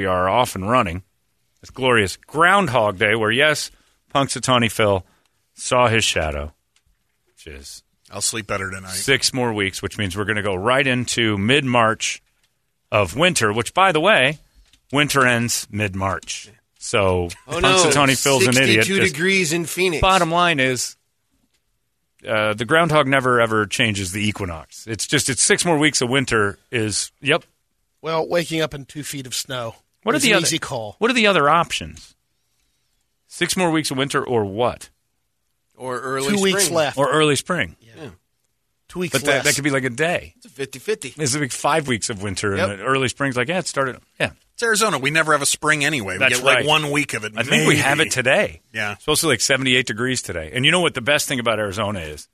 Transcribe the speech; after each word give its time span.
We 0.00 0.06
are 0.06 0.30
off 0.30 0.54
and 0.54 0.66
running. 0.66 1.02
It's 1.60 1.68
glorious 1.70 2.16
Groundhog 2.16 2.96
Day, 2.96 3.14
where 3.14 3.30
yes, 3.30 3.70
Punxsutawney 4.14 4.72
Phil 4.72 5.04
saw 5.52 5.88
his 5.88 6.04
shadow, 6.04 6.54
which 7.26 7.46
is 7.46 7.82
I'll 8.10 8.22
sleep 8.22 8.46
better 8.46 8.70
tonight. 8.70 8.92
six 8.92 9.34
more 9.34 9.52
weeks, 9.52 9.82
which 9.82 9.98
means 9.98 10.16
we're 10.16 10.24
going 10.24 10.36
to 10.36 10.42
go 10.42 10.54
right 10.54 10.86
into 10.86 11.36
mid 11.36 11.66
March 11.66 12.22
of 12.90 13.14
winter. 13.14 13.52
Which, 13.52 13.74
by 13.74 13.92
the 13.92 14.00
way, 14.00 14.38
winter 14.90 15.26
ends 15.26 15.68
mid 15.70 15.94
March. 15.94 16.50
So 16.78 17.28
Oh 17.46 17.58
no, 17.58 17.68
Punxsutawney 17.68 18.18
Phil's 18.18 18.46
an 18.46 18.56
idiot. 18.56 18.86
62 18.86 19.00
degrees 19.00 19.52
in 19.52 19.66
Phoenix. 19.66 20.00
Bottom 20.00 20.30
line 20.30 20.60
is, 20.60 20.96
uh, 22.26 22.54
the 22.54 22.64
groundhog 22.64 23.06
never 23.06 23.38
ever 23.38 23.66
changes 23.66 24.12
the 24.12 24.26
equinox. 24.26 24.86
It's 24.86 25.06
just 25.06 25.28
it's 25.28 25.42
six 25.42 25.66
more 25.66 25.76
weeks 25.76 26.00
of 26.00 26.08
winter. 26.08 26.58
Is 26.70 27.12
yep. 27.20 27.44
Well, 28.02 28.26
waking 28.26 28.62
up 28.62 28.72
in 28.72 28.86
two 28.86 29.02
feet 29.02 29.26
of 29.26 29.34
snow. 29.34 29.74
What 30.02 30.14
are 30.14 30.18
the 30.18 30.30
an 30.30 30.36
other 30.38 30.46
easy 30.46 30.58
call? 30.58 30.96
What 30.98 31.10
are 31.10 31.14
the 31.14 31.26
other 31.26 31.48
options? 31.48 32.14
Six 33.28 33.56
more 33.56 33.70
weeks 33.70 33.90
of 33.90 33.96
winter, 33.98 34.24
or 34.24 34.44
what? 34.44 34.90
or 35.76 35.98
early 36.00 36.36
Two 36.36 36.42
weeks 36.42 36.70
left. 36.70 36.98
Or 36.98 37.10
early 37.10 37.36
spring? 37.36 37.74
Yeah, 37.80 38.10
two 38.88 38.98
weeks 38.98 39.12
But 39.12 39.22
that, 39.22 39.30
left. 39.30 39.44
that 39.46 39.54
could 39.54 39.64
be 39.64 39.70
like 39.70 39.84
a 39.84 39.90
day. 39.90 40.34
It's 40.36 40.44
a 40.46 40.50
50-50. 40.50 41.14
It's 41.18 41.34
like 41.34 41.52
five 41.52 41.88
weeks 41.88 42.10
of 42.10 42.22
winter, 42.22 42.54
Yep. 42.54 42.70
and 42.70 42.80
the 42.80 42.84
early 42.84 43.08
spring's 43.08 43.34
like 43.36 43.48
yeah, 43.48 43.60
it 43.60 43.66
started. 43.66 43.96
Yeah, 44.18 44.32
It's 44.52 44.62
Arizona. 44.62 44.98
We 44.98 45.10
never 45.10 45.32
have 45.32 45.40
a 45.40 45.46
spring 45.46 45.82
anyway. 45.84 46.14
We 46.14 46.18
That's 46.18 46.36
get 46.36 46.44
like 46.44 46.66
one 46.66 46.90
week 46.90 47.14
of 47.14 47.24
it. 47.24 47.32
I 47.36 47.44
think 47.44 47.66
we 47.66 47.76
have 47.78 47.98
it 48.00 48.10
today. 48.10 48.60
Yeah. 48.74 48.92
It's 48.92 49.02
supposed 49.04 49.22
to 49.22 49.28
be 49.28 49.30
like 49.32 49.40
78 49.40 49.86
degrees 49.86 50.20
today. 50.20 50.50
And 50.52 50.66
you 50.66 50.70
know 50.70 50.80
what 50.80 50.92
the 50.92 51.00
best 51.00 51.28
thing 51.28 51.40
about 51.40 51.58
Arizona 51.58 52.00
is 52.00 52.28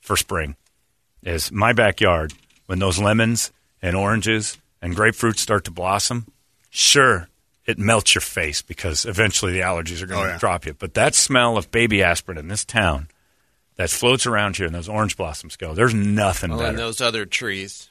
for 0.00 0.16
spring 0.16 0.56
is 1.22 1.52
my 1.52 1.74
backyard 1.74 2.32
when 2.64 2.78
those 2.78 2.98
lemons 2.98 3.52
and 3.82 3.94
oranges 3.94 4.56
and 4.80 4.96
grapefruits 4.96 5.38
start 5.40 5.64
to 5.64 5.70
blossom. 5.70 6.26
Sure, 6.78 7.28
it 7.64 7.78
melts 7.78 8.14
your 8.14 8.20
face 8.20 8.60
because 8.60 9.06
eventually 9.06 9.52
the 9.52 9.60
allergies 9.60 10.02
are 10.02 10.06
going 10.06 10.20
Oh, 10.20 10.26
to 10.26 10.30
yeah. 10.32 10.38
drop 10.38 10.66
you. 10.66 10.74
But 10.74 10.92
that 10.92 11.14
smell 11.14 11.56
of 11.56 11.70
baby 11.70 12.02
aspirin 12.02 12.36
in 12.36 12.48
this 12.48 12.66
town 12.66 13.08
that 13.76 13.88
floats 13.88 14.26
around 14.26 14.56
here 14.58 14.66
and 14.66 14.74
those 14.74 14.88
orange 14.88 15.16
blossoms 15.16 15.56
go, 15.56 15.72
there's 15.72 15.94
nothing 15.94 16.52
Oh, 16.52 16.58
better. 16.58 16.68
and 16.68 16.78
those 16.78 17.00
other 17.00 17.24
trees. 17.24 17.88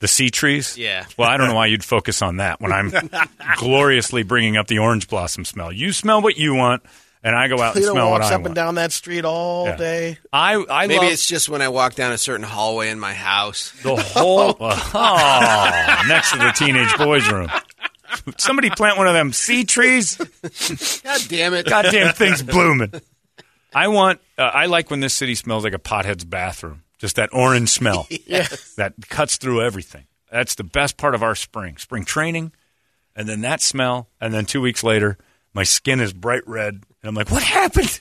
The 0.00 0.08
sea 0.08 0.28
trees? 0.28 0.76
Yeah. 0.76 1.06
Well, 1.16 1.30
I 1.30 1.38
don't 1.38 1.48
know 1.48 1.54
why 1.54 1.66
you'd 1.66 1.82
focus 1.82 2.20
on 2.20 2.36
that 2.36 2.60
when 2.60 2.72
I'm 2.72 2.92
gloriously 3.56 4.22
bringing 4.22 4.58
up 4.58 4.66
the 4.66 4.80
orange 4.80 5.08
blossom 5.08 5.46
smell. 5.46 5.72
You 5.72 5.92
smell 5.94 6.20
what 6.20 6.36
you 6.36 6.54
want, 6.54 6.82
and 7.24 7.34
I 7.34 7.48
go 7.48 7.54
out 7.58 7.74
and 7.74 7.82
Cleo 7.82 7.92
smell 7.94 8.10
what 8.10 8.20
walks 8.20 8.30
I 8.30 8.34
up 8.34 8.40
want. 8.42 8.46
and 8.48 8.54
down 8.54 8.74
that 8.74 8.92
street 8.92 9.24
all 9.24 9.64
Yeah. 9.64 9.76
day. 9.76 10.18
I, 10.30 10.62
I 10.68 10.86
Maybe 10.86 10.98
love 11.00 11.12
it's 11.12 11.26
just 11.26 11.48
when 11.48 11.62
I 11.62 11.68
walk 11.68 11.94
down 11.94 12.12
a 12.12 12.18
certain 12.18 12.44
hallway 12.44 12.90
in 12.90 13.00
my 13.00 13.14
house. 13.14 13.72
the 13.82 13.96
whole. 13.96 14.56
Oh, 14.60 16.02
next 16.08 16.32
to 16.32 16.38
the 16.38 16.52
teenage 16.54 16.94
boys' 16.98 17.26
room. 17.30 17.50
Somebody 18.38 18.70
plant 18.70 18.98
one 18.98 19.06
of 19.06 19.14
them 19.14 19.32
sea 19.32 19.64
trees. 19.64 20.16
God 20.16 21.20
damn 21.28 21.54
it. 21.54 21.66
Goddamn 21.66 22.14
thing's 22.14 22.42
blooming. 22.42 22.92
I 23.74 23.88
want. 23.88 24.20
Uh, 24.38 24.42
I 24.42 24.66
like 24.66 24.90
when 24.90 25.00
this 25.00 25.14
city 25.14 25.34
smells 25.34 25.64
like 25.64 25.74
a 25.74 25.78
pothead's 25.78 26.24
bathroom. 26.24 26.82
Just 26.98 27.16
that 27.16 27.30
orange 27.32 27.68
smell 27.68 28.06
yes. 28.26 28.74
that 28.76 28.94
cuts 29.08 29.36
through 29.36 29.62
everything. 29.62 30.06
That's 30.32 30.54
the 30.54 30.64
best 30.64 30.96
part 30.96 31.14
of 31.14 31.22
our 31.22 31.34
spring. 31.34 31.76
Spring 31.76 32.04
training, 32.04 32.52
and 33.14 33.28
then 33.28 33.42
that 33.42 33.60
smell, 33.60 34.08
and 34.20 34.32
then 34.32 34.46
two 34.46 34.60
weeks 34.60 34.82
later, 34.82 35.18
my 35.52 35.62
skin 35.62 36.00
is 36.00 36.12
bright 36.12 36.46
red, 36.46 36.74
and 36.74 36.84
I'm 37.04 37.14
like, 37.14 37.30
"What 37.30 37.42
happened? 37.42 38.00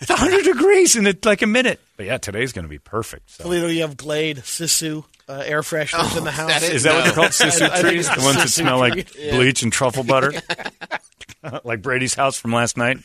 It's 0.00 0.10
100 0.10 0.44
degrees 0.44 0.96
in 0.96 1.06
it, 1.06 1.24
like 1.24 1.42
a 1.42 1.46
minute." 1.46 1.80
But 1.96 2.06
yeah, 2.06 2.18
today's 2.18 2.52
going 2.52 2.64
to 2.64 2.68
be 2.68 2.78
perfect. 2.78 3.30
So. 3.30 3.44
Toledo, 3.44 3.68
you 3.68 3.82
have 3.82 3.96
Glade, 3.96 4.38
Sisu, 4.38 5.04
uh, 5.32 5.42
air 5.44 5.62
fresheners 5.62 6.16
in 6.16 6.24
the 6.24 6.30
house. 6.30 6.60
that 6.60 6.62
Is 6.62 6.82
that 6.82 6.94
what 6.94 7.04
they're 7.04 7.12
called? 7.12 7.26
I- 7.40 7.46
I 7.46 7.80
Sisu 7.80 7.80
trees? 7.80 8.08
The 8.08 8.22
ones 8.22 8.36
that 8.36 8.48
smell 8.48 8.78
like 8.78 9.06
tree. 9.06 9.30
bleach 9.30 9.62
and 9.62 9.72
truffle 9.72 10.04
butter? 10.04 10.32
like 11.64 11.82
Brady's 11.82 12.14
house 12.14 12.36
from 12.36 12.52
last 12.52 12.76
night. 12.76 12.98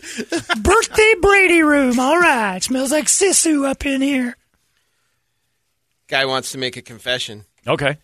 Birthday 0.62 1.14
Brady 1.22 1.64
room. 1.64 2.00
All 2.00 2.20
right. 2.20 2.62
Smells 2.62 2.92
like 2.92 3.06
Sisu 3.06 3.68
up 3.68 3.86
in 3.86 4.02
here. 4.02 4.36
Guy 6.08 6.26
wants 6.26 6.52
to 6.52 6.58
make 6.58 6.78
a 6.78 6.82
confession. 6.82 7.46
Okay. 7.66 7.98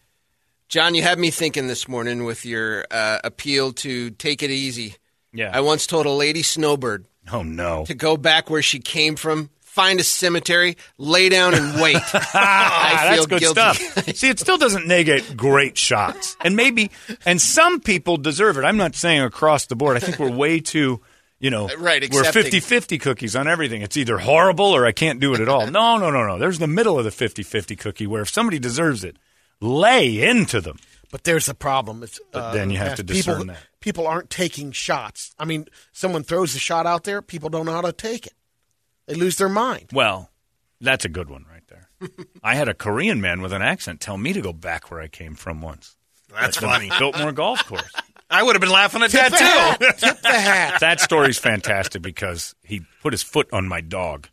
John, 0.68 0.96
you 0.96 1.04
had 1.04 1.20
me 1.20 1.30
thinking 1.30 1.68
this 1.68 1.88
morning 1.88 2.24
with 2.24 2.46
your 2.46 2.86
uh, 2.90 3.20
appeal 3.24 3.74
to 3.74 4.10
take 4.12 4.44
it 4.44 4.50
easy. 4.50 4.96
Yeah. 5.32 5.52
I 5.54 5.62
once 5.62 5.88
told 5.88 6.06
a 6.06 6.12
lady 6.12 6.42
snowbird 6.42 7.06
oh, 7.32 7.44
no. 7.44 7.86
to 7.86 7.94
go 7.94 8.18
back 8.18 8.50
where 8.50 8.62
she 8.62 8.80
came 8.80 9.16
from, 9.16 9.50
find 9.74 10.00
a 10.00 10.04
cemetery, 10.04 10.78
lay 11.00 11.30
down 11.30 11.56
and 11.56 11.82
wait. 11.82 11.96
I 12.14 13.16
feel 13.16 13.26
that's 13.26 13.26
good 13.26 13.40
guilty. 13.40 13.84
stuff. 13.84 14.16
See, 14.16 14.30
it 14.30 14.40
still 14.40 14.58
doesn't 14.58 14.88
negate 14.88 15.36
great 15.36 15.80
shots. 15.80 16.38
And 16.42 16.56
maybe, 16.56 16.92
and 17.26 17.42
some 17.42 17.80
people 17.80 18.18
deserve 18.18 18.58
it. 18.60 18.66
I'm 18.66 18.78
not 18.78 18.94
saying 18.94 19.22
across 19.22 19.66
the 19.66 19.76
board. 19.76 19.98
I 19.98 20.00
think 20.00 20.20
we're 20.20 20.30
way 20.32 20.60
too, 20.60 21.02
you 21.40 21.50
know, 21.50 21.70
Right, 21.80 22.02
we're 22.14 22.20
accepting. 22.20 22.44
50 22.44 22.60
50 22.60 22.98
cookies 23.00 23.36
on 23.36 23.48
everything. 23.48 23.82
It's 23.82 23.98
either 23.98 24.20
horrible 24.20 24.68
or 24.68 24.86
I 24.86 24.92
can't 24.92 25.20
do 25.20 25.34
it 25.34 25.40
at 25.40 25.50
all. 25.50 25.66
No, 25.66 25.98
no, 25.98 26.12
no, 26.12 26.28
no. 26.28 26.38
There's 26.38 26.60
the 26.60 26.68
middle 26.68 27.00
of 27.00 27.06
the 27.06 27.12
50 27.12 27.42
50 27.42 27.76
cookie 27.76 28.06
where 28.06 28.22
if 28.22 28.30
somebody 28.30 28.60
deserves 28.60 29.04
it, 29.04 29.18
lay 29.60 30.22
into 30.22 30.62
them. 30.62 30.78
But 31.10 31.24
there's 31.24 31.50
a 31.50 31.56
problem. 31.56 32.04
It's, 32.04 32.20
But 32.32 32.44
uh, 32.44 32.54
then 32.54 32.70
you 32.70 32.78
have 32.78 32.96
to 32.96 33.04
discern 33.04 33.40
people, 33.40 33.54
that. 33.54 33.64
People 33.80 34.08
aren't 34.08 34.30
taking 34.30 34.72
shots. 34.72 35.34
I 35.40 35.46
mean, 35.46 35.66
someone 35.94 36.24
throws 36.24 36.56
a 36.56 36.60
shot 36.60 36.86
out 36.86 37.06
there, 37.06 37.24
people 37.24 37.50
don't 37.50 37.66
know 37.66 37.72
how 37.72 37.82
to 37.82 37.92
take 37.92 38.28
it. 38.28 38.34
They 39.08 39.16
lose 39.16 39.38
their 39.38 39.50
mind. 39.50 39.90
Well, 39.94 40.30
that's 40.82 41.06
a 41.06 41.10
good 41.10 41.30
one 41.30 41.46
right 41.50 41.64
there. 41.68 41.90
I 42.44 42.56
had 42.56 42.68
a 42.68 42.74
Korean 42.74 43.22
man 43.22 43.42
with 43.42 43.54
an 43.54 43.62
accent 43.62 44.00
tell 44.02 44.18
me 44.18 44.34
to 44.34 44.42
go 44.42 44.54
back 44.54 44.90
where 44.92 45.00
I 45.02 45.08
came 45.08 45.36
from 45.36 45.62
once. 45.62 45.96
That's 46.32 46.58
At 46.58 46.64
funny. 46.64 46.90
Biltmore 46.98 47.32
Golf 47.32 47.66
Course. 47.66 47.92
I 48.30 48.42
would 48.42 48.56
have 48.56 48.62
been 48.62 48.72
laughing 48.72 49.04
at 49.04 49.12
that 49.12 49.78
too. 49.80 49.86
Tip 50.08 50.22
the 50.22 50.30
hat. 50.30 50.80
that 50.80 51.00
story's 51.00 51.38
fantastic 51.38 52.02
because 52.02 52.56
he 52.64 52.82
put 53.02 53.14
his 53.14 53.22
foot 53.22 53.48
on 53.54 53.68
my 53.68 53.80
dog 53.82 54.28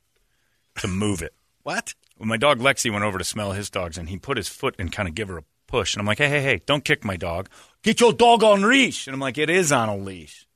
to 0.78 0.88
move 0.88 1.20
it. 1.22 1.34
what? 1.62 1.94
When 2.16 2.28
my 2.28 2.37
dog 2.38 2.60
Lexi 2.60 2.91
went 2.92 3.04
over 3.04 3.19
to 3.19 3.25
smell 3.25 3.52
his 3.52 3.69
dogs, 3.70 3.97
and 3.98 4.08
he 4.08 4.19
put 4.19 4.37
his 4.37 4.48
foot 4.48 4.75
and 4.78 4.92
kind 4.92 5.08
of 5.08 5.14
give 5.14 5.28
her 5.28 5.38
a 5.38 5.44
push, 5.66 5.94
and 5.94 6.00
I'm 6.00 6.06
like, 6.06 6.19
"Hey, 6.19 6.28
hey, 6.28 6.42
hey! 6.42 6.60
Don't 6.66 6.84
kick 6.84 7.02
my 7.04 7.16
dog. 7.16 7.48
Get 7.82 8.00
your 8.00 8.12
dog 8.12 8.42
on 8.42 8.60
leash." 8.62 9.06
And 9.06 9.14
I'm 9.14 9.20
like, 9.20 9.38
"It 9.38 9.48
is 9.48 9.72
on 9.72 9.88
a 9.88 9.97
leash. 9.97 10.47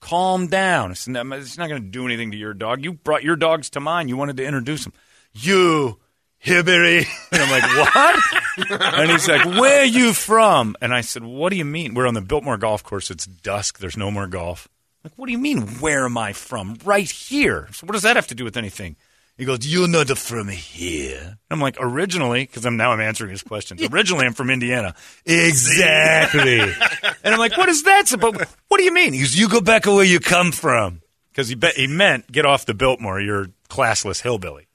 Calm 0.00 0.46
down. 0.46 0.92
It's 0.92 1.08
not, 1.08 1.26
it's 1.32 1.58
not 1.58 1.68
going 1.68 1.82
to 1.82 1.88
do 1.88 2.06
anything 2.06 2.30
to 2.30 2.36
your 2.36 2.54
dog. 2.54 2.84
You 2.84 2.92
brought 2.92 3.24
your 3.24 3.36
dogs 3.36 3.70
to 3.70 3.80
mine. 3.80 4.08
You 4.08 4.16
wanted 4.16 4.36
to 4.38 4.44
introduce 4.44 4.84
them. 4.84 4.92
You." 5.32 5.98
Hibbery. 6.44 7.06
And 7.32 7.42
I'm 7.42 7.50
like, 7.50 7.62
what? 7.94 8.94
and 8.94 9.10
he's 9.10 9.28
like, 9.28 9.44
where 9.44 9.82
are 9.82 9.84
you 9.84 10.12
from? 10.12 10.76
And 10.80 10.94
I 10.94 11.02
said, 11.02 11.22
what 11.22 11.50
do 11.50 11.56
you 11.56 11.64
mean? 11.64 11.94
We're 11.94 12.06
on 12.06 12.14
the 12.14 12.20
Biltmore 12.20 12.56
Golf 12.56 12.82
Course. 12.82 13.10
It's 13.10 13.26
dusk. 13.26 13.78
There's 13.78 13.96
no 13.96 14.10
more 14.10 14.26
golf. 14.26 14.68
Like, 15.04 15.12
what 15.16 15.26
do 15.26 15.32
you 15.32 15.38
mean, 15.38 15.62
where 15.78 16.04
am 16.04 16.16
I 16.16 16.32
from? 16.32 16.78
Right 16.84 17.08
here. 17.08 17.68
So 17.72 17.86
what 17.86 17.92
does 17.92 18.02
that 18.02 18.16
have 18.16 18.26
to 18.28 18.34
do 18.34 18.44
with 18.44 18.56
anything? 18.56 18.96
He 19.38 19.44
goes, 19.44 19.64
you're 19.64 19.86
not 19.86 20.08
from 20.18 20.48
here. 20.48 21.38
I'm 21.48 21.60
like, 21.60 21.76
originally, 21.78 22.42
because 22.42 22.66
I'm 22.66 22.76
now 22.76 22.90
I'm 22.90 23.00
answering 23.00 23.30
his 23.30 23.42
questions. 23.42 23.80
Originally, 23.92 24.26
I'm 24.26 24.34
from 24.34 24.50
Indiana. 24.50 24.96
Exactly. 25.24 26.58
and 27.22 27.34
I'm 27.34 27.38
like, 27.38 27.56
what 27.56 27.68
is 27.68 27.84
that 27.84 28.08
supposed? 28.08 28.40
What 28.66 28.78
do 28.78 28.82
you 28.82 28.92
mean? 28.92 29.12
He 29.12 29.20
goes, 29.20 29.38
you 29.38 29.48
go 29.48 29.60
back 29.60 29.84
to 29.84 29.92
where 29.92 30.04
you 30.04 30.18
come 30.18 30.50
from. 30.50 31.02
Because 31.30 31.48
he, 31.48 31.54
be- 31.54 31.70
he 31.76 31.86
meant, 31.86 32.30
get 32.32 32.46
off 32.46 32.66
the 32.66 32.74
Biltmore, 32.74 33.20
you're 33.20 33.46
classless 33.70 34.22
hillbilly. 34.22 34.66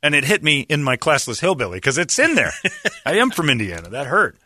And 0.00 0.14
it 0.14 0.22
hit 0.24 0.44
me 0.44 0.60
in 0.60 0.84
my 0.84 0.96
classless 0.96 1.40
hillbilly 1.40 1.78
because 1.78 1.98
it's 1.98 2.16
in 2.20 2.36
there. 2.36 2.52
I 3.04 3.14
am 3.14 3.32
from 3.32 3.50
Indiana. 3.50 3.88
That 3.88 4.06
hurt. 4.06 4.36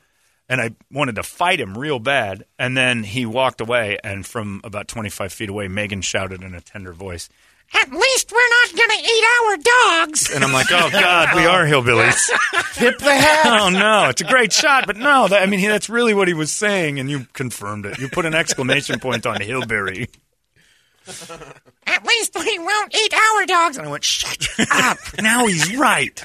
And 0.49 0.63
I 0.63 0.71
wanted 0.91 1.17
to 1.17 1.23
fight 1.23 1.61
him 1.61 1.77
real 1.77 1.99
bad. 1.99 2.47
And 2.59 2.75
then 2.75 3.03
he 3.03 3.27
walked 3.27 3.61
away. 3.61 3.99
And 4.03 4.25
from 4.25 4.63
about 4.65 4.89
25 4.89 5.31
feet 5.31 5.51
away, 5.51 5.69
Megan 5.69 6.01
shouted 6.01 6.43
in 6.43 6.55
a 6.55 6.63
tender 6.63 6.95
voice, 6.95 7.29
At 7.75 7.93
least 7.93 8.33
we're 8.33 8.49
not 8.49 8.77
going 8.77 8.99
to 8.99 9.05
eat 9.05 9.25
our 9.43 9.57
dogs. 9.57 10.31
And 10.35 10.43
I'm 10.43 10.53
like, 10.53 10.67
oh, 10.71 10.89
God, 10.91 11.37
we 11.37 11.45
are 11.45 11.65
hillbillies. 11.65 12.29
Tip 12.75 12.99
the 12.99 13.13
hat. 13.15 13.61
oh, 13.61 13.69
no. 13.69 14.09
It's 14.09 14.23
a 14.23 14.25
great 14.25 14.53
shot. 14.53 14.87
But 14.87 14.97
no, 14.97 15.29
that, 15.29 15.43
I 15.43 15.47
mean, 15.47 15.61
he, 15.61 15.67
that's 15.67 15.91
really 15.91 16.15
what 16.15 16.29
he 16.29 16.35
was 16.35 16.51
saying. 16.51 16.99
And 16.99 17.11
you 17.11 17.27
confirmed 17.35 17.85
it. 17.85 17.99
You 17.99 18.09
put 18.09 18.25
an 18.25 18.35
exclamation 18.35 19.01
point 19.01 19.27
on 19.27 19.41
hillbilly. 19.43 20.09
At 21.87 22.05
least 22.07 22.35
we 22.39 22.59
won't 22.59 22.95
eat 22.95 23.15
our 23.15 23.47
dogs. 23.47 23.77
And 23.77 23.87
I 23.87 23.91
went, 23.91 24.05
shut 24.05 24.49
up. 24.71 24.99
Now 25.23 25.47
he's 25.47 25.77
right. 25.77 26.25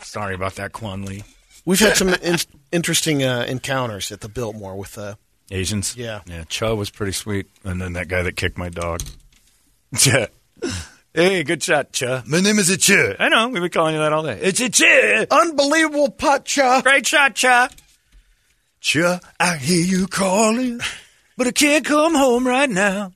Sorry 0.00 0.34
about 0.34 0.54
that, 0.56 0.72
Quan 0.72 1.04
Lee. 1.04 1.24
We've 1.64 1.78
had 1.80 1.96
some 1.96 2.08
in- 2.08 2.38
interesting 2.72 3.22
uh, 3.22 3.46
encounters 3.48 4.10
at 4.12 4.20
the 4.20 4.28
Biltmore 4.28 4.76
with 4.76 4.96
uh, 4.98 5.14
Asians. 5.50 5.96
Yeah. 5.96 6.20
Yeah. 6.26 6.44
Cha 6.48 6.74
was 6.74 6.90
pretty 6.90 7.12
sweet. 7.12 7.46
And 7.64 7.80
then 7.80 7.92
that 7.94 8.08
guy 8.08 8.22
that 8.22 8.36
kicked 8.36 8.58
my 8.58 8.68
dog. 8.68 9.02
Cha. 9.96 10.26
Hey, 11.14 11.42
good 11.42 11.62
shot, 11.62 11.92
Cha. 11.92 12.22
My 12.26 12.40
name 12.40 12.58
is 12.58 12.74
Cha. 12.78 13.14
I 13.18 13.28
know. 13.28 13.48
We've 13.48 13.60
been 13.60 13.70
calling 13.70 13.94
you 13.94 14.00
that 14.00 14.12
all 14.14 14.22
day. 14.22 14.38
It's 14.40 14.60
a 14.60 14.70
Cha. 14.70 15.26
unbelievable 15.30 16.10
putt, 16.10 16.46
Cha. 16.46 16.80
Great 16.80 17.06
shot, 17.06 17.34
Cha. 17.34 17.68
Cha, 18.80 19.20
I 19.38 19.56
hear 19.58 19.84
you 19.84 20.06
calling, 20.08 20.80
but 21.36 21.46
I 21.46 21.52
can't 21.52 21.84
come 21.84 22.14
home 22.14 22.46
right 22.46 22.68
now. 22.68 23.12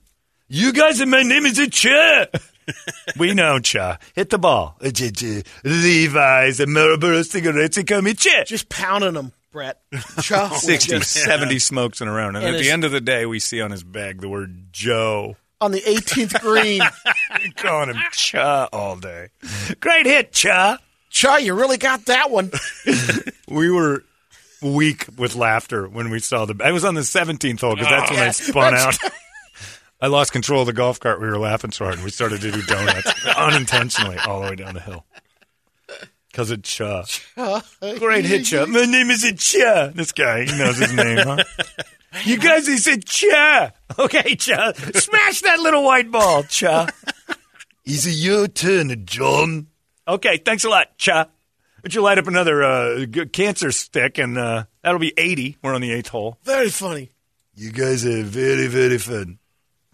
You 0.49 0.73
guys 0.73 1.01
and 1.01 1.11
my 1.11 1.23
name 1.23 1.45
is 1.47 1.59
a 1.59 1.69
Cha. 1.69 2.27
we 3.19 3.33
know, 3.35 3.59
Cha. 3.59 3.99
Hit 4.15 4.31
the 4.31 4.39
ball. 4.39 4.77
Uh, 4.81 4.91
Cha, 4.91 5.09
Cha. 5.09 5.41
Levi's 5.65 6.61
and 6.61 6.73
Marlboro 6.73 7.23
cigarettes 7.23 7.79
and 7.79 7.89
call 7.89 8.03
me 8.03 8.15
Cha. 8.15 8.45
Just 8.45 8.69
pounding 8.69 9.15
them, 9.15 9.33
Brett. 9.51 9.81
Cha. 10.23 10.51
60, 10.51 11.01
70 11.01 11.59
smokes 11.59 12.01
in 12.01 12.09
a 12.09 12.13
round. 12.13 12.37
And, 12.37 12.45
And 12.47 12.57
at 12.57 12.63
the 12.63 12.71
end 12.71 12.85
of 12.85 12.93
the 12.93 13.01
day, 13.01 13.25
we 13.27 13.39
see 13.39 13.61
on 13.61 13.71
his 13.71 13.83
bag 13.83 14.21
the 14.21 14.29
word 14.29 14.67
Joe. 14.71 15.37
On 15.61 15.73
the 15.73 15.81
18th 15.81 16.41
green. 16.41 16.83
Calling 17.57 17.95
him 17.95 18.03
Cha 18.13 18.69
all 18.73 18.97
day. 18.97 19.29
Great 19.81 20.07
hit, 20.07 20.33
Cha. 20.33 20.79
Cha, 21.11 21.37
you 21.37 21.55
really 21.55 21.79
got 21.79 22.07
that 22.07 22.31
one. 22.31 22.51
We 23.49 23.71
were 23.71 24.03
weak 24.61 25.07
with 25.17 25.37
laughter 25.37 25.87
when 25.87 26.11
we 26.11 26.19
saw 26.19 26.47
the. 26.47 26.57
I 26.65 26.73
was 26.73 26.85
on 26.85 26.95
the 26.95 27.03
17th 27.03 27.61
hole 27.61 27.77
because 27.77 27.89
that's 27.89 28.11
when 28.11 28.21
I 28.21 28.29
oh, 28.29 28.33
spun 28.33 28.75
out. 28.75 28.99
I 30.01 30.09
lost 30.09 30.33
control 30.33 30.63
of 30.63 30.67
the 30.67 30.73
golf 30.73 30.99
cart. 30.99 31.21
We 31.21 31.29
were 31.29 31.39
laughing 31.39 31.71
so 31.71 31.85
hard, 31.85 31.95
and 31.95 32.05
we 32.05 32.11
started 32.11 32.41
to 32.41 32.51
do 32.51 32.61
donuts 32.63 33.27
unintentionally 33.37 34.19
all 34.27 34.43
the 34.43 34.51
way 34.51 34.57
down 34.57 34.75
the 34.75 34.81
hill. 34.81 35.05
Because 36.29 36.51
of 36.51 36.65
Cha. 36.65 37.05
Great 37.99 38.25
hit, 38.25 38.47
Cha. 38.47 38.67
My 38.67 38.85
name 38.85 39.11
is 39.11 39.23
Cha. 39.39 39.93
This 39.95 40.11
guy, 40.11 40.45
he 40.45 40.59
knows 40.59 40.77
his 40.77 40.93
name, 40.93 41.19
huh? 41.19 41.45
You 42.25 42.39
guys, 42.39 42.67
he 42.67 42.79
said 42.79 43.05
Cha. 43.05 43.73
Okay, 43.99 44.35
Cha. 44.35 44.73
Smash 44.73 45.41
that 45.43 45.59
little 45.61 45.83
white 45.83 46.11
ball, 46.11 46.43
Cha. 46.43 46.89
Is 47.85 48.05
it 48.07 48.11
your 48.23 48.47
turn, 48.49 49.07
John? 49.07 49.69
Okay, 50.07 50.37
thanks 50.39 50.65
a 50.65 50.69
lot, 50.69 50.99
Cha. 50.99 51.29
Would 51.83 51.95
you 51.95 52.03
light 52.03 52.19
up 52.19 52.27
another 52.27 52.63
uh, 52.63 53.07
g- 53.07 53.27
cancer 53.27 53.71
stick, 53.73 54.19
and 54.19 54.37
uh, 54.37 54.65
that'll 54.83 54.99
be 54.99 55.15
80. 55.17 55.57
We're 55.63 55.75
on 55.75 55.81
the 55.81 55.93
eighth 55.93 56.09
hole. 56.09 56.37
Very 56.43 56.69
funny. 56.69 57.11
You 57.55 57.71
guys 57.73 58.05
are 58.05 58.23
very, 58.23 58.67
very 58.67 58.99
fun. 58.99 59.39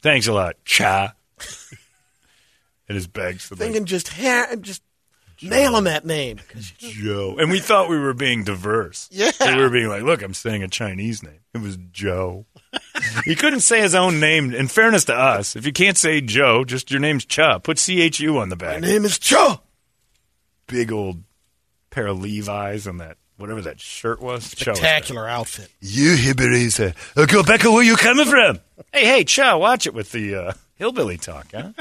Thanks 0.03 0.27
a 0.27 0.33
lot, 0.33 0.57
Cha. 0.65 1.13
and 2.89 2.97
his 2.97 3.07
bags 3.07 3.45
for 3.45 3.55
the 3.55 3.65
Thinking 3.65 3.85
just 3.85 4.09
ha- 4.09 4.57
just 4.61 4.83
nailing 5.43 5.85
that 5.85 6.05
name. 6.05 6.39
Joe. 6.79 7.37
And 7.39 7.51
we 7.51 7.61
thought 7.61 7.89
we 7.89 7.99
were 7.99 8.15
being 8.15 8.45
diverse. 8.45 9.09
Yeah. 9.11 9.31
So 9.33 9.55
we 9.55 9.63
were 9.63 9.71
being 9.71 9.89
like, 9.89 10.03
look, 10.03 10.23
I'm 10.23 10.35
saying 10.35 10.63
a 10.63 10.69
Chinese 10.69 11.23
name. 11.23 11.41
It 11.55 11.61
was 11.61 11.77
Joe. 11.91 12.47
he 13.25 13.35
couldn't 13.35 13.61
say 13.61 13.81
his 13.81 13.95
own 13.95 14.21
name. 14.21 14.55
In 14.55 14.69
fairness 14.69 15.05
to 15.07 15.15
us, 15.15 15.57
if 15.57 15.67
you 15.67 15.73
can't 15.73 15.97
say 15.97 16.21
Joe, 16.21 16.65
just 16.65 16.91
your 16.91 17.01
name's 17.01 17.25
Cha. 17.25 17.59
Put 17.59 17.79
CHU 17.79 18.39
on 18.39 18.49
the 18.49 18.57
back. 18.57 18.81
My 18.81 18.89
name 18.89 19.05
is 19.05 19.19
Cha. 19.19 19.61
Big 20.67 20.91
old 20.93 21.23
pair 21.91 22.07
of 22.07 22.21
Levi's 22.21 22.87
and 22.87 23.01
that, 23.01 23.19
whatever 23.37 23.61
that 23.63 23.81
shirt 23.81 24.23
was. 24.23 24.55
Cha 24.55 24.71
was 24.71 24.79
Spectacular 24.79 25.29
outfit. 25.29 25.69
You 25.81 26.17
hibberies. 26.17 26.81
Uh, 26.81 26.93
go 27.27 27.43
back 27.43 27.65
where 27.65 27.83
you 27.83 27.97
coming 27.97 28.27
from. 28.27 28.61
Hey, 28.93 29.05
hey, 29.05 29.25
Cha, 29.25 29.57
watch 29.59 29.87
it 29.87 29.95
with 29.95 30.13
the 30.13 30.35
uh, 30.35 30.53
hillbilly 30.77 31.19
talk, 31.19 31.49
huh? 31.53 31.73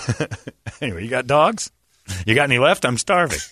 anyway, 0.80 1.04
you 1.04 1.10
got 1.10 1.26
dogs? 1.26 1.70
You 2.26 2.34
got 2.34 2.44
any 2.44 2.58
left? 2.58 2.84
I'm 2.84 2.98
starving. 2.98 3.38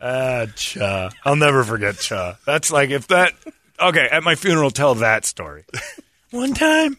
Ah, 0.00 0.46
Cha. 0.56 1.10
I'll 1.24 1.36
never 1.36 1.62
forget 1.62 1.98
Cha. 1.98 2.38
That's 2.46 2.70
like 2.70 2.90
if 2.90 3.08
that. 3.08 3.34
Okay, 3.78 4.08
at 4.10 4.22
my 4.22 4.34
funeral, 4.34 4.70
tell 4.70 4.94
that 4.96 5.24
story. 5.24 5.64
One 6.30 6.54
time, 6.54 6.96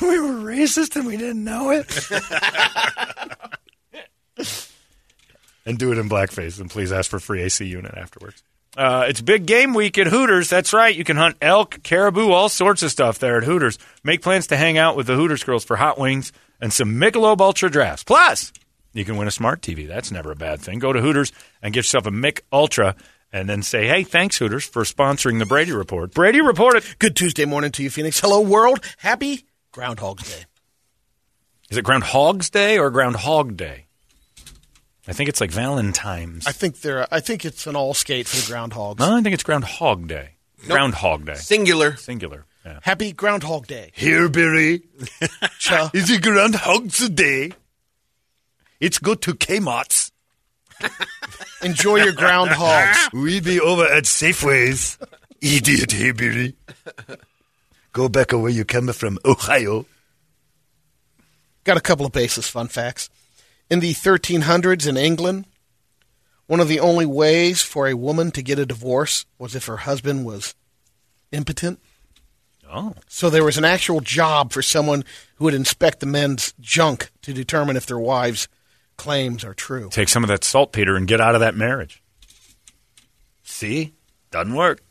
we 0.00 0.18
were 0.18 0.34
racist 0.50 0.96
and 0.96 1.06
we 1.06 1.16
didn't 1.16 1.44
know 1.44 1.70
it. 1.70 1.86
and 5.66 5.78
do 5.78 5.92
it 5.92 5.98
in 5.98 6.08
blackface. 6.08 6.60
And 6.60 6.70
please 6.70 6.90
ask 6.90 7.10
for 7.10 7.20
free 7.20 7.42
AC 7.42 7.64
unit 7.64 7.94
afterwards. 7.96 8.42
Uh, 8.76 9.04
it's 9.06 9.20
big 9.20 9.44
game 9.44 9.74
week 9.74 9.98
at 9.98 10.06
Hooters. 10.06 10.48
That's 10.48 10.72
right. 10.72 10.94
You 10.94 11.04
can 11.04 11.18
hunt 11.18 11.36
elk, 11.42 11.82
caribou, 11.82 12.30
all 12.30 12.48
sorts 12.48 12.82
of 12.82 12.90
stuff 12.90 13.18
there 13.18 13.36
at 13.36 13.44
Hooters. 13.44 13.78
Make 14.02 14.22
plans 14.22 14.46
to 14.46 14.56
hang 14.56 14.78
out 14.78 14.96
with 14.96 15.06
the 15.06 15.14
Hooters 15.14 15.44
girls 15.44 15.64
for 15.64 15.76
hot 15.76 15.98
wings 15.98 16.32
and 16.60 16.72
some 16.72 16.98
Michelob 16.98 17.40
Ultra 17.40 17.70
drafts. 17.70 18.02
Plus, 18.02 18.52
you 18.94 19.04
can 19.04 19.16
win 19.16 19.28
a 19.28 19.32
smart 19.32 19.60
TV. 19.60 19.86
That's 19.86 20.10
never 20.10 20.32
a 20.32 20.36
bad 20.36 20.60
thing. 20.60 20.78
Go 20.78 20.92
to 20.92 21.02
Hooters 21.02 21.32
and 21.60 21.74
get 21.74 21.80
yourself 21.80 22.06
a 22.06 22.10
Mich 22.10 22.40
Ultra 22.50 22.96
and 23.30 23.48
then 23.48 23.62
say, 23.62 23.86
hey, 23.86 24.04
thanks, 24.04 24.38
Hooters, 24.38 24.64
for 24.64 24.84
sponsoring 24.84 25.38
the 25.38 25.46
Brady 25.46 25.72
Report. 25.72 26.12
Brady 26.12 26.40
Report 26.40 26.76
it. 26.76 26.96
Good 26.98 27.14
Tuesday 27.16 27.44
morning 27.44 27.72
to 27.72 27.82
you, 27.82 27.90
Phoenix. 27.90 28.20
Hello, 28.20 28.40
world. 28.40 28.80
Happy 28.98 29.44
Groundhog's 29.72 30.28
Day. 30.28 30.44
Is 31.70 31.76
it 31.76 31.84
Groundhog's 31.84 32.50
Day 32.50 32.78
or 32.78 32.90
Groundhog 32.90 33.56
Day? 33.56 33.86
I 35.06 35.12
think 35.12 35.28
it's 35.28 35.40
like 35.40 35.50
Valentine's. 35.50 36.46
I 36.46 36.52
think 36.52 36.80
they're. 36.80 37.06
I 37.12 37.20
think 37.20 37.44
it's 37.44 37.66
an 37.66 37.74
all 37.76 37.94
skate 37.94 38.28
for 38.28 38.36
the 38.36 38.42
Groundhogs. 38.42 38.98
no, 39.00 39.16
I 39.16 39.22
think 39.22 39.34
it's 39.34 39.42
Groundhog 39.42 40.06
Day. 40.06 40.36
Groundhog 40.66 41.24
Day. 41.24 41.34
Singular. 41.34 41.96
Singular. 41.96 42.46
Yeah. 42.64 42.78
Happy 42.82 43.12
Groundhog 43.12 43.66
Day. 43.66 43.90
Here, 43.94 44.28
Billy. 44.28 44.82
Cha. 45.58 45.90
Is 45.94 46.08
it 46.08 46.22
Groundhog's 46.22 47.08
Day? 47.08 47.52
It's 48.78 48.98
good 48.98 49.20
to 49.22 49.34
Kmart's. 49.34 50.12
Enjoy 51.62 51.96
your 51.96 52.12
groundhogs. 52.12 53.12
We 53.12 53.40
be 53.40 53.60
over 53.60 53.84
at 53.86 54.04
Safeways. 54.04 54.98
Idiot, 55.40 55.92
hey, 55.92 56.12
Billy. 56.12 56.56
Go 57.92 58.08
back 58.08 58.32
where 58.32 58.48
you 58.48 58.64
come 58.64 58.88
from, 58.88 59.18
Ohio. 59.24 59.86
Got 61.64 61.76
a 61.76 61.80
couple 61.80 62.06
of 62.06 62.12
basis 62.12 62.48
fun 62.48 62.68
facts. 62.68 63.10
In 63.70 63.80
the 63.80 63.94
1300s 63.94 64.86
in 64.86 64.96
England, 64.96 65.46
one 66.46 66.60
of 66.60 66.68
the 66.68 66.80
only 66.80 67.06
ways 67.06 67.62
for 67.62 67.88
a 67.88 67.94
woman 67.94 68.30
to 68.32 68.42
get 68.42 68.58
a 68.58 68.66
divorce 68.66 69.24
was 69.38 69.54
if 69.54 69.66
her 69.66 69.78
husband 69.78 70.26
was 70.26 70.54
impotent. 71.30 71.80
Oh. 72.70 72.94
So 73.08 73.30
there 73.30 73.44
was 73.44 73.58
an 73.58 73.64
actual 73.64 74.00
job 74.00 74.52
for 74.52 74.62
someone 74.62 75.04
who 75.36 75.44
would 75.44 75.54
inspect 75.54 76.00
the 76.00 76.06
men's 76.06 76.54
junk 76.60 77.10
to 77.22 77.32
determine 77.32 77.76
if 77.76 77.86
their 77.86 77.98
wives' 77.98 78.48
claims 78.96 79.44
are 79.44 79.54
true. 79.54 79.88
Take 79.90 80.08
some 80.08 80.24
of 80.24 80.28
that 80.28 80.44
saltpeter 80.44 80.96
and 80.96 81.06
get 81.06 81.20
out 81.20 81.34
of 81.34 81.40
that 81.40 81.54
marriage. 81.54 82.02
See? 83.42 83.94
Doesn't 84.30 84.54
work. 84.54 84.82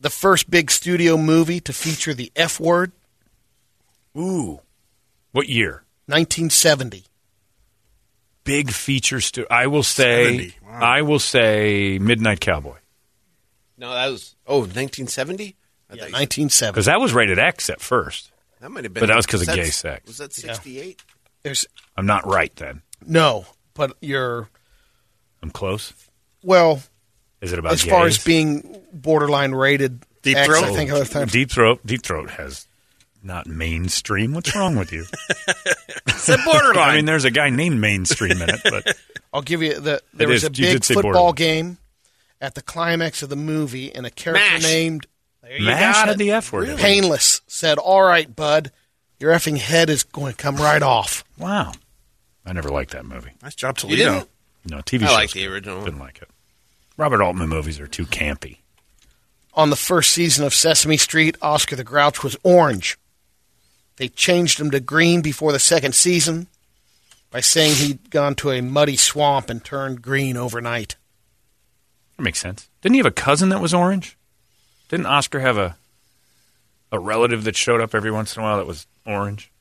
The 0.00 0.10
first 0.10 0.50
big 0.50 0.70
studio 0.70 1.16
movie 1.16 1.60
to 1.60 1.72
feature 1.72 2.14
the 2.14 2.30
F 2.36 2.60
word, 2.60 2.92
Ooh. 4.16 4.60
What 5.32 5.48
year? 5.48 5.84
1970. 6.06 7.04
Big 8.48 8.70
feature 8.72 9.20
stu- 9.20 9.46
I 9.50 9.66
will 9.68 9.82
say 9.84 10.54
Wow. 10.66 10.78
I 10.80 11.02
will 11.02 11.18
say 11.18 11.98
Midnight 12.00 12.40
Cowboy. 12.40 12.78
No, 13.76 13.92
that 13.92 14.08
was 14.08 14.34
oh 14.46 14.58
1970. 14.60 15.54
Yeah, 15.90 16.02
1970. 16.02 16.72
Because 16.72 16.86
that 16.86 17.00
was 17.00 17.12
rated 17.14 17.38
X 17.38 17.70
at 17.70 17.80
first. 17.80 18.30
that 18.60 18.70
might 18.70 18.84
have 18.84 18.92
been. 18.92 19.00
But 19.00 19.06
that 19.06 19.16
was 19.16 19.26
'cause 19.26 19.46
of 19.46 19.54
gay 19.54 19.70
sex. 19.70 20.06
Was 20.06 20.18
that 20.18 20.32
68? 20.32 21.00
There's 21.42 21.66
I'm 21.96 22.06
not 22.06 22.26
right 22.26 22.54
then. 22.56 22.82
no, 23.06 23.46
but 23.74 23.96
you're 24.00 24.48
I'm 25.42 25.50
close. 25.50 25.92
well 26.42 26.82
Is 27.40 27.52
it 27.52 27.58
about 27.58 27.72
as 27.72 27.82
far 27.84 28.06
as 28.06 28.22
being 28.22 28.82
borderline 28.92 29.52
rated. 29.52 30.04
Deep 30.22 30.36
X, 30.36 30.46
Throat? 30.46 30.64
I 30.64 30.74
think 30.74 30.90
other 30.90 31.04
times. 31.04 31.32
Deep 31.32 31.50
Throat 31.50 31.80
Deep 31.86 32.02
Throat 32.02 32.30
has 32.30 32.66
not 33.28 33.46
mainstream. 33.46 34.34
What's 34.34 34.54
wrong 34.56 34.74
with 34.76 34.92
you? 34.92 35.04
It's 36.08 36.28
a 36.28 36.38
borderline. 36.44 36.88
I 36.90 36.96
mean, 36.96 37.04
there's 37.04 37.24
a 37.24 37.30
guy 37.30 37.48
named 37.48 37.80
Mainstream 37.80 38.42
in 38.42 38.50
it, 38.50 38.60
but 38.64 38.96
I'll 39.32 39.40
give 39.42 39.62
you 39.62 39.78
the. 39.78 40.02
There 40.12 40.26
was 40.28 40.42
is. 40.42 40.48
a 40.48 40.50
big 40.50 40.84
football 40.84 41.02
borderline. 41.12 41.34
game 41.36 41.78
at 42.40 42.54
the 42.56 42.60
climax 42.62 43.22
of 43.22 43.28
the 43.28 43.36
movie, 43.36 43.94
and 43.94 44.04
a 44.04 44.10
character 44.10 44.44
Mash. 44.44 44.62
named 44.62 45.06
there 45.42 45.56
you 45.58 45.64
Mash 45.64 45.94
got 45.94 46.08
had 46.08 46.18
the 46.18 46.32
F 46.32 46.52
word. 46.52 46.68
in 46.68 46.74
it. 46.74 46.80
Painless 46.80 47.40
said, 47.46 47.78
"All 47.78 48.02
right, 48.02 48.34
bud, 48.34 48.72
your 49.20 49.32
effing 49.32 49.58
head 49.58 49.88
is 49.90 50.02
going 50.02 50.32
to 50.32 50.36
come 50.36 50.56
right 50.56 50.82
off." 50.82 51.22
Wow. 51.38 51.72
I 52.44 52.52
never 52.52 52.68
liked 52.70 52.90
that 52.90 53.04
movie. 53.06 53.30
nice 53.42 53.54
job, 53.54 53.76
You 53.78 53.88
Toledo. 53.96 54.12
didn't? 54.14 54.28
No, 54.70 54.78
TV 54.78 55.04
I 55.04 55.12
like 55.12 55.30
the 55.30 55.46
original. 55.46 55.84
Didn't 55.84 56.00
like 56.00 56.20
it. 56.20 56.28
Robert 56.96 57.22
Altman 57.22 57.48
movies 57.48 57.78
are 57.78 57.86
too 57.86 58.06
campy. 58.06 58.58
On 59.54 59.70
the 59.70 59.76
first 59.76 60.10
season 60.12 60.44
of 60.44 60.52
Sesame 60.52 60.96
Street, 60.96 61.36
Oscar 61.40 61.76
the 61.76 61.84
Grouch 61.84 62.24
was 62.24 62.36
orange. 62.42 62.98
They 63.98 64.08
changed 64.08 64.60
him 64.60 64.70
to 64.70 64.80
green 64.80 65.22
before 65.22 65.52
the 65.52 65.58
second 65.58 65.94
season 65.94 66.46
by 67.30 67.40
saying 67.40 67.74
he'd 67.74 68.10
gone 68.10 68.36
to 68.36 68.52
a 68.52 68.62
muddy 68.62 68.96
swamp 68.96 69.50
and 69.50 69.62
turned 69.62 70.02
green 70.02 70.36
overnight. 70.36 70.96
That 72.16 72.22
makes 72.22 72.38
sense. 72.38 72.70
Didn't 72.80 72.94
he 72.94 72.98
have 72.98 73.06
a 73.06 73.10
cousin 73.10 73.48
that 73.50 73.60
was 73.60 73.74
orange? 73.74 74.16
Didn't 74.88 75.06
Oscar 75.06 75.40
have 75.40 75.58
a 75.58 75.76
a 76.90 76.98
relative 76.98 77.44
that 77.44 77.54
showed 77.54 77.82
up 77.82 77.94
every 77.94 78.10
once 78.10 78.34
in 78.34 78.40
a 78.40 78.44
while 78.44 78.56
that 78.56 78.66
was 78.66 78.86
orange? 79.04 79.52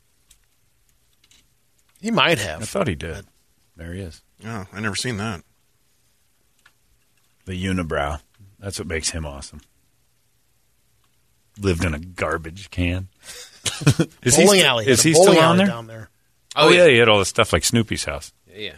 He 2.00 2.12
might 2.12 2.40
have. 2.40 2.62
I 2.62 2.66
thought 2.66 2.88
he 2.88 2.96
did. 2.96 3.26
There 3.76 3.94
he 3.94 4.02
is. 4.02 4.22
Oh, 4.46 4.66
I 4.72 4.80
never 4.80 4.96
seen 4.96 5.18
that. 5.18 5.44
The 7.46 7.66
unibrow. 7.66 8.22
That's 8.60 8.80
what 8.80 8.88
makes 8.88 9.10
him 9.10 9.26
awesome. 9.26 9.62
Lived 11.60 11.84
in 11.84 11.94
a 11.94 12.00
garbage 12.00 12.70
can. 12.70 13.08
is 14.24 14.36
he, 14.36 14.44
bowling 14.44 14.60
st- 14.60 14.66
alley. 14.66 14.88
Is 14.88 15.02
he 15.04 15.14
still 15.14 15.38
on 15.40 15.58
there? 15.58 15.68
down 15.68 15.88
there? 15.88 16.10
Oh, 16.56 16.68
oh 16.68 16.72
yeah, 16.72 16.88
he 16.88 16.98
had 16.98 17.10
all 17.10 17.20
the 17.20 17.26
stuff 17.26 17.54
like 17.54 17.64
Snoopy's 17.64 18.06
house. 18.06 18.32
Yeah. 18.56 18.78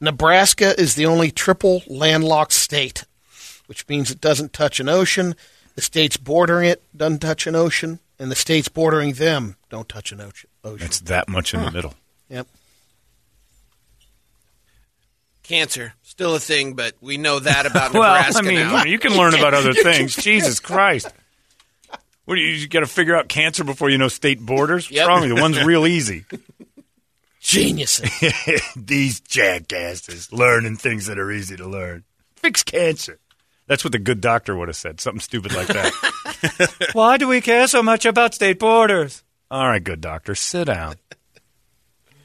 Nebraska 0.00 0.78
is 0.78 0.94
the 0.94 1.06
only 1.06 1.30
triple 1.30 1.82
landlocked 1.86 2.52
state, 2.52 3.04
which 3.66 3.88
means 3.88 4.10
it 4.10 4.20
doesn't 4.20 4.52
touch 4.52 4.78
an 4.80 4.88
ocean. 4.88 5.34
The 5.74 5.82
states 5.82 6.16
bordering 6.16 6.68
it 6.68 6.82
doesn't 6.96 7.20
touch 7.20 7.46
an 7.46 7.54
ocean, 7.54 8.00
and 8.18 8.30
the 8.30 8.34
states 8.36 8.68
bordering 8.68 9.14
them 9.14 9.56
don't 9.70 9.88
touch 9.88 10.12
an 10.12 10.20
ocean. 10.20 10.50
ocean. 10.64 10.86
It's 10.86 11.00
that 11.00 11.28
much 11.28 11.54
in 11.54 11.62
the 11.62 11.70
middle. 11.70 11.94
Yep. 12.28 12.46
Cancer, 15.42 15.94
still 16.02 16.34
a 16.34 16.40
thing, 16.40 16.74
but 16.74 16.94
we 17.00 17.18
know 17.18 17.38
that 17.38 17.66
about 17.70 17.92
Well, 17.92 18.02
Nebraska 18.14 18.38
I 18.38 18.42
mean, 18.42 18.54
now. 18.56 18.84
you 18.84 18.98
can 18.98 19.12
learn 19.16 19.34
about 19.34 19.54
other 19.54 19.72
things. 19.74 20.16
Jesus 20.16 20.58
Christ. 20.60 21.08
What 22.26 22.34
do 22.34 22.40
you, 22.42 22.48
you 22.50 22.68
got 22.68 22.80
to 22.80 22.86
figure 22.86 23.16
out 23.16 23.28
cancer 23.28 23.64
before 23.64 23.88
you 23.88 23.98
know 23.98 24.08
state 24.08 24.40
borders? 24.40 24.86
What's 24.86 24.96
Yep. 24.96 25.08
wrong 25.08 25.20
with 25.22 25.30
you? 25.30 25.36
One's 25.40 25.62
real 25.64 25.86
easy. 25.86 26.24
Geniuses. 27.40 28.10
These 28.76 29.20
jackasses 29.20 30.32
learning 30.32 30.76
things 30.76 31.06
that 31.06 31.18
are 31.18 31.30
easy 31.30 31.56
to 31.56 31.66
learn. 31.66 32.02
Fix 32.36 32.64
cancer. 32.64 33.20
That's 33.68 33.84
what 33.84 33.92
the 33.92 33.98
good 34.00 34.20
doctor 34.20 34.56
would 34.56 34.68
have 34.68 34.76
said. 34.76 35.00
Something 35.00 35.20
stupid 35.20 35.54
like 35.54 35.68
that. 35.68 36.90
Why 36.92 37.16
do 37.16 37.28
we 37.28 37.40
care 37.40 37.66
so 37.68 37.82
much 37.82 38.04
about 38.04 38.34
state 38.34 38.58
borders? 38.58 39.22
All 39.50 39.68
right, 39.68 39.82
good 39.82 40.00
doctor, 40.00 40.34
sit 40.34 40.64
down. 40.66 40.96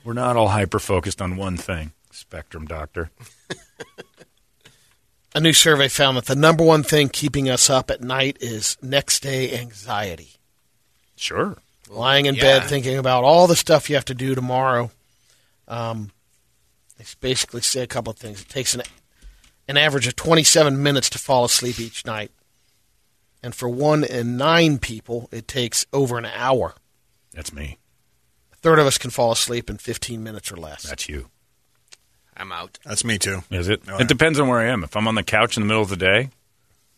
We're 0.04 0.14
not 0.14 0.36
all 0.38 0.48
hyper 0.48 0.80
focused 0.80 1.22
on 1.22 1.38
one 1.38 1.58
thing. 1.58 1.92
Spectrum 2.12 2.66
doctor. 2.66 3.12
A 5.34 5.40
new 5.40 5.54
survey 5.54 5.88
found 5.88 6.18
that 6.18 6.26
the 6.26 6.36
number 6.36 6.64
one 6.64 6.84
thing 6.84 7.08
keeping 7.08 7.50
us 7.50 7.70
up 7.70 7.90
at 7.90 8.02
night 8.02 8.38
is 8.42 8.78
next 8.82 9.22
day 9.22 9.58
anxiety. 9.58 10.32
Sure. 11.16 11.58
Lying 11.90 12.26
in 12.26 12.36
yeah. 12.36 12.60
bed 12.60 12.64
thinking 12.68 12.98
about 12.98 13.24
all 13.24 13.48
the 13.48 13.56
stuff 13.56 13.90
you 13.90 13.96
have 13.96 14.06
to 14.06 14.14
do 14.14 14.36
tomorrow. 14.36 14.92
Um, 15.68 16.12
they 16.98 17.06
basically 17.22 17.62
say 17.62 17.82
a 17.82 17.88
couple 17.88 18.12
of 18.12 18.18
things. 18.18 18.42
It 18.42 18.50
takes 18.50 18.76
an, 18.76 18.82
an 19.68 19.78
average 19.78 20.06
of 20.06 20.16
27 20.16 20.84
minutes 20.84 21.10
to 21.12 21.18
fall 21.20 21.46
asleep 21.46 21.80
each 21.80 22.06
night. 22.06 22.32
And 23.42 23.56
for 23.56 23.68
one 23.68 24.04
in 24.04 24.38
nine 24.38 24.78
people, 24.78 25.30
it 25.32 25.48
takes 25.48 25.86
over 25.92 26.18
an 26.18 26.26
hour. 26.26 26.76
That's 27.34 27.54
me. 27.54 27.78
A 28.54 28.56
third 28.58 28.80
of 28.80 28.86
us 28.86 28.98
can 28.98 29.10
fall 29.10 29.32
asleep 29.32 29.70
in 29.70 29.78
15 29.78 30.22
minutes 30.22 30.52
or 30.52 30.58
less. 30.58 30.84
That's 30.84 31.10
you. 31.10 31.31
I'm 32.36 32.52
out. 32.52 32.80
That's 32.86 33.04
me 33.04 33.18
too. 33.18 33.44
Is 33.52 33.68
it? 33.68 33.82
Oh, 33.88 33.98
It 33.98 34.08
depends 34.08 34.40
on 34.40 34.48
where 34.48 34.60
I 34.60 34.68
am. 34.68 34.84
If 34.84 34.96
I'm 34.96 35.08
on 35.08 35.16
the 35.16 35.24
couch 35.24 35.58
in 35.58 35.64
the 35.64 35.68
middle 35.68 35.84
of 35.84 35.90
the 35.90 35.98
day 35.98 36.30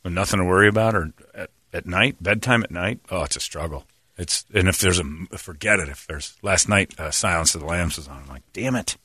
with 0.04 0.14
nothing 0.14 0.40
to 0.40 0.46
worry 0.46 0.68
about, 0.68 0.96
or 0.96 1.12
at, 1.34 1.50
at 1.74 1.86
night, 1.86 2.18
bedtime 2.22 2.64
at 2.64 2.72
night, 2.72 3.00
oh, 3.10 3.24
it's 3.24 3.36
a 3.36 3.40
struggle. 3.40 3.86
It's 4.18 4.46
and 4.54 4.68
if 4.68 4.80
there's 4.80 5.00
a 5.00 5.04
forget 5.38 5.80
it. 5.80 5.90
If 5.90 6.06
there's 6.08 6.36
last 6.44 6.70
night, 6.70 6.98
uh, 7.00 7.10
Silence 7.12 7.56
of 7.56 7.62
the 7.62 7.68
Lambs 7.68 7.98
was 7.98 8.08
on. 8.08 8.22
I'm 8.22 8.30
like, 8.30 8.44
damn 8.54 8.76
it. 8.76 8.96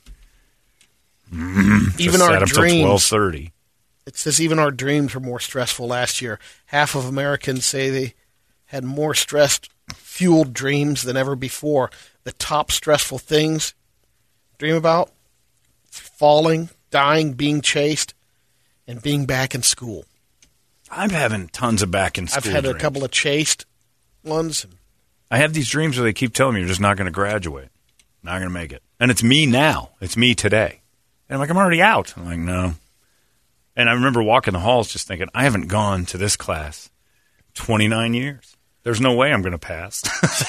even 1.32 2.20
our 2.20 2.44
dreams. 2.44 3.08
thirty. 3.08 3.52
It 4.06 4.16
says 4.16 4.40
even 4.40 4.58
our 4.58 4.70
dreams 4.70 5.14
were 5.14 5.20
more 5.20 5.40
stressful 5.40 5.86
last 5.86 6.22
year. 6.22 6.38
Half 6.66 6.94
of 6.94 7.04
Americans 7.06 7.64
say 7.66 7.90
they 7.90 8.14
had 8.66 8.84
more 8.84 9.14
stressed, 9.14 9.70
fueled 9.94 10.52
dreams 10.54 11.02
than 11.02 11.16
ever 11.16 11.36
before. 11.36 11.90
The 12.24 12.32
top 12.32 12.70
stressful 12.70 13.18
things 13.18 13.74
dream 14.58 14.76
about 14.76 15.12
falling, 15.98 16.70
dying, 16.90 17.32
being 17.32 17.60
chased, 17.60 18.14
and 18.86 19.02
being 19.02 19.26
back 19.26 19.54
in 19.54 19.62
school. 19.62 20.04
I'm 20.90 21.10
having 21.10 21.48
tons 21.48 21.82
of 21.82 21.90
back 21.90 22.18
in 22.18 22.26
school. 22.26 22.42
I've 22.46 22.64
had 22.64 22.66
a 22.66 22.78
couple 22.78 23.04
of 23.04 23.10
chased 23.10 23.66
ones. 24.24 24.66
I 25.30 25.38
have 25.38 25.52
these 25.52 25.68
dreams 25.68 25.96
where 25.96 26.04
they 26.04 26.12
keep 26.12 26.32
telling 26.32 26.54
me 26.54 26.60
you're 26.60 26.68
just 26.68 26.80
not 26.80 26.96
going 26.96 27.06
to 27.06 27.12
graduate, 27.12 27.68
not 28.22 28.38
going 28.38 28.48
to 28.48 28.54
make 28.54 28.72
it, 28.72 28.82
and 28.98 29.10
it's 29.10 29.22
me 29.22 29.44
now. 29.44 29.90
It's 30.00 30.16
me 30.16 30.34
today, 30.34 30.80
and 31.28 31.34
I'm 31.34 31.40
like, 31.40 31.50
I'm 31.50 31.58
already 31.58 31.82
out. 31.82 32.14
I'm 32.16 32.24
like, 32.24 32.38
no. 32.38 32.74
And 33.76 33.88
I 33.88 33.92
remember 33.92 34.22
walking 34.22 34.54
the 34.54 34.58
halls, 34.58 34.90
just 34.90 35.06
thinking, 35.06 35.28
I 35.34 35.44
haven't 35.44 35.68
gone 35.68 36.04
to 36.06 36.18
this 36.18 36.36
class 36.36 36.90
29 37.54 38.14
years. 38.14 38.56
There's 38.84 39.00
no 39.00 39.14
way 39.14 39.32
I'm 39.32 39.42
going 39.42 39.52
to 39.52 39.58
pass. 39.58 40.02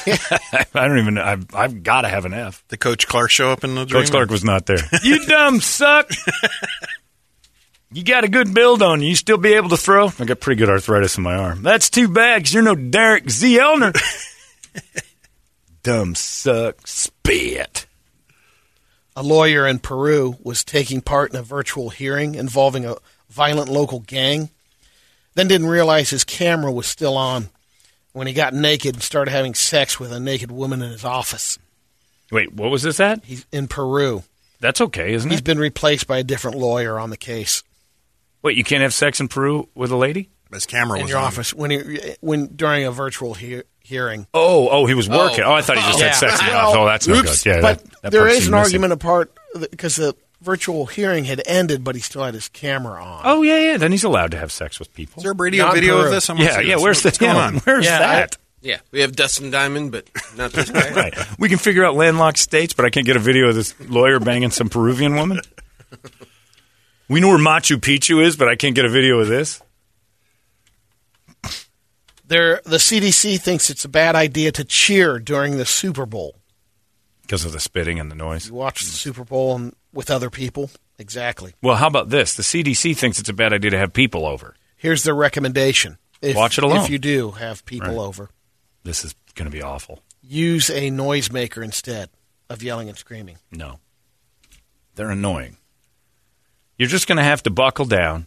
I 0.74 0.88
don't 0.88 1.00
even. 1.00 1.18
I've, 1.18 1.54
I've 1.54 1.84
got 1.84 2.02
to 2.02 2.10
have 2.10 2.26
an 2.26 2.34
F. 2.34 2.64
Did 2.70 2.80
Coach 2.80 3.08
Clark 3.08 3.32
show 3.32 3.52
up 3.52 3.64
in 3.64 3.76
the 3.76 3.86
dream? 3.86 4.04
Coach 4.04 4.12
Clark 4.12 4.30
was 4.30 4.44
not 4.44 4.66
there. 4.66 4.78
you 5.04 5.26
dumb 5.26 5.60
suck. 5.60 6.10
You 7.92 8.04
got 8.04 8.24
a 8.24 8.28
good 8.28 8.54
build 8.54 8.84
on 8.84 9.02
you. 9.02 9.10
You 9.10 9.16
still 9.16 9.38
be 9.38 9.54
able 9.54 9.70
to 9.70 9.78
throw? 9.78 10.12
I 10.20 10.26
got 10.26 10.40
pretty 10.40 10.60
good 10.60 10.70
arthritis 10.70 11.18
in 11.18 11.24
my 11.24 11.36
arm. 11.36 11.64
That's 11.64 11.90
too 11.90 12.08
bad 12.08 12.38
because 12.38 12.54
you're 12.54 12.62
no 12.62 12.76
Derek 12.76 13.28
Z. 13.30 13.58
Elner. 13.58 13.94
dumb 15.84 16.14
suck. 16.14 16.86
Spit. 16.86 17.88
A 19.16 19.24
lawyer 19.24 19.66
in 19.66 19.80
Peru 19.80 20.38
was 20.44 20.64
taking 20.64 21.02
part 21.02 21.34
in 21.34 21.40
a 21.40 21.42
virtual 21.42 21.90
hearing 21.90 22.36
involving 22.36 22.86
a 22.86 22.96
violent 23.28 23.70
local 23.70 24.02
gang, 24.02 24.52
then 25.34 25.48
didn't 25.48 25.68
realize 25.68 26.12
his 26.12 26.24
camera 26.24 26.72
was 26.72 26.86
still 26.86 27.18
on 27.18 27.50
when 28.14 28.28
he 28.28 28.34
got 28.34 28.54
naked 28.54 28.96
and 28.96 29.04
started 29.04 29.32
having 29.32 29.54
sex 29.54 30.00
with 30.00 30.12
a 30.12 30.20
naked 30.20 30.52
woman 30.52 30.82
in 30.82 30.92
his 30.92 31.06
office. 31.06 31.58
Wait, 32.32 32.54
what 32.54 32.70
was 32.72 32.84
this 32.84 33.00
at? 33.00 33.24
He's 33.26 33.46
in 33.52 33.68
Peru. 33.68 34.24
That's 34.60 34.82
okay, 34.82 35.14
isn't 35.14 35.30
He's 35.30 35.40
it? 35.40 35.46
been 35.46 35.58
replaced 35.60 36.06
by 36.08 36.18
a 36.18 36.24
different 36.24 36.58
lawyer 36.58 37.00
on 37.00 37.10
the 37.10 37.18
case 37.18 37.64
Wait, 38.42 38.56
you 38.56 38.64
can't 38.64 38.82
have 38.82 38.94
sex 38.94 39.20
in 39.20 39.28
Peru 39.28 39.68
with 39.76 39.92
a 39.92 39.98
lady? 39.98 40.30
His 40.52 40.66
camera 40.66 40.98
in 40.98 41.04
was 41.04 41.12
your 41.12 41.20
on. 41.20 41.26
office 41.26 41.54
when 41.54 41.72
he, 41.72 42.16
when 42.22 42.48
during 42.56 42.86
a 42.86 42.92
virtual 42.92 43.34
he- 43.34 43.62
hearing. 43.82 44.26
Oh, 44.34 44.70
oh, 44.70 44.86
he 44.86 44.94
was 44.94 45.08
working. 45.10 45.44
Oh, 45.44 45.50
oh 45.50 45.54
I 45.54 45.62
thought 45.62 45.78
he 45.78 45.84
just 45.84 46.00
Yeah. 46.00 46.06
had 46.06 46.16
oh, 46.16 46.18
sex 46.20 46.40
in 46.40 46.46
the 46.48 46.52
Well, 46.54 46.60
office. 46.68 46.78
Oh, 46.78 46.86
that's 46.86 47.08
no 47.08 47.16
oops. 47.16 47.44
good. 47.44 47.50
Yeah, 47.50 47.62
but 47.62 47.84
that, 47.84 48.02
that 48.02 48.12
there 48.12 48.22
part 48.22 48.32
is 48.32 48.38
an 48.48 48.52
missing. 48.52 48.54
argument 48.56 48.94
apart 48.94 49.34
because 49.70 49.98
the 49.98 50.16
virtual 50.42 50.86
hearing 50.86 51.26
had 51.26 51.42
ended, 51.46 51.84
but 51.84 51.96
he 51.96 52.02
still 52.02 52.24
had 52.24 52.34
his 52.34 52.48
camera 52.50 53.04
on. 53.04 53.22
Oh, 53.26 53.42
yeah, 53.42 53.60
yeah. 53.72 53.78
Then 53.78 53.92
he's 53.92 54.04
allowed 54.04 54.32
to 54.32 54.38
have 54.38 54.52
sex 54.52 54.80
with 54.80 54.94
people. 54.94 55.20
Is 55.20 55.24
there 55.24 55.34
a 55.34 55.36
radio 55.36 55.66
Not 55.66 55.74
video 55.76 55.98
Peru. 55.98 56.06
of 56.08 56.12
this? 56.12 56.30
I 56.30 56.34
wanna 56.34 56.46
Yeah, 56.46 56.60
yeah. 56.62 56.76
Where's 56.78 57.04
What's 57.04 57.18
the 57.18 57.26
going 57.26 57.38
on? 57.38 57.56
Where's 57.66 57.86
Yeah, 57.86 58.00
that? 58.00 58.38
Yeah, 58.62 58.80
we 58.92 59.00
have 59.02 59.16
Dustin 59.16 59.52
Diamond, 59.52 59.92
but 59.94 60.06
not 60.36 60.52
this 60.52 60.70
guy. 60.70 60.92
Right. 60.94 61.18
We 61.40 61.48
can 61.50 61.58
figure 61.60 61.86
out 61.86 61.96
landlocked 61.96 62.38
states, 62.38 62.74
but 62.74 62.86
I 62.86 62.90
can't 62.90 63.06
get 63.06 63.16
a 63.16 63.20
video 63.20 63.48
of 63.48 63.56
this 63.56 63.74
lawyer 63.90 64.20
banging 64.20 64.52
some 64.52 64.68
Peruvian 64.70 65.16
woman. 65.16 65.40
We 67.08 67.22
know 67.22 67.30
where 67.30 67.38
Machu 67.40 67.78
Picchu 67.78 68.22
is, 68.24 68.36
but 68.36 68.48
I 68.50 68.56
can't 68.56 68.76
get 68.76 68.84
a 68.86 68.90
video 68.90 69.20
of 69.20 69.28
this. 69.28 69.62
There, 72.28 72.62
the 72.64 72.78
CDC 72.78 73.40
thinks 73.42 73.70
it's 73.70 73.86
a 73.86 73.90
bad 73.90 74.16
idea 74.16 74.52
to 74.52 74.64
cheer 74.64 75.18
during 75.20 75.58
the 75.58 75.66
Super 75.66 76.06
Bowl. 76.06 76.36
Because 77.30 77.46
of 77.46 77.52
the 77.52 77.60
spitting 77.60 78.00
and 78.00 78.10
the 78.10 78.16
noise. 78.16 78.48
You 78.48 78.56
watch 78.56 78.80
the 78.82 78.90
Super 78.90 79.24
Bowl 79.24 79.56
and, 79.56 79.76
with 79.94 80.10
other 80.10 80.32
people. 80.32 80.72
Exactly. 80.98 81.54
Well, 81.62 81.76
how 81.76 81.86
about 81.86 82.10
this? 82.10 82.34
The 82.34 82.42
CDC 82.42 82.98
thinks 82.98 83.20
it's 83.20 83.30
a 83.30 83.34
bad 83.34 83.54
idea 83.54 83.70
to 83.70 83.78
have 83.78 83.94
people 83.94 84.26
over. 84.26 84.56
Here's 84.78 85.04
their 85.04 85.14
recommendation. 85.14 86.00
If, 86.24 86.36
Watch 86.36 86.58
it 86.58 86.64
alone. 86.64 86.86
If 86.86 86.90
you 86.90 86.98
do 86.98 87.30
have 87.32 87.64
people 87.66 87.90
Right. 87.90 87.98
over, 88.00 88.32
This 88.84 89.06
is 89.06 89.14
going 89.36 89.46
to 89.46 89.56
be 89.56 89.62
awful. 89.62 90.00
use 90.24 90.72
a 90.72 90.90
noisemaker 90.90 91.64
instead 91.64 92.10
of 92.50 92.64
yelling 92.64 92.90
and 92.90 92.98
screaming. 92.98 93.38
No. 93.52 93.80
They're 94.96 95.12
annoying. 95.12 95.58
You're 96.80 96.90
just 96.90 97.08
going 97.08 97.18
to 97.20 97.24
have 97.24 97.44
to 97.44 97.52
buckle 97.52 97.86
down 97.86 98.26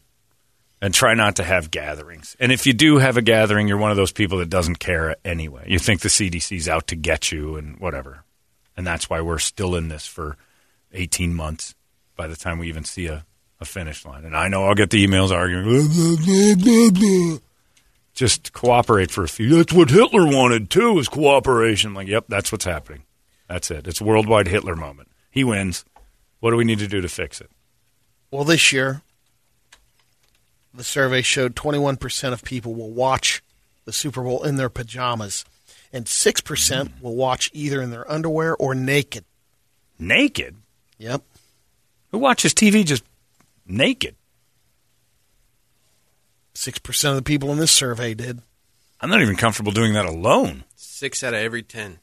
and 0.81 0.95
try 0.95 1.15
not 1.15 1.35
to 1.37 1.43
have 1.43 1.73
gatherings. 1.73 2.37
And 2.39 2.53
if 2.53 2.69
you 2.69 2.73
do 2.73 2.99
have 2.99 3.17
a 3.17 3.23
gathering, 3.23 3.67
you're 3.67 3.79
one 3.79 3.91
of 3.91 3.97
those 3.97 4.13
people 4.13 4.39
that 4.39 4.49
doesn't 4.49 4.77
care 4.79 5.17
anyway. 5.25 5.65
You 5.67 5.81
think 5.81 6.03
the 6.03 6.09
CDC's 6.09 6.69
out 6.69 6.87
to 6.87 6.95
get 6.95 7.33
you 7.33 7.57
and 7.57 7.81
whatever. 7.81 8.23
And 8.77 8.87
that's 8.87 9.11
why 9.11 9.21
we're 9.21 9.39
still 9.39 9.75
in 9.75 9.89
this 9.89 10.07
for 10.07 10.37
18 10.93 11.35
months 11.35 11.75
by 12.17 12.27
the 12.27 12.37
time 12.37 12.59
we 12.59 12.69
even 12.69 12.85
see 12.85 13.07
a, 13.07 13.25
a 13.61 13.65
finish 13.65 14.05
line. 14.05 14.25
And 14.25 14.37
I 14.37 14.49
know 14.49 14.65
I'll 14.65 14.75
get 14.75 14.91
the 14.91 15.07
emails 15.07 15.31
arguing. 15.31 17.41
Just 18.15 18.53
cooperate 18.53 19.11
for 19.11 19.25
a 19.25 19.29
few. 19.29 19.57
That's 19.57 19.73
what 19.73 19.91
Hitler 19.91 20.27
wanted 20.27 20.71
too, 20.71 20.99
is 20.99 21.09
cooperation. 21.09 21.95
Like, 21.95 22.09
yep, 22.09 22.25
that's 22.29 22.53
what's 22.53 22.65
happening. 22.65 23.05
That's 23.49 23.71
it. 23.71 23.87
It's 23.87 24.01
worldwide 24.01 24.49
Hitler 24.49 24.77
moment. 24.77 25.09
He 25.31 25.45
wins. 25.45 25.85
What 26.41 26.51
do 26.51 26.57
we 26.57 26.65
need 26.65 26.79
to 26.81 26.89
do 26.89 27.01
to 27.01 27.09
fix 27.09 27.41
it? 27.41 27.51
Well, 28.31 28.45
this 28.45 28.73
year, 28.73 29.03
the 30.75 30.85
survey 30.85 31.23
showed 31.23 31.55
21% 31.55 32.33
of 32.33 32.43
people 32.43 32.75
will 32.75 32.91
watch 32.91 33.43
the 33.85 33.93
Super 33.93 34.23
Bowl 34.23 34.43
in 34.43 34.57
their 34.57 34.69
pajamas, 34.69 35.45
and 35.93 36.07
6% 36.07 36.89
Mm. 36.89 37.01
will 37.03 37.15
watch 37.17 37.51
either 37.53 37.83
in 37.83 37.91
their 37.91 38.11
underwear 38.11 38.57
or 38.57 38.75
naked. 38.75 39.25
Naked? 39.99 40.57
Yep. 40.99 41.23
Who 42.11 42.19
watches 42.19 42.55
TV 42.55 42.85
just 42.85 43.05
naked? 43.67 44.17
6% 46.55 47.11
of 47.11 47.17
the 47.17 47.23
people 47.23 47.51
in 47.53 47.59
this 47.59 47.73
survey 47.73 48.15
did. 48.15 48.43
I'm 49.01 49.11
not 49.11 49.23
even 49.23 49.37
comfortable 49.37 49.73
doing 49.73 49.95
that 49.95 50.05
alone. 50.07 50.65
Six 50.77 51.23
out 51.25 51.35
of 51.35 51.41
every 51.41 51.63
ten. 51.63 51.99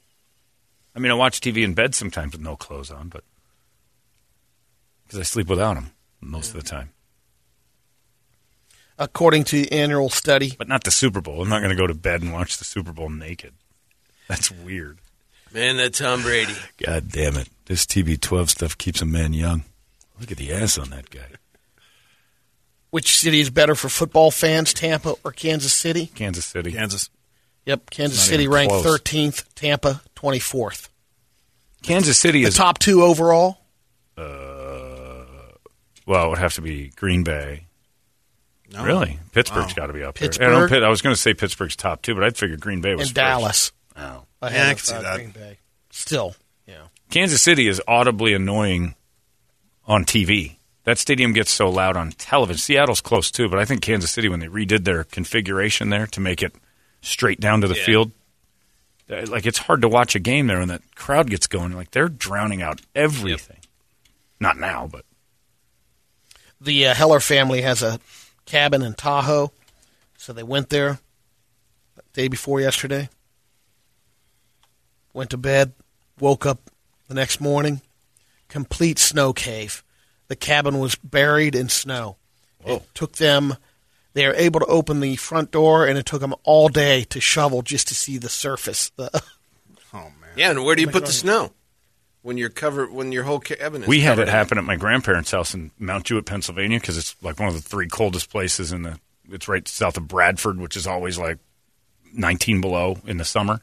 I 0.96 1.00
mean, 1.00 1.12
I 1.12 1.16
watch 1.16 1.40
TV 1.40 1.64
in 1.64 1.74
bed 1.74 1.96
sometimes 1.96 2.34
with 2.34 2.42
no 2.42 2.56
clothes 2.58 2.92
on, 2.92 3.10
but 3.10 3.24
because 5.06 5.20
I 5.20 5.24
sleep 5.24 5.48
without 5.48 5.76
them 5.76 5.92
most 6.20 6.50
of 6.54 6.56
the 6.62 6.68
time. 6.68 6.92
According 8.98 9.46
to 9.46 9.62
the 9.62 9.72
annual 9.72 10.10
study, 10.10 10.56
But 10.58 10.68
not 10.68 10.84
the 10.84 10.92
Super 10.92 11.22
Bowl. 11.22 11.42
I'm 11.42 11.48
not 11.48 11.60
going 11.60 11.70
to 11.70 11.76
go 11.76 11.88
to 11.88 11.94
bed 11.94 12.22
and 12.22 12.34
watch 12.34 12.58
the 12.58 12.66
Super 12.66 12.92
Bowl 12.92 13.10
naked. 13.10 13.54
That's 14.30 14.50
weird. 14.52 15.00
Man, 15.54 15.76
that 15.78 15.94
Tom 15.96 16.22
Brady. 16.22 16.54
God 16.86 17.10
damn 17.12 17.36
it. 17.36 17.50
This 17.66 17.86
TB12 17.86 18.48
stuff 18.50 18.78
keeps 18.78 19.02
a 19.02 19.06
man 19.06 19.34
young. 19.34 19.64
Look 20.22 20.32
at 20.32 20.38
the 20.38 20.54
ass 20.54 20.78
on 20.78 20.92
that 20.92 21.10
guy. 21.10 21.26
which 22.92 23.18
city 23.18 23.40
is 23.42 23.50
better 23.50 23.76
for 23.76 23.90
football 23.90 24.32
fans, 24.32 24.74
Tampa 24.74 25.16
or 25.26 25.32
Kansas 25.32 25.74
City? 25.74 26.08
Kansas 26.08 26.46
City. 26.46 26.72
Kansas. 26.72 27.10
Yep, 27.66 27.90
Kansas 27.90 28.22
City 28.22 28.48
ranked 28.48 28.72
close. 28.72 28.86
13th, 29.02 29.46
Tampa 29.56 30.02
24th. 30.16 30.90
Kansas 31.84 32.18
City 32.18 32.40
is 32.44 32.46
The 32.46 32.50
is 32.50 32.56
top 32.58 32.78
two 32.80 33.04
overall. 33.04 33.58
Uh 34.18 35.26
well, 36.06 36.26
it 36.26 36.30
would 36.30 36.38
have 36.40 36.54
to 36.56 36.62
be 36.62 36.92
Green 36.96 37.24
Bay. 37.24 37.66
No. 38.72 38.84
Really? 38.84 39.20
Pittsburgh's 39.32 39.68
Wow. 39.76 39.84
got 39.84 39.88
to 39.88 39.94
be 39.94 40.04
up 40.04 40.16
there. 40.16 40.28
Pittsburgh? 40.28 40.48
I, 40.48 40.68
don't, 40.76 40.84
I 40.84 40.90
was 40.90 41.02
going 41.02 41.16
to 41.16 41.20
say 41.22 41.34
Pittsburgh's 41.34 41.76
top 41.76 42.02
two, 42.04 42.14
but 42.16 42.24
I'd 42.24 42.38
figure 42.38 42.56
Green 42.58 42.82
Bay 42.82 42.92
was 42.94 43.02
and 43.02 43.08
first. 43.10 43.16
Dallas. 43.16 43.72
Oh. 44.00 44.26
ahead 44.42 44.58
Yeah, 44.60 44.68
I 44.68 44.72
of, 44.72 44.78
can 44.78 44.86
see 44.86 44.96
uh, 44.96 45.02
that. 45.02 45.16
Green 45.18 45.32
Bay. 45.32 45.58
Still, 45.92 46.36
yeah. 46.68 46.84
Kansas 47.10 47.42
City 47.42 47.68
is 47.68 47.82
audibly 47.88 48.34
annoying 48.34 48.96
on 49.86 50.06
TV. 50.06 50.58
That 50.86 50.98
stadium 50.98 51.34
gets 51.34 51.52
so 51.52 51.70
loud 51.70 51.98
on 51.98 52.12
television. 52.14 52.60
Seattle's 52.60 53.02
close 53.02 53.30
too, 53.32 53.50
but 53.50 53.60
I 53.60 53.66
think 53.66 53.82
Kansas 53.82 54.12
City, 54.12 54.30
when 54.30 54.40
they 54.40 54.48
redid 54.48 54.84
their 54.86 55.04
configuration 55.04 55.90
there 55.90 56.08
to 56.08 56.20
make 56.20 56.42
it 56.42 56.54
straight 57.02 57.40
down 57.40 57.62
to 57.62 57.68
the 57.68 57.76
Yeah. 57.76 57.86
field, 57.86 58.12
uh, 59.10 59.26
like 59.28 59.46
it's 59.46 59.58
hard 59.60 59.82
to 59.82 59.90
watch 59.90 60.16
a 60.16 60.20
game 60.20 60.48
there 60.48 60.60
when 60.60 60.68
that 60.70 60.96
crowd 60.96 61.30
gets 61.30 61.48
going. 61.48 61.74
Like 61.74 61.92
they're 61.92 62.10
drowning 62.10 62.62
out 62.62 62.82
everything. 62.96 63.58
Not 64.40 64.58
now, 64.58 64.88
but 64.92 65.06
The 66.62 66.88
uh, 66.88 66.94
Heller 66.94 67.20
family 67.20 67.62
has 67.62 67.82
a 67.84 68.00
cabin 68.46 68.82
in 68.82 68.94
Tahoe, 68.94 69.52
so 70.18 70.34
they 70.34 70.44
went 70.44 70.70
there 70.70 71.00
the 71.96 72.04
day 72.14 72.28
before 72.28 72.62
yesterday. 72.62 73.10
Went 75.20 75.32
to 75.32 75.38
bed, 75.38 75.74
woke 76.18 76.46
up 76.46 76.72
the 77.10 77.14
next 77.14 77.42
morning, 77.42 77.82
complete 78.48 78.98
snow 78.98 79.34
cave. 79.34 79.84
The 80.30 80.38
cabin 80.38 80.80
was 80.80 80.96
buried 80.96 81.56
in 81.56 81.68
snow. 81.68 82.16
It 82.66 82.72
oh. 82.72 82.84
took 82.94 83.18
them. 83.18 83.58
They 84.14 84.26
were 84.26 84.34
able 84.34 84.62
to 84.62 84.66
open 84.68 85.02
the 85.02 85.18
front 85.18 85.52
door, 85.52 85.86
and 85.86 85.98
it 85.98 86.06
took 86.06 86.22
them 86.22 86.36
all 86.46 86.70
day 86.70 87.04
to 87.10 87.20
shovel 87.20 87.64
just 87.64 87.90
to 87.90 87.96
see 87.96 88.18
the 88.18 88.30
surface. 88.30 88.92
The, 88.96 89.22
Oh 89.94 89.98
man. 89.98 90.30
Yeah, 90.38 90.52
and 90.52 90.64
where 90.64 90.78
do 90.78 90.84
you 90.84 90.88
oh 90.88 90.92
put 90.92 91.06
the 91.06 91.12
snow 91.12 91.52
when 92.22 92.38
you're 92.38 92.48
covered? 92.48 92.90
When 92.90 93.12
your 93.12 93.26
whole 93.26 93.42
cabin 93.42 93.82
is 93.82 93.90
we 93.90 94.00
had 94.00 94.12
covered 94.12 94.22
it 94.22 94.28
in 94.30 94.34
happen 94.34 94.58
at 94.58 94.64
my 94.64 94.78
grandparents' 94.78 95.32
house 95.32 95.54
in 95.54 95.72
Mount 95.78 96.06
Jewett, 96.06 96.28
Pennsylvania, 96.28 96.80
because 96.80 96.98
it's 96.98 97.14
like 97.22 97.42
one 97.42 97.50
of 97.50 97.56
the 97.56 97.62
three 97.62 97.90
coldest 97.90 98.30
places 98.30 98.72
in 98.72 98.84
the. 98.84 99.02
It's 99.30 99.50
right 99.50 99.68
south 99.68 99.98
of 99.98 100.08
Bradford, 100.08 100.60
which 100.60 100.78
is 100.78 100.88
always 100.88 101.20
like 101.20 101.40
19 102.14 102.62
below 102.62 103.00
in 103.06 103.18
the 103.18 103.26
summer. 103.26 103.60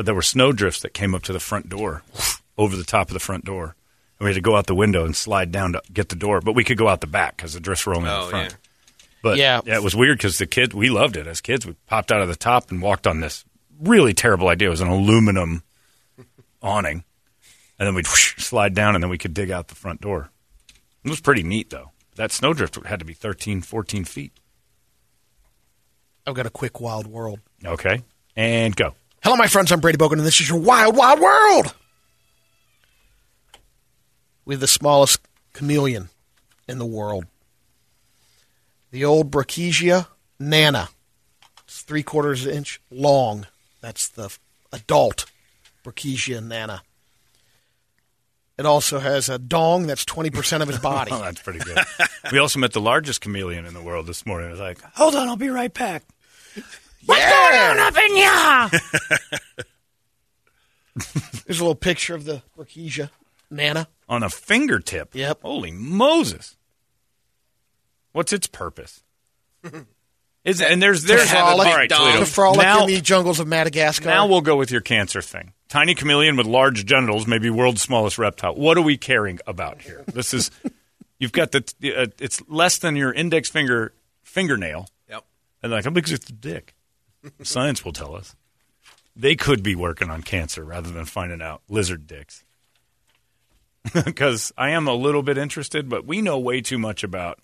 But 0.00 0.06
there 0.06 0.14
were 0.14 0.22
snow 0.22 0.50
drifts 0.50 0.80
that 0.80 0.94
came 0.94 1.14
up 1.14 1.24
to 1.24 1.32
the 1.34 1.38
front 1.38 1.68
door, 1.68 2.02
over 2.56 2.74
the 2.74 2.84
top 2.84 3.08
of 3.08 3.12
the 3.12 3.20
front 3.20 3.44
door, 3.44 3.76
and 4.18 4.24
we 4.24 4.30
had 4.30 4.36
to 4.36 4.40
go 4.40 4.56
out 4.56 4.66
the 4.66 4.74
window 4.74 5.04
and 5.04 5.14
slide 5.14 5.52
down 5.52 5.74
to 5.74 5.82
get 5.92 6.08
the 6.08 6.16
door. 6.16 6.40
But 6.40 6.54
we 6.54 6.64
could 6.64 6.78
go 6.78 6.88
out 6.88 7.02
the 7.02 7.06
back 7.06 7.36
because 7.36 7.52
the 7.52 7.60
drifts 7.60 7.84
were 7.84 7.94
only 7.94 8.08
in 8.08 8.14
Oh, 8.16 8.24
the 8.24 8.30
front. 8.30 8.50
yeah. 8.52 8.56
But 9.22 9.36
Yeah. 9.36 9.60
it 9.76 9.82
was 9.82 9.94
weird 9.94 10.16
because 10.16 10.38
the 10.38 10.46
kids, 10.46 10.74
we 10.74 10.88
loved 10.88 11.18
it 11.18 11.26
as 11.26 11.42
kids. 11.42 11.66
We 11.66 11.74
popped 11.86 12.10
out 12.10 12.22
of 12.22 12.28
the 12.28 12.34
top 12.34 12.70
and 12.70 12.80
walked 12.80 13.06
on 13.06 13.20
this 13.20 13.44
really 13.78 14.14
terrible 14.14 14.48
idea. 14.48 14.68
It 14.68 14.70
was 14.70 14.80
an 14.80 14.88
aluminum 14.88 15.64
awning, 16.62 17.04
and 17.78 17.86
then 17.86 17.94
we'd 17.94 18.06
whoosh, 18.06 18.36
slide 18.42 18.72
down, 18.72 18.94
and 18.94 19.04
then 19.04 19.10
we 19.10 19.18
could 19.18 19.34
dig 19.34 19.50
out 19.50 19.68
the 19.68 19.74
front 19.74 20.00
door. 20.00 20.30
It 21.04 21.10
was 21.10 21.20
pretty 21.20 21.42
neat 21.42 21.68
though. 21.68 21.90
That 22.14 22.32
snowdrift 22.32 22.82
had 22.86 23.00
to 23.00 23.04
be 23.04 23.12
13, 23.12 23.60
14 23.60 24.06
feet. 24.06 24.32
I've 26.26 26.34
got 26.34 26.46
a 26.46 26.50
quick 26.50 26.80
wild 26.80 27.06
world. 27.06 27.40
Okay, 27.62 28.00
and 28.34 28.74
go. 28.74 28.94
Hello, 29.22 29.36
my 29.36 29.48
friends. 29.48 29.70
I'm 29.70 29.80
Brady 29.80 29.98
Bogan, 29.98 30.12
and 30.14 30.20
this 30.26 30.40
is 30.40 30.48
your 30.48 30.58
Wild 30.58 30.96
Wild 30.96 31.20
World. 31.20 31.74
We 34.46 34.54
have 34.54 34.60
the 34.60 34.66
smallest 34.66 35.20
chameleon 35.52 36.08
in 36.66 36.78
the 36.78 36.86
world. 36.86 37.26
The 38.90 39.04
old 39.04 39.30
Brookesia 39.30 40.06
nana. 40.38 40.88
It's 41.64 41.82
three 41.82 42.02
quarters 42.02 42.46
inch 42.46 42.80
long. 42.90 43.46
That's 43.82 44.08
the 44.08 44.34
adult 44.72 45.26
Brookesia 45.84 46.42
nana. 46.42 46.82
It 48.58 48.66
also 48.66 48.98
has 49.00 49.28
a 49.28 49.38
dong 49.38 49.86
that's 49.86 50.04
20% 50.04 50.62
of 50.62 50.68
its 50.70 50.78
body. 50.78 51.10
Oh, 51.14 51.20
that's 51.20 51.42
pretty 51.42 51.60
good. 51.60 51.78
we 52.32 52.38
also 52.38 52.58
met 52.58 52.72
the 52.72 52.80
largest 52.80 53.20
chameleon 53.20 53.66
in 53.66 53.74
the 53.74 53.82
world 53.82 54.06
this 54.06 54.24
morning. 54.24 54.48
It 54.48 54.52
was 54.52 54.60
like, 54.60 54.80
hold 54.94 55.14
on, 55.14 55.28
I'll 55.28 55.36
be 55.36 55.48
right 55.50 55.72
back. 55.72 56.04
What's 57.06 57.24
going 57.24 57.54
on 57.62 57.78
up 57.78 57.96
in 57.98 58.14
here? 58.14 58.80
There's 61.46 61.60
a 61.60 61.62
little 61.64 61.74
picture 61.74 62.14
of 62.14 62.24
the 62.24 62.42
Brookesia 62.56 63.10
nana. 63.50 63.88
On 64.08 64.22
a 64.22 64.30
fingertip. 64.30 65.14
Yep. 65.14 65.42
Holy 65.42 65.70
Moses. 65.70 66.56
What's 68.12 68.32
its 68.32 68.46
purpose? 68.46 69.02
Is 70.44 70.60
and 70.62 70.82
there's 70.82 71.04
there's 71.04 71.30
frolic. 71.30 71.66
all 71.68 71.74
right, 71.76 71.88
Toledo. 71.90 72.20
To 72.20 72.26
frolic 72.26 72.60
now, 72.60 72.86
in 72.86 72.94
the 72.94 73.00
jungles 73.00 73.40
of 73.40 73.46
Madagascar. 73.46 74.06
now 74.06 74.26
we'll 74.26 74.40
go 74.40 74.56
with 74.56 74.70
your 74.70 74.80
cancer 74.80 75.20
thing. 75.22 75.52
Tiny 75.68 75.94
chameleon 75.94 76.36
with 76.36 76.46
large 76.46 76.86
genitals, 76.86 77.26
maybe 77.26 77.50
world's 77.50 77.82
smallest 77.82 78.18
reptile. 78.18 78.54
What 78.54 78.76
are 78.78 78.82
we 78.82 78.96
caring 78.96 79.38
about 79.46 79.82
here? 79.82 80.02
This 80.08 80.32
is 80.34 80.50
you've 81.18 81.32
got 81.32 81.52
the 81.52 81.62
uh, 81.96 82.06
it's 82.18 82.42
less 82.48 82.78
than 82.78 82.96
your 82.96 83.12
index 83.12 83.48
finger 83.50 83.92
fingernail, 84.22 84.86
Yep. 85.10 85.24
and 85.62 85.72
like 85.72 85.84
how 85.84 85.90
big 85.90 86.08
is 86.08 86.18
the 86.20 86.32
dick? 86.32 86.74
Science 87.42 87.84
will 87.84 87.92
tell 87.92 88.14
us. 88.14 88.34
They 89.16 89.36
could 89.36 89.62
be 89.62 89.74
working 89.74 90.08
on 90.10 90.22
cancer 90.22 90.64
rather 90.64 90.90
than 90.90 91.04
finding 91.04 91.42
out 91.42 91.62
lizard 91.68 92.06
dicks. 92.06 92.44
Because 94.04 94.52
I 94.58 94.70
am 94.70 94.86
a 94.88 94.94
little 94.94 95.22
bit 95.22 95.38
interested, 95.38 95.88
but 95.88 96.04
we 96.06 96.20
know 96.20 96.38
way 96.38 96.60
too 96.60 96.78
much 96.78 97.02
about. 97.02 97.38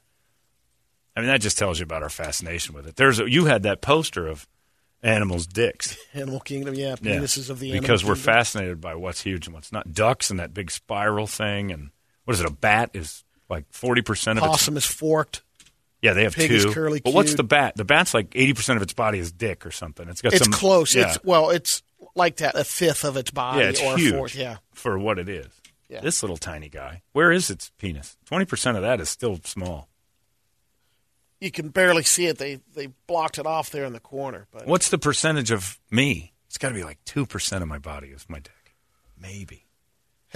I 1.16 1.20
mean, 1.20 1.28
that 1.28 1.40
just 1.40 1.56
tells 1.56 1.78
you 1.78 1.84
about 1.84 2.02
our 2.02 2.10
fascination 2.10 2.74
with 2.74 2.86
it. 2.86 2.96
There's 2.96 3.18
a, 3.18 3.30
you 3.30 3.46
had 3.46 3.62
that 3.62 3.80
poster 3.80 4.26
of 4.26 4.46
animals' 5.02 5.46
dicks. 5.46 5.96
Animal 6.14 6.40
Kingdom, 6.40 6.74
yeah, 6.74 6.94
Yeah. 7.00 7.14
penises 7.16 7.48
of 7.48 7.58
the 7.58 7.70
animal 7.70 7.80
because 7.80 8.04
we're 8.04 8.14
kingdom. 8.16 8.34
fascinated 8.34 8.80
by 8.82 8.94
what's 8.96 9.22
huge 9.22 9.46
and 9.46 9.54
what's 9.54 9.72
not. 9.72 9.94
Ducks 9.94 10.28
and 10.30 10.38
that 10.38 10.52
big 10.52 10.70
spiral 10.70 11.26
thing, 11.26 11.72
and 11.72 11.88
what 12.24 12.34
is 12.34 12.40
it? 12.40 12.46
A 12.46 12.52
bat 12.52 12.90
is 12.92 13.24
like 13.48 13.64
forty 13.70 14.02
percent 14.02 14.38
of 14.38 14.44
its. 14.44 14.50
Possum 14.52 14.76
is 14.76 14.84
forked. 14.84 15.42
Yeah, 16.02 16.12
they 16.12 16.24
have 16.24 16.34
pig 16.34 16.48
two. 16.50 16.56
is 16.56 16.66
curly 16.66 17.00
but 17.00 17.14
what's 17.14 17.34
the 17.34 17.42
bat? 17.42 17.74
The 17.76 17.84
bat's 17.84 18.12
like 18.14 18.32
eighty 18.34 18.52
percent 18.54 18.76
of 18.76 18.82
its 18.82 18.92
body 18.92 19.18
is 19.18 19.32
dick 19.32 19.64
or 19.66 19.70
something. 19.70 20.08
It's 20.08 20.22
got 20.22 20.34
It's 20.34 20.44
some 20.44 20.52
close. 20.52 20.94
Yeah, 20.94 21.08
It's 21.14 21.24
well, 21.24 21.50
it's 21.50 21.82
like 22.14 22.36
that, 22.36 22.54
a 22.54 22.64
fifth 22.64 23.04
of 23.04 23.16
its 23.16 23.30
body 23.30 23.60
yeah, 23.60 23.68
it's 23.70 23.80
or 23.82 23.96
huge 23.96 24.12
a 24.12 24.16
fourth. 24.16 24.34
Yeah, 24.34 24.56
for 24.74 24.98
what 24.98 25.18
it 25.18 25.28
is. 25.28 25.48
Yeah. 25.88 26.00
This 26.00 26.22
little 26.22 26.36
tiny 26.36 26.68
guy. 26.68 27.02
Where 27.12 27.30
is 27.32 27.48
its 27.50 27.70
penis? 27.78 28.16
Twenty 28.26 28.44
percent 28.44 28.76
of 28.76 28.82
that 28.82 29.00
is 29.00 29.08
still 29.08 29.38
small. 29.44 29.88
you 31.40 31.50
can 31.50 31.68
barely 31.68 32.02
see 32.02 32.26
it. 32.26 32.38
They 32.38 32.60
they 32.74 32.88
blocked 33.06 33.38
it 33.38 33.46
off 33.46 33.70
there 33.70 33.84
in 33.84 33.92
the 33.92 34.00
corner. 34.00 34.46
But 34.52 34.66
What's 34.66 34.90
the 34.90 34.98
percentage 34.98 35.50
of 35.50 35.78
me? 35.90 36.32
It's 36.48 36.58
got 36.58 36.68
to 36.68 36.74
be 36.74 36.84
like 36.84 36.98
two 37.04 37.24
percent 37.26 37.62
of 37.62 37.68
my 37.68 37.78
body 37.78 38.08
is 38.08 38.26
my 38.28 38.38
dick, 38.38 38.74
maybe. 39.20 39.65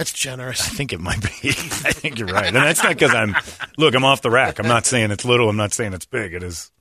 That's 0.01 0.13
generous. 0.13 0.61
I 0.65 0.69
think 0.69 0.93
it 0.93 0.99
might 0.99 1.21
be. 1.21 1.29
I 1.49 1.91
think 1.91 2.17
you're 2.17 2.27
right, 2.27 2.47
and 2.47 2.55
that's 2.55 2.81
not 2.81 2.93
because 2.93 3.13
I'm. 3.13 3.35
Look, 3.77 3.93
I'm 3.93 4.03
off 4.03 4.23
the 4.23 4.31
rack. 4.31 4.57
I'm 4.57 4.67
not 4.67 4.87
saying 4.87 5.11
it's 5.11 5.23
little. 5.23 5.47
I'm 5.47 5.57
not 5.57 5.73
saying 5.73 5.93
it's 5.93 6.07
big. 6.07 6.33
It 6.33 6.41
is. 6.41 6.71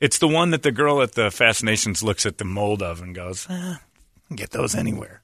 It's 0.00 0.16
the 0.16 0.28
one 0.28 0.50
that 0.52 0.62
the 0.62 0.72
girl 0.72 1.02
at 1.02 1.12
the 1.12 1.30
Fascinations 1.30 2.02
looks 2.02 2.24
at 2.24 2.38
the 2.38 2.46
mold 2.46 2.82
of 2.82 3.02
and 3.02 3.14
goes, 3.14 3.46
eh, 3.50 3.74
"Get 4.34 4.52
those 4.52 4.74
anywhere." 4.74 5.22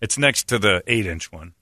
It's 0.00 0.18
next 0.18 0.48
to 0.48 0.58
the 0.58 0.82
eight-inch 0.88 1.30
one. 1.30 1.54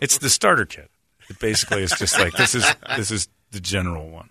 It's 0.00 0.18
the 0.18 0.30
starter 0.30 0.64
kit. 0.64 0.88
It 1.28 1.40
basically 1.40 1.82
is 1.82 1.90
just 1.98 2.16
like 2.20 2.34
this 2.34 2.54
is 2.54 2.64
this 2.96 3.10
is 3.10 3.28
the 3.50 3.58
general 3.58 4.08
one. 4.08 4.30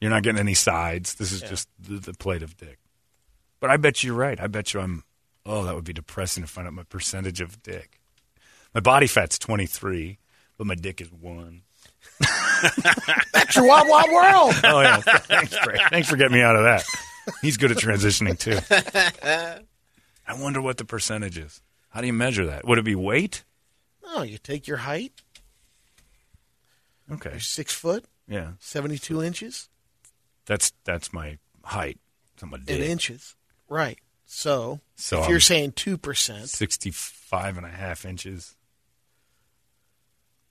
You're 0.00 0.10
not 0.10 0.24
getting 0.24 0.40
any 0.40 0.54
sides. 0.54 1.14
This 1.14 1.30
is 1.30 1.42
just 1.42 1.68
the, 1.78 2.00
the 2.00 2.12
plate 2.12 2.42
of 2.42 2.56
dick. 2.56 2.78
But 3.60 3.70
I 3.70 3.76
bet 3.76 4.02
you're 4.02 4.14
right. 4.16 4.40
I 4.40 4.48
bet 4.48 4.74
you 4.74 4.80
I'm. 4.80 5.04
Oh, 5.50 5.64
that 5.64 5.74
would 5.74 5.84
be 5.84 5.92
depressing 5.94 6.42
to 6.42 6.48
find 6.48 6.66
out 6.68 6.74
my 6.74 6.82
percentage 6.84 7.40
of 7.40 7.62
dick. 7.62 8.00
My 8.74 8.80
body 8.80 9.06
fat's 9.06 9.38
23, 9.38 10.18
but 10.58 10.66
my 10.66 10.74
dick 10.74 11.00
is 11.00 11.10
one. 11.10 11.62
That's 13.32 13.56
your 13.56 13.66
wild 13.66 13.88
wild 13.88 14.10
world. 14.10 14.54
Oh 14.64 14.80
yeah, 14.80 14.98
thanks, 15.00 15.56
Brad. 15.64 15.90
Thanks 15.90 16.08
for 16.08 16.16
getting 16.16 16.34
me 16.36 16.42
out 16.42 16.54
of 16.56 16.64
that. 16.64 16.84
He's 17.42 17.56
good 17.56 17.70
at 17.70 17.78
transitioning 17.78 18.38
too. 18.38 18.58
I 20.26 20.34
wonder 20.40 20.60
what 20.60 20.76
the 20.76 20.84
percentage 20.84 21.38
is. 21.38 21.62
How 21.90 22.00
do 22.02 22.06
you 22.06 22.12
measure 22.12 22.46
that? 22.46 22.66
Would 22.66 22.78
it 22.78 22.84
be 22.84 22.94
weight? 22.94 23.44
no, 24.04 24.22
you 24.22 24.38
take 24.38 24.66
your 24.66 24.78
height, 24.78 25.12
Okay, 27.10 27.30
you're 27.30 27.40
six 27.40 27.72
foot, 27.74 28.04
yeah, 28.28 28.52
seventy 28.60 28.98
two 28.98 29.22
inches 29.22 29.68
that's 30.46 30.72
that's 30.84 31.12
my 31.12 31.38
height. 31.64 31.98
Not 32.42 32.50
my 32.50 32.56
in 32.58 32.64
dick. 32.64 32.80
inches. 32.90 33.34
Right. 33.68 33.98
So, 34.30 34.80
So 34.96 35.16
if 35.16 35.22
I'm- 35.22 35.30
you're 35.30 35.40
saying 35.40 35.72
two 35.72 35.96
percent, 35.96 36.50
65 36.50 37.56
and 37.56 37.64
a 37.66 37.70
half 37.70 38.04
inches 38.04 38.54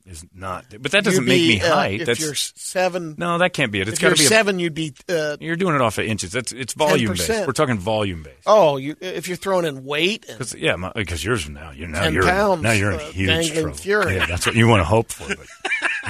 is 0.06 0.26
not. 0.34 0.66
But 0.82 0.94
that 0.94 1.04
doesn't 1.04 1.26
make 1.26 1.42
me 1.42 1.62
uh, 1.62 1.76
height. 1.76 2.02
if 2.02 2.08
That's 2.08 2.20
you're 2.20 2.34
seven, 2.34 3.13
no, 3.20 3.38
that 3.38 3.54
can't 3.54 3.72
be 3.72 3.80
it. 3.82 3.88
It's 3.88 4.00
got 4.00 4.10
to 4.10 4.16
be. 4.16 4.26
A, 4.26 4.28
seven, 4.28 4.58
you'd 4.58 4.74
be. 4.74 4.94
Uh, 5.08 5.38
you're 5.40 5.56
doing 5.58 5.76
it 5.76 5.82
off 5.82 5.98
of 6.00 6.06
inches. 6.06 6.32
That's 6.32 6.52
it's 6.54 6.74
volume 6.74 7.12
based. 7.12 7.30
10%. 7.30 7.46
We're 7.46 7.54
talking 7.54 7.78
volume 7.78 8.24
based. 8.24 8.42
oh, 8.48 8.78
you, 8.78 8.96
if 9.00 9.28
you're 9.28 9.38
throwing 9.38 9.66
in 9.66 9.86
weight, 9.86 10.26
and, 10.28 10.38
Because 10.40 10.56
yeah, 10.56 10.76
because 10.96 11.24
yours 11.24 11.48
now 11.48 11.70
you're 11.72 11.88
now 11.88 12.08
you're 12.08 12.24
pounds, 12.24 12.63
now 12.63 12.72
you're 12.72 12.92
in 12.94 13.00
uh, 13.00 13.12
huge 13.12 13.54
trouble. 13.54 13.74
fury. 13.76 14.16
Yeah, 14.16 14.26
that's 14.26 14.46
what 14.48 14.56
you 14.56 14.68
want 14.68 14.80
to 14.80 14.86
hope 14.86 15.12
for, 15.12 15.28
but 15.36 15.48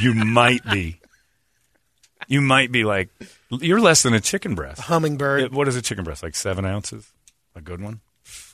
you 0.02 0.14
might 0.14 0.64
be. 0.72 1.00
You 2.30 2.40
might 2.42 2.72
be 2.72 2.84
like 2.84 3.10
you're 3.50 3.82
less 3.82 4.04
than 4.04 4.14
a 4.14 4.20
chicken 4.22 4.54
breast. 4.56 4.80
A 4.80 4.84
hummingbird, 4.84 5.54
what 5.54 5.68
is 5.68 5.76
a 5.76 5.82
chicken 5.82 6.04
breast? 6.04 6.24
Like 6.24 6.36
seven 6.36 6.66
ounces? 6.66 7.12
A 7.58 7.62
good 7.62 7.82
one? 7.82 8.02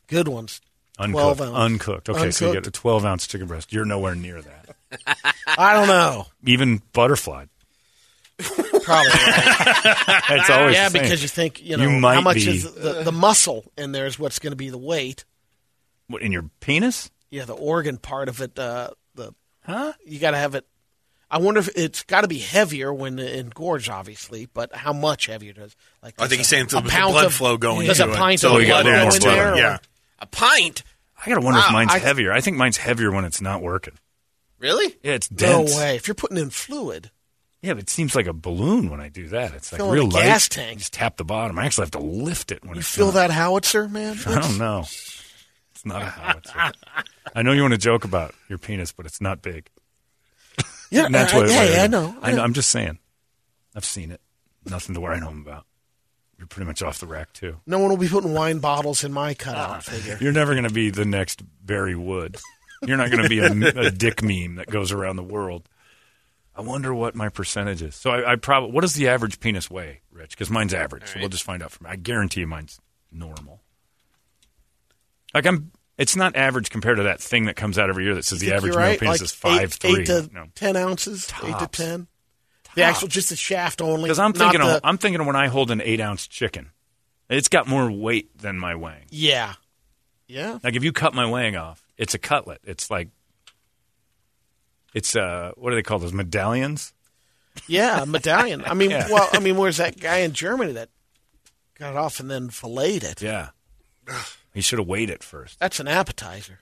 good 0.07 0.27
ones. 0.27 0.61
Uncooked. 0.99 1.37
12 1.37 1.41
ounce. 1.41 1.57
Uncooked. 1.57 2.09
Okay, 2.09 2.31
so 2.31 2.47
you 2.47 2.53
get 2.53 2.67
a 2.67 2.71
12 2.71 3.03
ounce 3.05 3.27
chicken 3.27 3.47
breast. 3.47 3.73
You're 3.73 3.85
nowhere 3.85 4.15
near 4.15 4.41
that. 4.41 4.75
I 5.47 5.73
don't 5.73 5.87
know. 5.87 6.27
Even 6.45 6.81
butterfly. 6.93 7.45
Probably 8.37 9.09
right. 9.11 10.23
It's 10.29 10.49
always 10.49 10.75
yeah, 10.75 10.89
because 10.89 11.21
you 11.21 11.27
think 11.27 11.61
you 11.63 11.77
know 11.77 11.83
You 11.83 11.99
might 11.99 12.15
how 12.15 12.21
much 12.21 12.35
be- 12.37 12.49
is 12.49 12.73
the, 12.73 13.03
the 13.03 13.11
muscle 13.11 13.71
in 13.77 13.91
there 13.91 14.05
is 14.05 14.17
what's 14.17 14.39
going 14.39 14.51
to 14.51 14.57
be 14.57 14.69
the 14.69 14.77
weight. 14.77 15.25
What, 16.07 16.21
in 16.21 16.31
your 16.31 16.49
penis? 16.59 17.09
Yeah, 17.29 17.45
the 17.45 17.53
organ 17.53 17.97
part 17.97 18.29
of 18.29 18.41
it. 18.41 18.57
Uh, 18.57 18.91
the 19.15 19.33
Huh? 19.65 19.93
you 20.05 20.19
got 20.19 20.31
to 20.31 20.37
have 20.37 20.55
it. 20.55 20.65
I 21.34 21.39
wonder 21.39 21.60
if 21.62 21.69
it's 21.76 22.04
got 22.04 22.22
to 22.22 22.28
be 22.28 22.38
heavier 22.38 22.93
when 22.93 23.17
engorged, 23.17 23.89
obviously, 23.89 24.46
but 24.54 24.76
how 24.76 24.93
much 24.93 25.26
heavier 25.26 25.54
does 25.54 25.76
like? 26.04 26.13
I 26.19 26.28
think 26.28 26.30
does 26.30 26.38
he's 26.39 26.48
saying 26.48 26.65
a 26.65 26.82
the 26.82 26.89
pound 26.89 27.13
blood 27.13 27.26
of- 27.26 27.34
flow 27.34 27.58
going 27.58 27.88
Does 27.88 28.00
a 28.00 28.08
pint 28.08 28.39
So 28.41 28.50
of 28.58 28.63
blood 28.65 28.86
go 28.86 28.89
in 28.91 29.10
blood, 29.10 29.22
there? 29.22 29.54
or- 29.54 29.58
yeah. 29.58 29.78
A 30.19 30.26
pint? 30.28 30.84
I 31.26 31.30
gotta 31.30 31.41
wonder 31.41 31.60
if 31.60 31.72
mine's 31.72 31.91
I- 31.91 32.00
heavier. 32.00 32.32
I 32.32 32.39
think 32.41 32.58
mine's 32.58 32.78
heavier 32.78 33.12
when 33.12 33.26
it's 33.26 33.41
not 33.41 33.62
working. 33.62 33.96
Really? 34.60 34.96
Yeah, 35.04 35.13
it's 35.13 35.28
dense. 35.28 35.72
No 35.72 35.78
way. 35.80 35.96
If 35.96 36.08
you're 36.08 36.15
putting 36.15 36.38
in 36.38 36.50
fluid, 36.52 37.10
Yeah, 37.62 37.74
but 37.74 37.84
it 37.84 37.89
seems 37.89 38.13
like 38.15 38.28
a 38.28 38.34
balloon 38.34 38.89
when 38.91 39.02
I 39.02 39.10
do 39.10 39.28
that. 39.30 39.54
It's 39.54 39.72
like 39.72 39.80
Filling 39.80 39.93
real 39.93 40.04
a 40.06 40.13
light. 40.13 40.24
gas 40.26 40.48
tank. 40.50 40.80
Just 40.80 40.93
tap 40.93 41.17
the 41.17 41.26
bottom. 41.26 41.58
I 41.58 41.65
actually 41.65 41.84
have 41.86 41.91
to 41.91 42.00
lift 42.00 42.52
it 42.52 42.63
when 42.63 42.76
you 42.76 42.82
it's 42.82 42.89
feel 42.93 43.08
not. 43.08 43.13
that 43.15 43.32
howitzer, 43.32 43.88
man. 43.89 44.17
I 44.28 44.39
don't 44.39 44.58
know. 44.58 44.82
It's 45.72 45.84
not 45.86 46.02
a 46.04 46.06
howitzer. 46.06 46.72
I 47.36 47.41
know 47.41 47.54
you 47.54 47.62
want 47.62 47.74
to 47.74 47.78
joke 47.80 48.04
about 48.06 48.36
your 48.50 48.58
penis, 48.60 48.91
but 48.91 49.06
it's 49.06 49.19
not 49.19 49.41
big. 49.41 49.69
Yeah, 50.93 51.06
And 51.06 51.15
that's 51.15 51.34
I, 51.34 51.38
what, 51.38 51.49
yeah, 51.49 51.60
what 51.60 51.69
yeah, 51.71 51.82
I 51.82 51.86
is. 51.86 51.89
know. 51.89 52.15
I 52.21 52.32
know. 52.34 52.43
I'm 52.43 52.53
just 52.53 52.69
saying. 52.69 52.99
I've 53.75 53.86
seen 53.86 54.12
it. 54.12 54.21
Nothing 54.65 54.93
to 54.95 55.01
worry 55.01 55.19
home 55.19 55.41
about. 55.41 55.65
You're 56.38 56.47
pretty 56.47 56.67
much 56.67 56.82
off 56.84 56.99
the 56.99 57.08
rack 57.08 57.34
too. 57.34 57.58
No 57.65 57.79
one 57.79 57.89
will 57.89 57.97
be 57.97 58.08
putting 58.08 58.34
wine 58.34 58.60
bottles 58.60 59.03
in 59.03 59.12
my 59.12 59.34
cutout 59.34 59.69
ah, 59.69 59.79
figure. 59.79 60.17
You're 60.21 60.34
never 60.34 60.53
going 60.53 60.67
to 60.67 60.73
be 60.73 60.89
the 60.89 61.06
next 61.06 61.41
Barry 61.65 61.95
Wood. 61.95 62.38
You're 62.86 62.97
not 62.97 63.10
going 63.12 63.23
to 63.23 63.29
be 63.29 63.39
a, 63.39 63.47
a 63.88 63.91
dick 63.91 64.21
meme 64.21 64.56
that 64.56 64.67
goes 64.67 64.91
around 64.91 65.15
the 65.15 65.23
world. 65.23 65.67
I 66.56 66.62
wonder 66.62 66.93
what 66.93 67.15
my 67.15 67.29
percentage 67.29 67.82
is. 67.82 67.95
So 67.95 68.12
I, 68.12 68.34
I 68.34 68.36
probably. 68.36 68.71
What 68.71 68.82
does 68.82 68.93
the 68.93 69.08
average 69.08 69.39
penis 69.39 69.71
weigh, 69.71 70.01
Rich? 70.12 70.32
Because 70.32 70.49
mine's 70.49 70.73
average. 70.73 71.08
So 71.08 71.19
we'll 71.19 71.29
just 71.29 71.43
find 71.43 71.63
out 71.63 71.71
from. 71.71 71.88
I 71.88 71.95
guarantee 71.95 72.41
you, 72.41 72.47
mine's 72.47 72.79
normal. 73.12 73.62
Like 75.34 75.47
I'm. 75.47 75.71
It's 75.97 76.15
not 76.15 76.36
average 76.36 76.69
compared 76.71 76.97
to 76.97 77.03
that 77.03 77.21
thing 77.21 77.45
that 77.45 77.56
comes 77.56 77.77
out 77.77 77.89
every 77.89 78.03
year 78.06 78.15
that 78.15 78.25
says 78.25 78.39
the 78.39 78.53
average 78.53 78.73
you're 78.73 78.82
male 78.82 78.97
penis 78.97 79.19
like 79.19 79.21
is 79.21 79.32
five 79.32 79.62
eight, 79.62 79.73
three. 79.73 80.01
eight 80.01 80.06
to 80.08 80.29
no. 80.34 80.47
ten 80.56 80.75
ounces, 80.75 81.32
eight 81.43 81.47
to 81.47 81.51
Tops. 81.51 81.77
ten. 81.77 82.08
The 82.75 82.82
actual, 82.82 83.08
just 83.08 83.29
the 83.29 83.36
shaft 83.36 83.82
only. 83.82 84.03
Because 84.03 84.17
I'm 84.17 84.34
thinking, 84.34 84.60
the, 84.62 84.77
of, 84.77 84.82
I'm 84.84 84.97
thinking 84.97 85.21
of 85.21 85.27
when 85.27 85.36
I 85.36 85.47
hold 85.47 85.69
an 85.69 85.79
eight 85.82 85.99
ounce 86.01 86.25
chicken, 86.27 86.71
it's 87.29 87.47
got 87.47 87.67
more 87.67 87.91
weight 87.91 88.36
than 88.39 88.58
my 88.58 88.73
weighing. 88.73 89.06
yeah, 89.12 89.53
yeah. 90.27 90.58
Like 90.63 90.75
if 90.75 90.84
you 90.84 90.91
cut 90.91 91.13
my 91.13 91.29
weighing 91.29 91.56
off, 91.56 91.84
it's 91.97 92.15
a 92.15 92.17
cutlet. 92.17 92.62
It's 92.63 92.89
like, 92.89 93.10
it's 94.95 95.15
uh, 95.15 95.51
what 95.56 95.69
do 95.69 95.75
they 95.75 95.84
call 95.84 95.99
those 95.99 96.13
medallions? 96.13 96.93
Yeah, 97.67 98.01
a 98.01 98.06
medallion. 98.08 98.63
I 98.65 98.73
mean, 98.73 98.89
Yeah. 98.91 99.08
well, 99.12 99.29
I 99.32 99.39
mean, 99.39 99.58
where's 99.58 99.77
that 99.77 99.99
guy 99.99 100.17
in 100.17 100.34
Germany 100.34 100.73
that 100.73 100.89
got 101.77 101.91
it 101.91 101.97
off 101.97 102.19
and 102.19 102.32
then 102.32 102.49
filleted 102.49 103.03
it? 103.03 103.21
Yeah, 103.21 103.49
he 104.53 104.61
should 104.61 104.79
have 104.79 104.87
weighed 104.87 105.09
it 105.09 105.23
first. 105.23 105.59
That's 105.59 105.79
an 105.79 105.87
appetizer. 105.87 106.59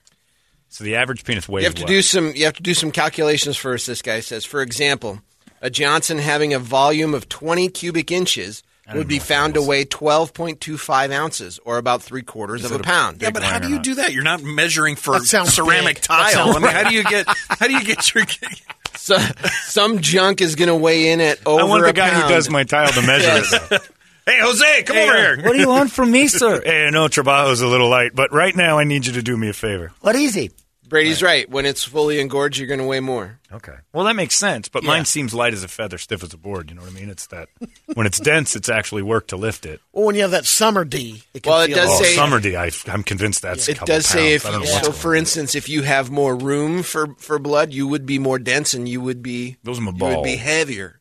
So 0.68 0.84
the 0.84 0.96
average 0.96 1.24
penis 1.24 1.48
weighs 1.48 1.62
You 1.62 1.66
have 1.68 1.74
to 1.76 1.82
what? 1.82 1.88
do 1.88 2.02
some. 2.02 2.32
You 2.34 2.46
have 2.46 2.54
to 2.56 2.62
do 2.62 2.74
some 2.74 2.90
calculations 2.90 3.56
first. 3.56 3.86
This 3.86 4.00
guy 4.00 4.20
says, 4.20 4.44
for 4.44 4.62
example, 4.62 5.20
a 5.60 5.68
Johnson 5.68 6.18
having 6.18 6.54
a 6.54 6.58
volume 6.58 7.12
of 7.14 7.28
20 7.28 7.68
cubic 7.68 8.10
inches 8.10 8.62
would 8.94 9.08
be 9.08 9.18
found 9.18 9.54
to 9.54 9.62
weigh 9.62 9.84
12.25 9.84 11.12
ounces, 11.12 11.58
or 11.64 11.78
about 11.78 12.02
three 12.02 12.22
quarters 12.22 12.64
of 12.64 12.72
a 12.72 12.76
a 12.76 12.78
pound. 12.80 13.22
Yeah, 13.22 13.30
but 13.30 13.42
how 13.42 13.58
do 13.58 13.68
you 13.68 13.76
not? 13.76 13.84
do 13.84 13.94
that? 13.96 14.12
You're 14.12 14.24
not 14.24 14.42
measuring 14.42 14.96
for 14.96 15.18
ceramic 15.20 15.96
big. 15.96 16.02
Tile. 16.02 16.56
I 16.56 16.58
mean, 16.58 16.70
how 16.70 16.88
do 16.88 16.94
you 16.94 17.04
get 17.04 17.26
how 17.28 17.66
do 17.68 17.72
you 17.74 17.84
get 17.84 18.14
your 18.14 18.24
So, 18.96 19.16
some 19.64 20.00
junk 20.00 20.40
is 20.40 20.54
going 20.54 20.68
to 20.68 20.76
weigh 20.76 21.10
in 21.10 21.20
at 21.20 21.38
over 21.46 21.58
a 21.58 21.60
pound. 21.60 21.60
I 21.60 21.64
want 21.70 21.82
the 21.84 21.88
a 21.88 21.92
guy 21.92 22.10
pound. 22.10 22.22
who 22.24 22.28
does 22.28 22.50
my 22.50 22.64
tile 22.64 22.92
to 22.92 23.02
measure 23.02 23.56
it. 23.70 23.82
though. 24.26 24.32
Hey 24.32 24.38
Jose, 24.40 24.82
come 24.84 24.96
over 24.96 25.16
here. 25.16 25.36
What 25.42 25.52
do 25.52 25.58
you 25.58 25.68
want 25.68 25.90
from 25.90 26.10
me, 26.10 26.26
sir? 26.28 26.62
hey, 26.64 26.86
I 26.86 26.90
know 26.90 27.06
Trabajo's 27.08 27.60
a 27.60 27.66
little 27.68 27.88
light, 27.88 28.12
but 28.14 28.32
right 28.32 28.54
now 28.54 28.78
I 28.78 28.84
need 28.84 29.06
you 29.06 29.12
to 29.14 29.22
do 29.22 29.36
me 29.36 29.48
a 29.48 29.52
favor. 29.52 29.92
What 30.00 30.14
is 30.16 30.34
he? 30.34 30.50
Brady's 30.88 31.22
right. 31.22 31.48
When 31.48 31.64
it's 31.64 31.82
fully 31.84 32.20
engorged, 32.20 32.58
you're 32.58 32.66
going 32.68 32.78
to 32.80 32.84
weigh 32.84 33.00
more. 33.00 33.38
Okay. 33.50 33.72
Well, 33.94 34.04
that 34.04 34.14
makes 34.14 34.36
sense, 34.36 34.68
but 34.68 34.82
Yeah. 34.82 34.88
mine 34.90 35.04
seems 35.06 35.32
light 35.32 35.54
as 35.54 35.64
a 35.64 35.68
feather, 35.68 35.96
stiff 35.96 36.22
as 36.22 36.34
a 36.34 36.36
board. 36.36 36.68
You 36.68 36.76
know 36.76 36.82
what 36.82 36.90
I 36.90 36.94
mean? 36.94 37.08
It's 37.08 37.28
that 37.28 37.48
when 37.94 38.06
it's 38.06 38.20
dense, 38.20 38.54
it's 38.56 38.68
actually 38.68 39.00
work 39.00 39.28
to 39.28 39.36
lift 39.38 39.64
it. 39.64 39.80
Well, 39.92 40.04
when 40.04 40.16
you 40.16 40.20
have 40.22 40.32
that 40.32 40.44
summer 40.44 40.84
D, 40.84 41.22
it 41.32 41.44
can 41.44 41.50
Well, 41.50 41.62
it 41.62 41.68
feel 41.68 41.76
does 41.76 41.88
Oh, 41.98 42.02
say- 42.02 42.14
summer 42.14 42.40
D, 42.40 42.56
I, 42.56 42.70
I'm 42.88 43.02
convinced 43.04 43.40
that's 43.40 43.68
a 43.68 43.70
It 43.70 43.80
does 43.86 44.04
say 44.04 44.18
pounds. 44.18 44.32
if 44.34 44.46
I 44.46 44.50
don't 44.50 44.60
know 44.60 44.66
you, 44.66 44.72
what's 44.74 44.86
so. 44.88 44.92
For 44.92 45.14
instance, 45.14 45.54
if 45.54 45.70
you 45.70 45.80
have 45.80 46.10
more 46.10 46.36
room 46.36 46.82
for, 46.82 47.14
for 47.16 47.38
blood, 47.38 47.72
you 47.72 47.86
would 47.88 48.04
be 48.04 48.18
more 48.18 48.38
dense 48.38 48.74
and 48.74 48.86
you 48.86 49.00
would 49.00 49.22
be 49.22 49.56
Those 49.62 49.78
are 49.78 49.82
my 49.82 49.92
you 49.92 50.16
would 50.16 50.24
be 50.24 50.36
heavier. 50.36 51.00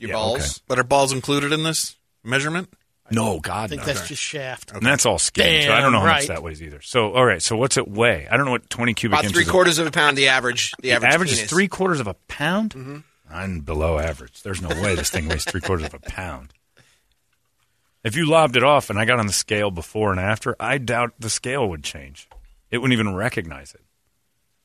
But 0.00 0.08
Your 0.08 0.16
yeah, 0.16 0.22
balls. 0.22 0.40
okay. 0.40 0.62
But 0.66 0.78
are 0.78 0.84
balls 0.84 1.12
included 1.12 1.52
in 1.52 1.62
this 1.62 1.96
measurement? 2.24 2.72
No, 3.12 3.40
God, 3.40 3.64
I 3.64 3.66
think 3.66 3.80
no. 3.82 3.86
that's 3.86 4.06
just 4.06 4.22
shaft. 4.22 4.70
And 4.72 4.86
that's 4.86 5.04
all 5.04 5.18
skin. 5.18 5.66
so 5.66 5.72
I 5.72 5.80
don't 5.80 5.90
know 5.92 5.98
Damn 5.98 6.06
how 6.06 6.14
much 6.14 6.28
that 6.28 6.42
weighs 6.44 6.62
either. 6.62 6.80
So, 6.80 7.12
all 7.12 7.24
right. 7.24 7.42
So, 7.42 7.56
what's 7.56 7.76
it 7.76 7.88
weigh? 7.88 8.28
I 8.30 8.36
don't 8.36 8.46
know 8.46 8.52
what 8.52 8.70
20 8.70 8.94
cubic 8.94 9.14
About 9.18 9.24
inches 9.24 9.42
three 9.42 9.50
quarters 9.50 9.78
of 9.78 9.86
a 9.86 9.90
pound, 9.90 10.16
the 10.16 10.28
average. 10.28 10.72
The 10.80 10.82
The 10.82 10.92
average, 10.92 11.12
average 11.14 11.32
is 11.32 11.42
three 11.44 11.66
quarters 11.66 11.98
of 11.98 12.06
a 12.06 12.14
pound? 12.28 12.70
Mm-hmm. 12.74 12.98
I'm 13.28 13.60
below 13.60 13.98
average. 13.98 14.42
There's 14.42 14.62
no 14.62 14.68
way 14.68 14.94
this 14.94 15.10
thing 15.10 15.28
weighs 15.28 15.44
three 15.44 15.60
quarters 15.60 15.86
of 15.86 15.94
a 15.94 15.98
pound. 15.98 16.52
If 18.02 18.16
you 18.16 18.26
lobbed 18.26 18.56
it 18.56 18.64
off 18.64 18.90
and 18.90 18.98
I 18.98 19.04
got 19.04 19.18
on 19.18 19.26
the 19.26 19.32
scale 19.32 19.70
before 19.70 20.10
and 20.10 20.20
after, 20.20 20.56
I 20.58 20.78
doubt 20.78 21.14
the 21.18 21.30
scale 21.30 21.68
would 21.68 21.84
change. 21.84 22.28
It 22.70 22.78
wouldn't 22.78 22.98
even 22.98 23.14
recognize 23.14 23.74
it. 23.74 23.82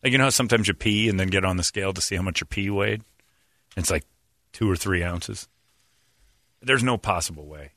Like, 0.03 0.11
you 0.11 0.17
know 0.19 0.25
how 0.25 0.29
sometimes 0.29 0.67
you 0.67 0.73
pee 0.75 1.09
and 1.09 1.19
then 1.19 1.27
get 1.29 1.43
on 1.43 1.57
the 1.57 1.63
scale 1.63 1.91
to 1.93 2.01
see 2.01 2.15
how 2.15 2.21
much 2.21 2.39
your 2.39 2.47
pee 2.47 2.69
weighed? 2.69 3.01
It's 3.75 3.89
like 3.89 4.05
two 4.55 4.71
or 4.71 4.75
three 4.77 5.03
ounces. 5.03 5.49
There's 6.61 6.81
no 6.81 6.97
possible 6.97 7.45
way. 7.45 7.71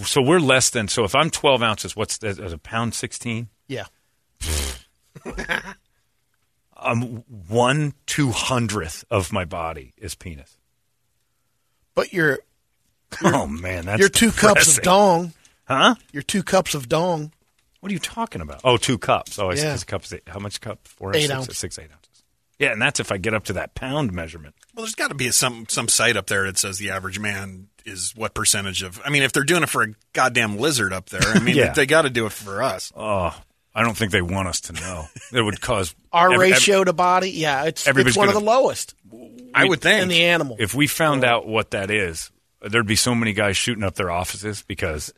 So 0.00 0.20
we're 0.20 0.40
less 0.40 0.70
than, 0.70 0.88
so 0.88 1.04
if 1.04 1.14
I'm 1.14 1.30
12 1.30 1.62
ounces, 1.62 1.94
what's 1.94 2.18
that, 2.18 2.38
is 2.40 2.52
a 2.52 2.58
pound 2.58 2.94
16? 2.94 3.48
Yeah. 3.68 3.86
um, 6.76 7.22
one 7.48 7.94
two 8.06 8.30
hundredth 8.30 9.04
of 9.10 9.32
my 9.32 9.44
body 9.44 9.94
is 9.96 10.14
penis. 10.14 10.58
But 11.94 12.12
your 12.12 12.40
oh 13.24 13.46
man, 13.46 13.86
that's 13.86 14.00
your 14.00 14.08
two 14.10 14.30
cups 14.30 14.76
of 14.76 14.84
dong, 14.84 15.32
huh? 15.64 15.94
your 16.12 16.22
two 16.22 16.42
cups 16.42 16.74
of 16.74 16.88
dong. 16.88 17.32
What 17.80 17.90
are 17.90 17.94
you 17.94 17.98
talking 17.98 18.40
about? 18.42 18.60
Oh, 18.64 18.76
two 18.76 18.98
cups. 18.98 19.38
Oh, 19.38 19.50
I 19.50 19.54
Yeah. 19.54 19.72
yeah. 19.74 19.76
cups. 19.86 20.12
How 20.26 20.38
much 20.38 20.60
cup? 20.60 20.86
Four, 20.86 21.14
Eight 21.16 21.30
ounces. 21.30 21.56
six, 21.56 21.78
eight 21.78 21.90
ounces. 21.92 22.05
Yeah, 22.58 22.72
and 22.72 22.80
that's 22.80 23.00
if 23.00 23.12
I 23.12 23.18
get 23.18 23.34
up 23.34 23.44
to 23.44 23.52
that 23.54 23.74
pound 23.74 24.12
measurement. 24.12 24.54
Well, 24.74 24.84
there's 24.84 24.94
got 24.94 25.08
to 25.08 25.14
be 25.14 25.30
some 25.30 25.66
some 25.68 25.88
site 25.88 26.16
up 26.16 26.26
there 26.26 26.44
that 26.44 26.56
says 26.58 26.78
the 26.78 26.90
average 26.90 27.18
man 27.18 27.68
is 27.84 28.12
what 28.16 28.34
percentage 28.34 28.82
of. 28.82 29.00
I 29.04 29.10
mean, 29.10 29.22
if 29.22 29.32
they're 29.32 29.44
doing 29.44 29.62
it 29.62 29.68
for 29.68 29.82
a 29.82 29.88
goddamn 30.12 30.56
lizard 30.58 30.92
up 30.92 31.10
there, 31.10 31.20
I 31.22 31.38
mean, 31.42 31.56
Yeah. 31.56 31.72
they 31.72 31.86
got 31.86 32.02
to 32.02 32.10
do 32.10 32.24
it 32.26 32.32
for 32.32 32.62
us. 32.62 32.92
Oh, 32.96 33.38
I 33.74 33.82
don't 33.82 33.94
think 33.96 34.10
they 34.10 34.22
want 34.22 34.48
us 34.48 34.60
to 34.62 34.72
know. 34.72 35.04
It 35.32 35.42
would 35.42 35.60
cause 35.60 35.94
Our 36.12 36.32
every- 36.32 36.52
ratio 36.52 36.82
to 36.82 36.92
body, 36.94 37.30
yeah, 37.30 37.64
it's, 37.64 37.86
it's 37.86 38.16
one 38.16 38.28
of 38.28 38.34
gonna- 38.34 38.44
the 38.44 38.50
lowest 38.50 38.94
I 39.54 39.64
would 39.66 39.82
think. 39.82 40.02
in 40.02 40.08
the 40.08 40.24
animal. 40.24 40.56
If 40.58 40.74
we 40.74 40.86
found 40.86 41.24
out 41.24 41.46
what 41.46 41.72
that 41.72 41.90
is, 41.90 42.30
there'd 42.62 42.86
be 42.86 42.96
so 42.96 43.14
many 43.14 43.34
guys 43.34 43.56
shooting 43.58 43.84
up 43.84 43.94
their 43.96 44.10
offices 44.10 44.64
because 44.66 45.12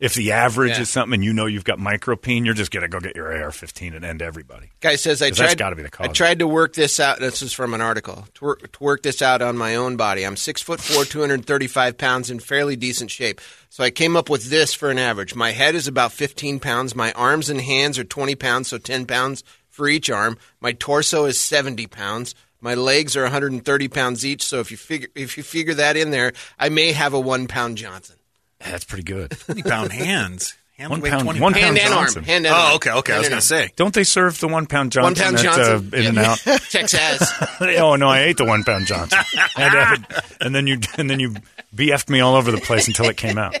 if 0.00 0.14
the 0.14 0.32
average 0.32 0.72
Yeah. 0.72 0.80
is 0.82 0.90
something 0.90 1.14
and 1.14 1.24
you 1.24 1.32
know 1.32 1.46
you've 1.46 1.64
got 1.64 1.78
micropene, 1.78 2.44
you're 2.44 2.54
just 2.54 2.70
gonna 2.70 2.88
go 2.88 3.00
get 3.00 3.14
your 3.16 3.32
AR-15 3.32 3.94
and 3.94 4.04
end 4.04 4.22
everybody. 4.22 4.70
Guy 4.80 4.96
says 4.96 5.22
I 5.22 5.30
tried. 5.30 5.56
gotta 5.56 5.76
be 5.76 5.82
the 5.82 5.90
cause. 5.90 6.08
I 6.08 6.12
tried 6.12 6.40
to 6.40 6.46
work 6.48 6.74
this 6.74 6.98
out. 6.98 7.20
This 7.20 7.42
is 7.42 7.52
from 7.52 7.74
an 7.74 7.80
article. 7.80 8.26
To 8.34 8.44
work, 8.44 8.72
to 8.72 8.82
work 8.82 9.02
this 9.02 9.22
out 9.22 9.40
on 9.40 9.56
my 9.56 9.76
own 9.76 9.96
body. 9.96 10.24
I'm 10.24 10.36
six 10.36 10.60
foot 10.60 10.80
four, 10.80 11.04
235 11.04 11.96
pounds, 11.96 12.30
in 12.30 12.40
fairly 12.40 12.76
decent 12.76 13.10
shape. 13.10 13.40
So 13.70 13.82
I 13.84 13.90
came 13.90 14.16
up 14.16 14.28
with 14.28 14.50
this 14.50 14.74
for 14.74 14.90
an 14.90 14.98
average. 14.98 15.34
My 15.34 15.52
head 15.52 15.74
is 15.74 15.86
about 15.88 16.12
15 16.12 16.60
pounds. 16.60 16.94
My 16.94 17.12
arms 17.12 17.48
and 17.50 17.60
hands 17.60 17.98
are 17.98 18.04
20 18.04 18.34
pounds, 18.34 18.68
so 18.68 18.78
10 18.78 19.06
pounds 19.06 19.42
for 19.68 19.88
each 19.88 20.10
arm. 20.10 20.38
My 20.60 20.72
torso 20.72 21.24
is 21.24 21.40
70 21.40 21.86
pounds. 21.86 22.34
My 22.60 22.74
legs 22.74 23.16
are 23.16 23.22
130 23.24 23.88
pounds 23.88 24.24
each. 24.24 24.42
So 24.42 24.58
if 24.60 24.70
you 24.70 24.76
figure 24.76 25.08
if 25.14 25.36
you 25.36 25.42
figure 25.42 25.74
that 25.74 25.96
in 25.96 26.10
there, 26.10 26.32
I 26.58 26.68
may 26.68 26.92
have 26.92 27.12
a 27.14 27.20
one 27.20 27.46
pound 27.46 27.76
Johnson. 27.78 28.16
That's 28.64 28.84
pretty 28.84 29.04
good. 29.04 29.30
20 29.32 29.62
pound 29.62 29.92
hands. 29.92 30.56
Hands 30.76 30.90
One 30.90 31.00
weigh 31.00 31.10
pound- 31.10 31.22
20 31.22 31.40
one 31.40 31.52
pounds. 31.52 31.62
Hand 31.64 31.76
Pound 31.76 31.86
and 31.86 31.94
Johnson. 32.00 32.18
arm. 32.20 32.24
Hand 32.26 32.46
and 32.46 32.54
arm. 32.54 32.68
Oh, 32.72 32.74
okay, 32.76 32.90
okay. 32.90 33.12
I 33.14 33.18
was 33.18 33.28
going 33.28 33.40
to 33.40 33.46
say. 33.46 33.70
Don't 33.76 33.94
they 33.94 34.02
serve 34.02 34.40
the 34.40 34.48
one 34.48 34.66
pound 34.66 34.94
One 34.96 35.14
Johnson 35.14 35.24
pound 35.24 35.36
at 35.36 35.42
Johnson. 35.44 35.90
uh, 35.92 35.96
In 35.96 36.06
and 36.06 36.18
Out? 36.18 36.38
Texas. 36.70 37.32
oh 37.60 37.94
no, 37.94 38.08
I 38.08 38.20
ate 38.22 38.38
the 38.38 38.44
one 38.44 38.64
pound 38.64 38.86
Johnson, 38.86 39.20
and, 39.56 39.74
uh, 39.74 40.20
and 40.40 40.52
then 40.54 40.66
you 40.66 40.78
and 40.98 41.08
then 41.08 41.20
you 41.20 41.34
bf'd 41.76 42.10
me 42.10 42.18
all 42.20 42.34
over 42.34 42.50
the 42.50 42.58
place 42.60 42.88
until 42.88 43.04
it 43.08 43.16
came 43.16 43.38
out. 43.38 43.56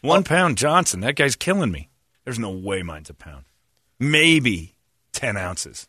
one 0.00 0.24
pound 0.24 0.56
Johnson, 0.58 1.00
that 1.00 1.16
guy's 1.16 1.36
killing 1.36 1.70
me. 1.70 1.88
There's 2.24 2.38
no 2.38 2.50
way 2.50 2.82
mine's 2.82 3.10
a 3.10 3.14
pound. 3.14 3.44
Maybe 3.98 4.74
ten 5.12 5.36
ounces. 5.36 5.86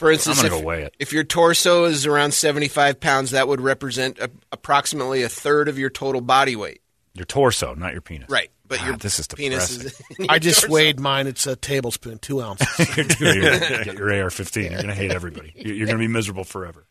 For 0.00 0.10
instance, 0.10 0.42
if, 0.42 0.50
go 0.50 0.60
weigh 0.60 0.82
it. 0.84 0.94
if 0.98 1.12
your 1.12 1.24
torso 1.24 1.84
is 1.84 2.06
around 2.06 2.32
75 2.32 2.98
pounds, 3.00 3.30
that 3.32 3.46
would 3.46 3.60
represent 3.60 4.18
a, 4.18 4.30
approximately 4.50 5.22
a 5.22 5.28
third 5.28 5.68
of 5.68 5.78
your 5.78 5.90
total 5.90 6.20
body 6.22 6.56
weight. 6.56 6.80
Your 7.14 7.26
torso, 7.26 7.74
not 7.74 7.92
your 7.92 8.00
penis. 8.00 8.28
Right. 8.30 8.50
But 8.66 8.80
Ah, 8.80 8.86
your 8.86 8.96
this 8.96 9.18
is 9.18 9.26
penis 9.26 9.70
is. 9.70 10.02
I 10.28 10.38
just 10.38 10.60
torso. 10.62 10.72
weighed 10.72 10.98
mine. 11.00 11.26
It's 11.26 11.46
a 11.46 11.54
tablespoon, 11.54 12.18
two 12.18 12.40
ounces. 12.40 12.96
You're 13.20 13.42
gonna 13.42 13.84
get 13.84 13.98
your 13.98 14.10
AR-15. 14.22 14.56
You're 14.62 14.70
going 14.70 14.86
to 14.86 14.94
hate 14.94 15.10
everybody. 15.12 15.52
You're 15.56 15.74
you're 15.74 15.86
going 15.86 15.98
to 15.98 16.02
be 16.02 16.08
miserable 16.08 16.44
forever. 16.44 16.86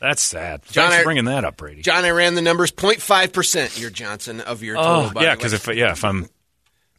That's 0.00 0.22
sad. 0.22 0.62
John, 0.70 0.84
Thanks 0.88 0.94
I- 0.94 0.98
for 0.98 1.04
bringing 1.04 1.24
that 1.26 1.44
up, 1.44 1.56
Brady. 1.58 1.82
John, 1.82 2.04
I 2.04 2.10
ran 2.10 2.34
the 2.34 2.42
numbers 2.42 2.72
0.5% 2.72 3.78
your 3.80 3.90
Johnson 3.90 4.40
of 4.40 4.62
your 4.62 4.76
total 4.76 4.90
Oh, 4.90 5.10
body 5.10 5.26
yeah, 5.26 5.34
because 5.36 5.52
if 5.52 5.68
yeah, 5.68 5.92
if 5.92 6.02
I'm 6.04 6.28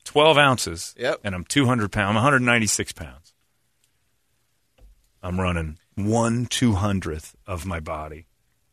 12 0.06 0.38
ounces 0.38 0.96
Yep. 0.98 1.20
and 1.24 1.36
I'm 1.36 1.44
200 1.44 1.92
pounds, 1.92 2.10
I'm 2.10 2.16
196 2.16 2.94
pounds. 2.94 3.27
I'm 5.28 5.40
running 5.40 5.78
one 5.96 6.46
two 6.46 6.74
hundredth 6.74 7.36
of 7.46 7.66
my 7.66 7.80
body. 7.80 8.26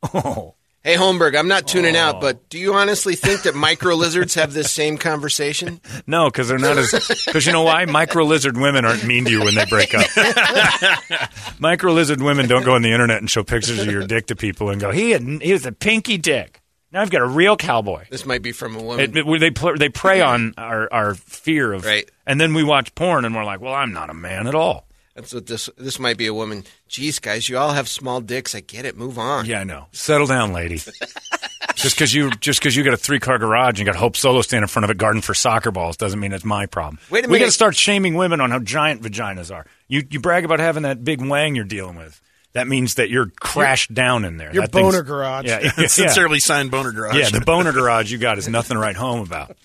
Oh, 0.14 0.54
Hey, 0.82 0.96
Holmberg, 0.96 1.34
I'm 1.34 1.48
not 1.48 1.66
tuning 1.66 1.96
out, 1.96 2.16
oh. 2.16 2.20
but 2.20 2.50
do 2.50 2.58
you 2.58 2.74
honestly 2.74 3.14
think 3.16 3.44
that 3.44 3.54
micro 3.54 3.94
lizards 3.94 4.34
have 4.34 4.52
this 4.52 4.70
same 4.70 4.98
conversation? 4.98 5.80
no, 6.06 6.26
because 6.28 6.46
they're 6.48 6.58
not 6.58 6.76
as. 6.76 6.90
Because 7.24 7.46
you 7.46 7.52
know 7.52 7.62
why? 7.62 7.86
Micro 7.86 8.22
lizard 8.24 8.58
women 8.58 8.84
aren't 8.84 9.02
mean 9.06 9.24
to 9.24 9.30
you 9.30 9.42
when 9.42 9.54
they 9.54 9.64
break 9.64 9.94
up. 9.94 10.04
Micro 11.58 11.92
lizard 11.94 12.20
women 12.20 12.46
don't 12.48 12.64
go 12.64 12.74
on 12.74 12.82
the 12.82 12.92
internet 12.92 13.18
and 13.18 13.30
show 13.30 13.42
pictures 13.42 13.78
of 13.80 13.86
your 13.90 14.06
dick 14.06 14.26
to 14.26 14.36
people 14.36 14.68
and 14.68 14.78
go, 14.78 14.90
he 14.90 15.12
had, 15.12 15.22
he 15.22 15.54
was 15.54 15.64
a 15.64 15.72
pinky 15.72 16.18
dick. 16.18 16.60
Now 16.92 17.00
I've 17.00 17.10
got 17.10 17.22
a 17.22 17.26
real 17.26 17.56
cowboy. 17.56 18.04
This 18.10 18.26
might 18.26 18.42
be 18.42 18.52
from 18.52 18.76
a 18.76 18.82
woman. 18.82 19.00
It, 19.00 19.16
it- 19.16 19.40
they 19.40 19.50
pl- 19.50 19.78
they 19.78 19.88
prey 19.88 20.20
on 20.20 20.52
our, 20.58 20.92
our 20.92 21.14
fear 21.14 21.72
of, 21.72 21.84
Right. 21.86 22.08
and 22.26 22.38
then 22.40 22.52
we 22.54 22.62
watch 22.62 22.94
porn 22.94 23.24
and 23.24 23.34
we're 23.34 23.44
like, 23.44 23.60
well, 23.62 23.72
I'm 23.74 23.92
not 23.94 24.10
a 24.10 24.14
man 24.14 24.46
at 24.46 24.54
all. 24.54 24.86
That's 25.14 25.32
what 25.32 25.46
this. 25.46 25.70
This 25.76 25.98
might 25.98 26.16
be 26.16 26.26
a 26.26 26.34
woman. 26.34 26.64
Geez, 26.88 27.18
guys, 27.20 27.48
you 27.48 27.56
all 27.56 27.72
have 27.72 27.88
small 27.88 28.20
dicks. 28.20 28.54
I 28.54 28.60
get 28.60 28.84
it. 28.84 28.96
Move 28.96 29.18
on. 29.18 29.46
Yeah, 29.46 29.60
I 29.60 29.64
know. 29.64 29.86
Settle 29.92 30.26
down, 30.26 30.52
lady. 30.52 30.76
just 31.76 31.96
because 31.96 32.12
you 32.12 32.30
just 32.32 32.60
because 32.60 32.74
you 32.74 32.82
got 32.82 32.94
a 32.94 32.98
three 32.98 33.20
car 33.20 33.38
garage 33.38 33.78
and 33.78 33.86
got 33.86 33.94
Hope 33.94 34.16
Solo 34.16 34.42
stand 34.42 34.62
in 34.64 34.68
front 34.68 34.84
of 34.84 34.90
it, 34.90 34.98
garden 34.98 35.22
for 35.22 35.34
soccer 35.34 35.70
balls, 35.70 35.96
doesn't 35.96 36.18
mean 36.18 36.32
it's 36.32 36.44
my 36.44 36.66
problem. 36.66 36.98
Wait 37.10 37.24
a 37.24 37.28
We 37.28 37.38
got 37.38 37.46
to 37.46 37.52
start 37.52 37.76
shaming 37.76 38.14
women 38.14 38.40
on 38.40 38.50
how 38.50 38.58
giant 38.58 39.02
vaginas 39.02 39.54
are. 39.54 39.66
You 39.86 40.02
you 40.10 40.18
brag 40.18 40.44
about 40.44 40.58
having 40.58 40.82
that 40.82 41.04
big 41.04 41.24
wang 41.24 41.54
you're 41.54 41.64
dealing 41.64 41.96
with. 41.96 42.20
That 42.54 42.68
means 42.68 42.94
that 42.94 43.10
you're 43.10 43.30
crashed 43.40 43.92
down 43.92 44.24
in 44.24 44.36
there. 44.36 44.52
your 44.52 44.62
That 44.62 44.72
boner 44.72 45.02
garage. 45.02 45.44
Yeah, 45.46 45.60
yeah, 45.60 45.72
yeah. 45.78 45.86
Sincerely 45.88 46.38
signed 46.40 46.70
boner 46.70 46.92
garage. 46.92 47.16
Yeah, 47.16 47.30
the 47.30 47.40
boner 47.44 47.72
garage 47.72 48.10
you 48.12 48.18
got 48.18 48.38
is 48.38 48.48
nothing 48.48 48.76
to 48.76 48.80
write 48.80 48.96
home 48.96 49.20
about. 49.20 49.56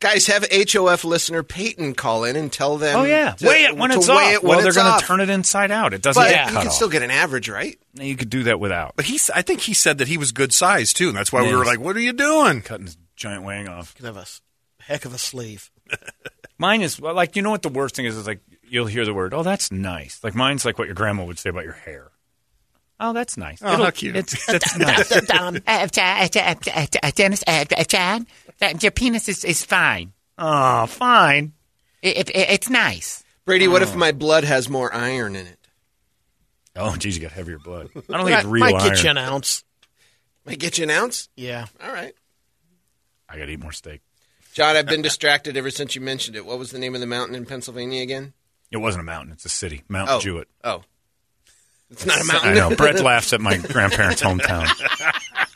Guys, 0.00 0.28
have 0.28 0.46
HOF 0.52 1.02
listener 1.04 1.42
Peyton 1.42 1.94
call 1.94 2.22
in 2.22 2.36
and 2.36 2.52
tell 2.52 2.78
them. 2.78 3.00
Oh 3.00 3.02
yeah, 3.04 3.32
to- 3.32 3.46
weigh 3.46 3.64
it 3.64 3.76
when 3.76 3.90
to 3.90 3.96
it's 3.96 4.08
off. 4.08 4.32
It 4.32 4.42
when 4.44 4.50
well, 4.58 4.62
they're 4.62 4.72
going 4.72 5.00
to 5.00 5.04
turn 5.04 5.20
it 5.20 5.28
inside 5.28 5.72
out. 5.72 5.92
It 5.92 6.02
doesn't 6.02 6.22
But 6.22 6.30
get 6.30 6.46
you 6.46 6.52
cut 6.52 6.58
can 6.60 6.68
off. 6.68 6.74
still 6.74 6.88
get 6.88 7.02
an 7.02 7.10
average, 7.10 7.48
right? 7.48 7.76
you 7.94 8.14
could 8.14 8.30
do 8.30 8.44
that 8.44 8.60
without 8.60 8.94
But 8.94 9.06
he's, 9.06 9.28
I 9.30 9.42
think 9.42 9.60
he 9.62 9.74
said 9.74 9.98
that 9.98 10.06
he 10.06 10.16
was 10.16 10.30
good 10.30 10.52
size 10.54 10.92
too, 10.92 11.08
and 11.08 11.16
that's 11.16 11.32
why 11.32 11.42
we 11.42 11.52
were 11.56 11.64
like, 11.64 11.80
"What 11.80 11.96
are 11.96 12.00
you 12.00 12.12
doing?" 12.12 12.62
cutting 12.62 12.86
his 12.86 12.96
giant 13.16 13.42
wang 13.42 13.66
off. 13.68 13.94
Could 13.96 14.04
have 14.06 14.16
a 14.16 14.20
s- 14.20 14.40
heck 14.80 15.04
of 15.04 15.12
a 15.12 15.18
sleeve. 15.18 15.70
Mine 16.58 16.82
is 16.82 17.00
well, 17.00 17.14
like 17.14 17.34
you 17.34 17.42
know 17.42 17.50
what 17.50 17.62
the 17.62 17.68
worst 17.68 17.96
thing 17.96 18.04
is 18.06 18.16
is 18.16 18.26
like 18.26 18.40
you'll 18.68 18.86
hear 18.86 19.04
the 19.04 19.14
word 19.14 19.32
oh 19.32 19.42
that's 19.42 19.72
nice 19.72 20.22
like 20.22 20.34
mine's 20.34 20.64
like 20.66 20.78
what 20.78 20.86
your 20.86 20.94
grandma 20.94 21.24
would 21.24 21.38
say 21.38 21.50
about 21.50 21.64
your 21.64 21.72
hair. 21.72 22.10
Oh, 23.00 23.12
that's 23.12 23.36
nice. 23.36 23.60
Oh, 23.62 23.72
It'll- 23.74 23.84
how 23.86 23.90
cute. 23.92 24.16
It's 24.16 24.44
that's 24.46 24.76
nice. 24.76 25.30
um, 25.30 25.56
uh, 25.66 25.88
uh, 25.96 27.10
Dennis, 27.14 27.44
uh, 27.46 27.64
John, 27.88 28.26
your 28.80 28.90
penis 28.90 29.28
is, 29.28 29.44
is 29.44 29.64
fine. 29.64 30.12
oh, 30.38 30.86
fine. 30.86 31.52
It, 32.02 32.28
it, 32.30 32.36
it's 32.36 32.70
nice. 32.70 33.24
Brady, 33.44 33.66
what 33.68 33.82
if 33.82 33.94
my 33.96 34.12
blood 34.12 34.44
has 34.44 34.68
more 34.68 34.92
iron 34.92 35.34
in 35.36 35.46
it? 35.46 35.58
Oh, 36.76 36.94
geez, 36.96 37.16
you 37.16 37.22
got 37.22 37.32
heavier 37.32 37.58
blood. 37.58 37.88
I 37.96 37.98
don't 37.98 38.04
think 38.06 38.10
Might, 38.22 38.34
it's 38.38 38.44
real 38.44 38.60
might 38.64 38.74
iron. 38.74 38.88
get 38.94 39.02
you 39.04 39.10
an 39.10 39.18
ounce. 39.18 39.64
Might 40.46 40.58
get 40.60 40.78
you 40.78 40.84
an 40.84 40.90
ounce. 40.90 41.28
Yeah. 41.36 41.66
All 41.82 41.92
right, 41.92 42.14
I 43.28 43.36
got 43.38 43.46
to 43.46 43.52
eat 43.52 43.60
more 43.60 43.72
steak. 43.72 44.00
John. 44.54 44.76
I've 44.76 44.86
been 44.86 45.02
distracted 45.10 45.56
ever 45.56 45.70
since 45.70 45.94
you 45.94 46.00
mentioned 46.00 46.36
it. 46.36 46.44
What 46.46 46.58
was 46.58 46.70
the 46.70 46.78
name 46.78 46.94
of 46.94 47.00
the 47.00 47.06
mountain 47.06 47.34
in 47.36 47.46
Pennsylvania 47.46 48.02
again? 48.02 48.32
It 48.70 48.76
wasn't 48.78 49.02
a 49.02 49.04
mountain; 49.04 49.32
it's 49.32 49.44
a 49.44 49.48
city, 49.48 49.82
Mount 49.88 50.08
Oh, 50.10 50.20
Jewett. 50.20 50.48
oh, 50.62 50.82
it's 51.90 52.04
not 52.06 52.20
a 52.20 52.24
mountain. 52.24 52.50
I 52.50 52.54
know. 52.54 52.74
Brett 52.76 53.00
laughs 53.02 53.32
at 53.32 53.40
my 53.40 53.56
grandparents' 53.56 54.22
hometown 54.22 54.66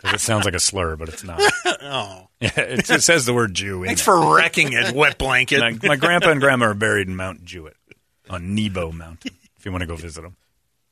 because 0.01 0.14
it 0.14 0.21
sounds 0.21 0.45
like 0.45 0.55
a 0.55 0.61
slur, 0.61 0.97
but 0.97 1.09
it's 1.09 1.25
not. 1.25 1.40
Oh, 1.85 2.29
Yeah, 2.40 2.51
it, 2.57 2.90
it 2.90 3.03
says 3.03 3.27
the 3.27 3.35
word 3.35 3.55
Jew. 3.55 3.83
In 3.83 3.88
thanks 3.88 4.01
it. 4.01 4.05
for 4.05 4.35
wrecking 4.37 4.73
it, 4.73 4.95
wet 4.95 5.18
blanket. 5.18 5.61
My, 5.61 5.77
my 5.88 5.97
grandpa 5.97 6.31
and 6.31 6.40
grandma 6.40 6.66
are 6.66 6.75
buried 6.75 7.07
in 7.09 7.16
Mount 7.16 7.45
Jewett 7.45 7.77
on 8.31 8.55
Nebo 8.55 8.92
Mountain. 8.92 9.33
If 9.59 9.64
you 9.66 9.73
want 9.73 9.83
to 9.83 9.87
go 9.87 9.95
visit 9.97 10.23
them. 10.23 10.37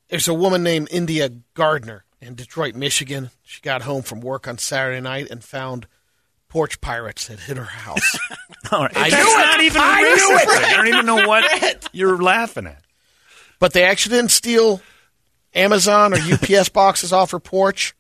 There's 0.09 0.29
a 0.29 0.35
woman 0.35 0.63
named 0.63 0.89
India 0.91 1.31
Gardner 1.55 2.05
in 2.21 2.35
Detroit, 2.35 2.75
Michigan. 2.75 3.31
She 3.43 3.61
got 3.63 3.83
home 3.83 4.03
from 4.03 4.21
work 4.21 4.47
on 4.47 4.59
Saturday 4.59 5.01
night 5.01 5.29
and 5.31 5.43
found 5.43 5.87
porch 6.49 6.81
pirates 6.81 7.29
had 7.29 7.41
hit 7.41 7.57
her 7.57 7.65
house. 7.65 8.19
All 8.73 8.83
right. 8.83 8.97
I 8.97 9.11
That's 9.11 9.25
knew 9.25 9.33
it. 9.39 9.43
not 9.47 9.61
even 9.63 9.81
I 9.83 10.03
knew 10.03 10.37
racist. 10.37 10.65
I 10.65 10.77
don't 10.77 10.89
even 10.89 11.07
know 11.07 11.27
what 11.27 11.89
you're 11.93 12.21
laughing 12.21 12.67
at. 12.67 12.83
but 13.59 13.73
they 13.73 13.85
actually 13.85 14.17
didn't 14.17 14.33
steal 14.33 14.81
Amazon 15.55 16.15
or 16.15 16.19
UPS 16.19 16.69
boxes 16.73 17.13
off 17.13 17.31
her 17.33 17.41
porch. 17.41 17.95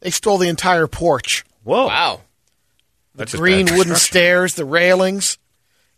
They 0.00 0.10
stole 0.10 0.38
the 0.38 0.48
entire 0.48 0.86
porch. 0.86 1.44
Whoa. 1.64 1.86
Wow. 1.86 2.20
That's 3.14 3.32
just 3.32 3.40
Green 3.40 3.66
wooden 3.76 3.94
stairs, 3.94 4.54
the 4.54 4.64
railings, 4.64 5.38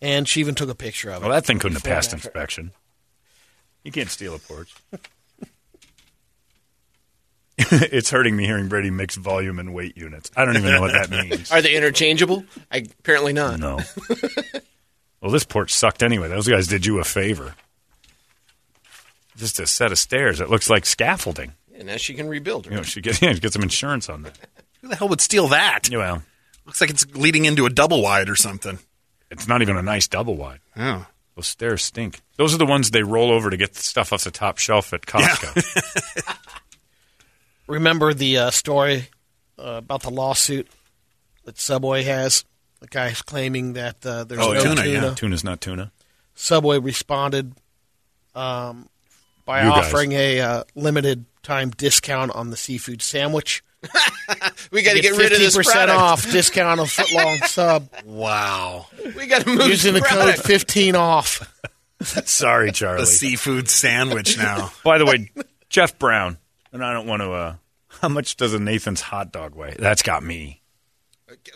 and 0.02 0.28
she 0.28 0.40
even 0.40 0.54
took 0.54 0.68
a 0.68 0.74
picture 0.74 1.10
of 1.10 1.22
it. 1.22 1.26
Well, 1.26 1.34
that 1.34 1.46
thing 1.46 1.58
couldn't 1.58 1.76
have 1.76 1.84
passed 1.84 2.12
after. 2.12 2.28
inspection. 2.28 2.72
You 3.82 3.92
can't 3.92 4.10
steal 4.10 4.34
a 4.34 4.38
porch. 4.38 4.74
it's 7.58 8.10
hurting 8.10 8.36
me 8.36 8.44
hearing 8.44 8.68
Brady 8.68 8.90
mix 8.90 9.14
volume 9.14 9.60
and 9.60 9.72
weight 9.72 9.96
units. 9.96 10.30
I 10.36 10.44
don't 10.44 10.56
even 10.56 10.72
know 10.72 10.80
what 10.80 10.92
that 10.92 11.10
means. 11.10 11.52
Are 11.52 11.62
they 11.62 11.76
interchangeable? 11.76 12.44
I, 12.70 12.78
apparently 12.98 13.32
not. 13.32 13.60
No. 13.60 13.78
well, 15.20 15.30
this 15.30 15.44
porch 15.44 15.72
sucked 15.72 16.02
anyway. 16.02 16.26
Those 16.28 16.48
guys 16.48 16.66
did 16.66 16.84
you 16.84 16.98
a 16.98 17.04
favor. 17.04 17.54
Just 19.36 19.58
a 19.60 19.66
set 19.66 19.90
of 19.92 19.98
stairs. 19.98 20.40
It 20.40 20.48
looks 20.50 20.70
like 20.70 20.86
scaffolding. 20.86 21.52
And 21.76 21.86
now 21.88 21.96
she 21.96 22.14
can 22.14 22.28
rebuild. 22.28 22.66
You 22.66 22.70
Right? 22.72 22.76
know, 22.78 22.82
she 22.84 23.00
get, 23.00 23.20
yeah, 23.22 23.32
get 23.34 23.52
some 23.52 23.62
insurance 23.62 24.08
on 24.08 24.22
that. 24.22 24.38
Who 24.80 24.88
the 24.88 24.96
hell 24.96 25.08
would 25.08 25.20
steal 25.20 25.48
that? 25.48 25.88
Yeah, 25.90 25.98
Well, 25.98 26.22
Looks 26.66 26.80
like 26.80 26.90
it's 26.90 27.04
leading 27.14 27.44
into 27.44 27.66
a 27.66 27.70
double 27.70 28.00
wide 28.02 28.28
or 28.30 28.36
something. 28.36 28.78
it's 29.30 29.46
not 29.48 29.60
even 29.60 29.76
a 29.76 29.82
nice 29.82 30.06
double 30.08 30.36
wide. 30.36 30.60
Oh, 30.76 31.06
Those 31.36 31.46
stairs 31.48 31.82
stink. 31.84 32.20
Those 32.36 32.54
are 32.54 32.58
the 32.58 32.64
ones 32.66 32.90
they 32.90 33.02
roll 33.02 33.30
over 33.32 33.50
to 33.50 33.56
get 33.56 33.74
the 33.74 33.82
stuff 33.82 34.12
off 34.12 34.24
the 34.24 34.30
top 34.30 34.58
shelf 34.58 34.92
at 34.94 35.02
Costco. 35.02 36.38
Remember 37.66 38.12
the 38.14 38.38
uh, 38.38 38.50
story 38.50 39.08
uh, 39.58 39.76
about 39.78 40.02
the 40.02 40.10
lawsuit 40.10 40.68
that 41.44 41.58
Subway 41.58 42.02
has? 42.04 42.44
The 42.80 42.86
guy's 42.88 43.22
claiming 43.22 43.72
that 43.74 44.04
uh, 44.04 44.24
there's 44.24 44.40
Oh, 44.40 44.52
no 44.52 44.62
tuna, 44.62 44.82
tuna. 44.82 44.88
yeah. 45.08 45.14
Tuna's 45.14 45.44
not 45.44 45.60
tuna. 45.60 45.90
Subway 46.34 46.78
responded 46.78 47.54
um, 48.34 48.88
by 49.44 49.62
You 49.64 49.70
guys. 49.70 49.86
offering 49.86 50.12
a 50.12 50.40
uh, 50.40 50.64
limited 50.74 51.24
time 51.42 51.70
discount 51.70 52.32
on 52.32 52.50
the 52.50 52.56
seafood 52.56 53.02
sandwich. 53.02 53.62
We 54.70 54.82
got 54.82 54.94
to 54.94 55.00
get 55.00 55.16
rid 55.16 55.32
of 55.32 55.38
this 55.38 55.56
50% 55.56 55.88
off 55.88 56.30
discount 56.32 56.80
on 56.80 56.86
foot 56.86 57.12
long 57.12 57.36
sub 57.46 57.88
wow. 58.06 58.86
We 59.14 59.26
got 59.26 59.42
to 59.42 59.48
move 59.50 59.68
using 59.68 59.92
the 59.94 60.00
this 60.00 60.08
code 60.10 60.36
15 60.36 60.96
off. 60.96 61.62
Sorry, 62.02 62.72
Charlie. 62.72 63.00
The 63.02 63.06
seafood 63.06 63.68
sandwich 63.68 64.38
now. 64.38 64.72
By 64.84 64.98
the 64.98 65.04
way, 65.04 65.30
Jeff 65.68 65.98
Brown, 65.98 66.38
and 66.72 66.84
I 66.84 66.92
don't 66.94 67.06
want 67.06 67.20
to. 67.22 67.30
Uh, 67.32 67.54
how 68.00 68.08
much 68.08 68.36
does 68.36 68.54
a 68.54 68.58
Nathan's 68.58 69.00
hot 69.02 69.32
dog 69.32 69.54
weigh? 69.54 69.76
That's 69.78 70.02
got 70.02 70.22
me. 70.24 70.62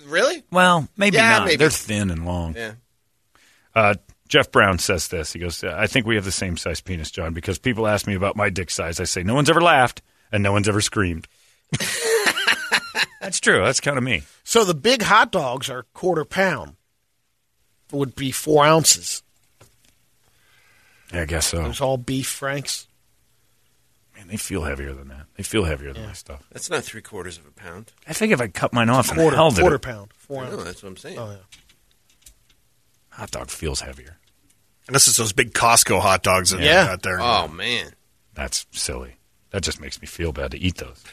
Really? 0.07 0.42
Well, 0.53 0.87
maybe 0.96 1.16
Yeah, 1.16 1.38
not. 1.38 1.44
maybe. 1.46 1.57
They're 1.57 1.70
thin 1.70 2.11
and 2.11 2.24
long. 2.27 2.55
Yeah. 2.55 2.72
Uh, 3.74 3.94
Jeff 4.28 4.52
Brown 4.52 4.78
says 4.78 5.08
this. 5.08 5.32
He 5.32 5.38
goes, 5.38 5.64
I 5.64 5.86
think 5.86 6.06
we 6.06 6.14
have 6.14 6.24
the 6.24 6.30
same 6.32 6.56
size 6.56 6.80
penis, 6.80 7.10
John, 7.10 7.32
because 7.34 7.58
people 7.58 7.86
ask 7.88 8.06
me 8.06 8.14
about 8.14 8.36
my 8.36 8.50
dick 8.50 8.70
size. 8.70 9.00
I 9.00 9.04
say, 9.04 9.22
no 9.22 9.34
one's 9.34 9.50
ever 9.50 9.60
laughed 9.60 10.02
and 10.30 10.42
no 10.42 10.52
one's 10.52 10.68
ever 10.68 10.80
screamed. 10.80 11.26
That's 13.20 13.40
true. 13.40 13.62
That's 13.64 13.80
kind 13.80 13.98
of 13.98 14.04
me. 14.04 14.22
So 14.44 14.64
the 14.64 14.74
big 14.74 15.02
hot 15.02 15.32
dogs 15.32 15.68
are 15.68 15.84
quarter 15.94 16.24
pound. 16.24 16.76
Would 17.90 18.14
be 18.14 18.30
four 18.30 18.64
ounces. 18.64 19.22
Yeah, 21.12 21.22
I 21.22 21.24
guess 21.24 21.46
so. 21.46 21.64
It's 21.66 21.80
all 21.80 21.96
beef 21.96 22.26
franks. 22.28 22.86
Man, 24.16 24.28
they 24.28 24.36
feel 24.36 24.62
heavier 24.64 24.92
than 24.92 25.08
that. 25.08 25.24
They 25.36 25.42
feel 25.42 25.64
heavier 25.64 25.92
than 25.94 26.04
my 26.06 26.12
stuff. 26.12 26.46
That's 26.52 26.68
not 26.68 26.84
three 26.84 27.00
quarters 27.00 27.38
of 27.38 27.46
a 27.46 27.50
pound. 27.50 27.92
I 28.06 28.12
think 28.12 28.32
if 28.32 28.40
I 28.42 28.48
cut 28.48 28.72
mine 28.74 28.90
off 28.90 29.08
and 29.08 29.16
Quarter, 29.18 29.36
held 29.36 29.56
quarter 29.58 29.76
it, 29.76 29.82
pound. 29.82 30.12
Four 30.14 30.44
No, 30.44 30.50
ounce. 30.52 30.64
that's 30.64 30.82
what 30.82 30.88
I'm 30.90 30.96
saying. 30.98 31.18
Oh, 31.18 31.30
yeah. 31.30 31.36
hot 33.10 33.30
dog 33.30 33.48
feels 33.50 33.80
heavier. 33.80 34.17
And 34.88 34.94
this 34.94 35.07
is 35.07 35.16
those 35.16 35.33
big 35.33 35.53
Costco 35.53 36.01
hot 36.01 36.22
dogs 36.24 36.51
that 36.51 36.61
Yeah. 36.61 36.83
they 36.83 36.88
got 36.88 37.03
there. 37.03 37.20
Oh 37.20 37.46
man. 37.46 37.92
That's 38.35 38.66
silly. 38.72 39.14
That 39.51 39.62
just 39.62 39.81
makes 39.81 40.01
me 40.01 40.07
feel 40.09 40.33
bad 40.33 40.51
to 40.53 40.59
eat 40.59 40.79
those. 40.79 41.05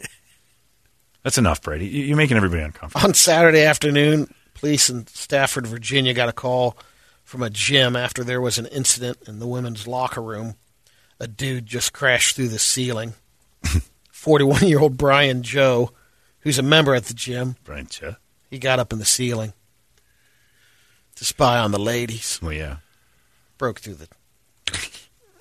That's 1.22 1.38
enough, 1.38 1.62
Brady. 1.62 1.86
You- 1.86 2.04
You're 2.04 2.16
making 2.16 2.36
everybody 2.36 2.62
uncomfortable. 2.62 3.06
On 3.06 3.14
Saturday 3.14 3.62
afternoon, 3.64 4.32
police 4.54 4.90
in 4.90 5.06
Stafford, 5.06 5.66
Virginia 5.66 6.12
got 6.12 6.28
a 6.28 6.32
call 6.32 6.76
from 7.22 7.42
a 7.42 7.48
gym 7.50 7.96
after 7.96 8.22
there 8.22 8.40
was 8.40 8.58
an 8.58 8.66
incident 8.66 9.18
in 9.26 9.38
the 9.38 9.46
women's 9.46 9.86
locker 9.86 10.20
room. 10.22 10.56
A 11.20 11.26
dude 11.26 11.66
just 11.66 11.92
crashed 11.92 12.36
through 12.36 12.48
the 12.48 12.58
ceiling. 12.58 13.14
41 14.12 14.66
year 14.66 14.80
old 14.80 14.96
Brian 14.98 15.42
Joe, 15.42 15.92
who's 16.40 16.58
a 16.58 16.62
member 16.62 16.94
at 16.94 17.04
the 17.04 17.14
gym, 17.14 17.56
Brian 17.64 17.86
Cha? 17.86 18.16
he 18.50 18.58
got 18.58 18.78
up 18.78 18.92
in 18.92 18.98
the 18.98 19.04
ceiling 19.04 19.52
to 21.16 21.24
spy 21.24 21.58
on 21.58 21.70
the 21.70 21.78
ladies. 21.78 22.38
Well, 22.42 22.52
yeah. 22.52 22.76
Broke 23.64 23.80
through 23.80 23.94
the. 23.94 24.08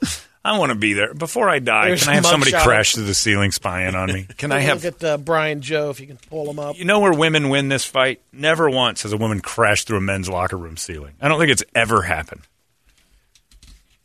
I 0.46 0.58
want 0.58 0.72
to 0.72 0.78
be 0.78 0.94
there. 0.94 1.14
Before 1.14 1.50
I 1.50 1.60
die, 1.60 1.88
There's 1.88 2.04
can 2.04 2.12
I 2.14 2.16
have 2.16 2.26
somebody 2.26 2.52
shot. 2.52 2.64
crash 2.64 2.96
through 2.96 3.04
the 3.04 3.14
ceiling 3.14 3.52
spying 3.52 3.96
on 3.96 4.14
me? 4.14 4.28
Can 4.38 4.54
I 4.54 4.62
have. 4.62 4.82
Look 4.82 4.96
at 4.96 5.04
uh, 5.04 5.18
Brian 5.18 5.60
Joe 5.60 5.90
if 5.90 6.00
you 6.00 6.08
can 6.08 6.16
pull 6.30 6.50
him 6.50 6.58
up. 6.58 6.78
You 6.78 6.86
know 6.86 7.02
where 7.02 7.12
women 7.12 7.50
win 7.50 7.68
this 7.68 7.84
fight? 7.84 8.22
Never 8.32 8.70
once 8.70 9.04
has 9.04 9.12
a 9.12 9.18
woman 9.18 9.42
crashed 9.42 9.88
through 9.88 9.98
a 9.98 10.02
men's 10.02 10.30
locker 10.30 10.56
room 10.56 10.78
ceiling. 10.78 11.16
I 11.20 11.28
don't 11.28 11.38
think 11.38 11.52
it's 11.52 11.66
ever 11.76 12.04
happened. 12.04 12.44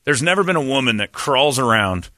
There's 0.02 0.20
never 0.20 0.42
been 0.42 0.56
a 0.56 0.60
woman 0.60 0.96
that 0.96 1.12
crawls 1.12 1.60
around 1.60 2.10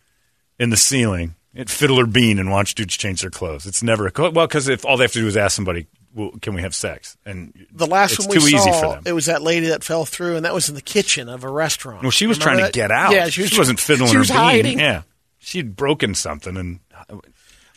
in 0.58 0.70
the 0.70 0.78
ceiling 0.78 1.34
at 1.54 1.68
Fiddler 1.68 2.06
Bean 2.06 2.38
and 2.38 2.50
watch 2.50 2.74
dudes 2.74 2.96
change 2.96 3.20
their 3.20 3.30
clothes. 3.30 3.66
It's 3.66 3.82
never 3.82 4.10
well 4.16 4.46
because 4.46 4.68
if 4.68 4.86
all 4.86 4.96
they 4.96 5.04
have 5.04 5.12
to 5.12 5.20
do 5.20 5.26
is 5.26 5.36
ask 5.36 5.54
somebody, 5.54 5.86
well, 6.14 6.30
"Can 6.42 6.54
we 6.54 6.62
have 6.62 6.74
sex?" 6.74 7.16
and 7.24 7.52
The 7.72 7.86
last 7.86 8.18
one 8.18 8.28
we 8.28 8.34
too 8.34 8.40
saw, 8.40 8.56
easy 8.56 8.72
for 8.72 8.94
them. 8.94 9.02
it 9.06 9.12
was 9.12 9.26
that 9.26 9.42
lady 9.42 9.68
that 9.68 9.84
fell 9.84 10.04
through, 10.04 10.36
and 10.36 10.44
that 10.44 10.54
was 10.54 10.68
in 10.68 10.74
the 10.74 10.80
kitchen 10.82 11.28
of 11.28 11.44
a 11.44 11.50
restaurant. 11.50 12.02
well, 12.02 12.10
she 12.10 12.26
was 12.26 12.38
Remember 12.38 12.60
trying 12.60 12.72
to 12.72 12.76
get 12.76 12.90
out. 12.90 13.12
Yeah, 13.12 13.28
she, 13.28 13.42
was, 13.42 13.68
not 13.68 13.78
fiddling 13.80 14.08
she 14.08 14.14
her 14.14 14.18
was 14.20 14.28
bean. 14.28 14.36
hiding. 14.36 14.78
Yeah, 14.78 15.02
she'd 15.38 15.76
broken 15.76 16.14
something, 16.14 16.56
and 16.56 16.80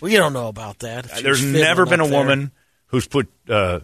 Well, 0.01 0.11
you 0.11 0.17
don't 0.17 0.33
know 0.33 0.47
about 0.47 0.79
that. 0.79 1.09
She 1.15 1.21
There's 1.23 1.43
never 1.43 1.85
been 1.85 1.99
a 2.01 2.07
there. 2.07 2.19
woman 2.19 2.51
who's 2.87 3.07
put 3.07 3.29
uh, 3.49 3.79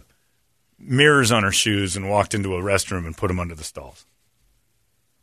mirrors 0.78 1.32
on 1.32 1.42
her 1.42 1.52
shoes 1.52 1.96
and 1.96 2.08
walked 2.10 2.34
into 2.34 2.54
a 2.54 2.60
restroom 2.60 3.06
and 3.06 3.16
put 3.16 3.28
them 3.28 3.40
under 3.40 3.54
the 3.54 3.64
stalls. 3.64 4.04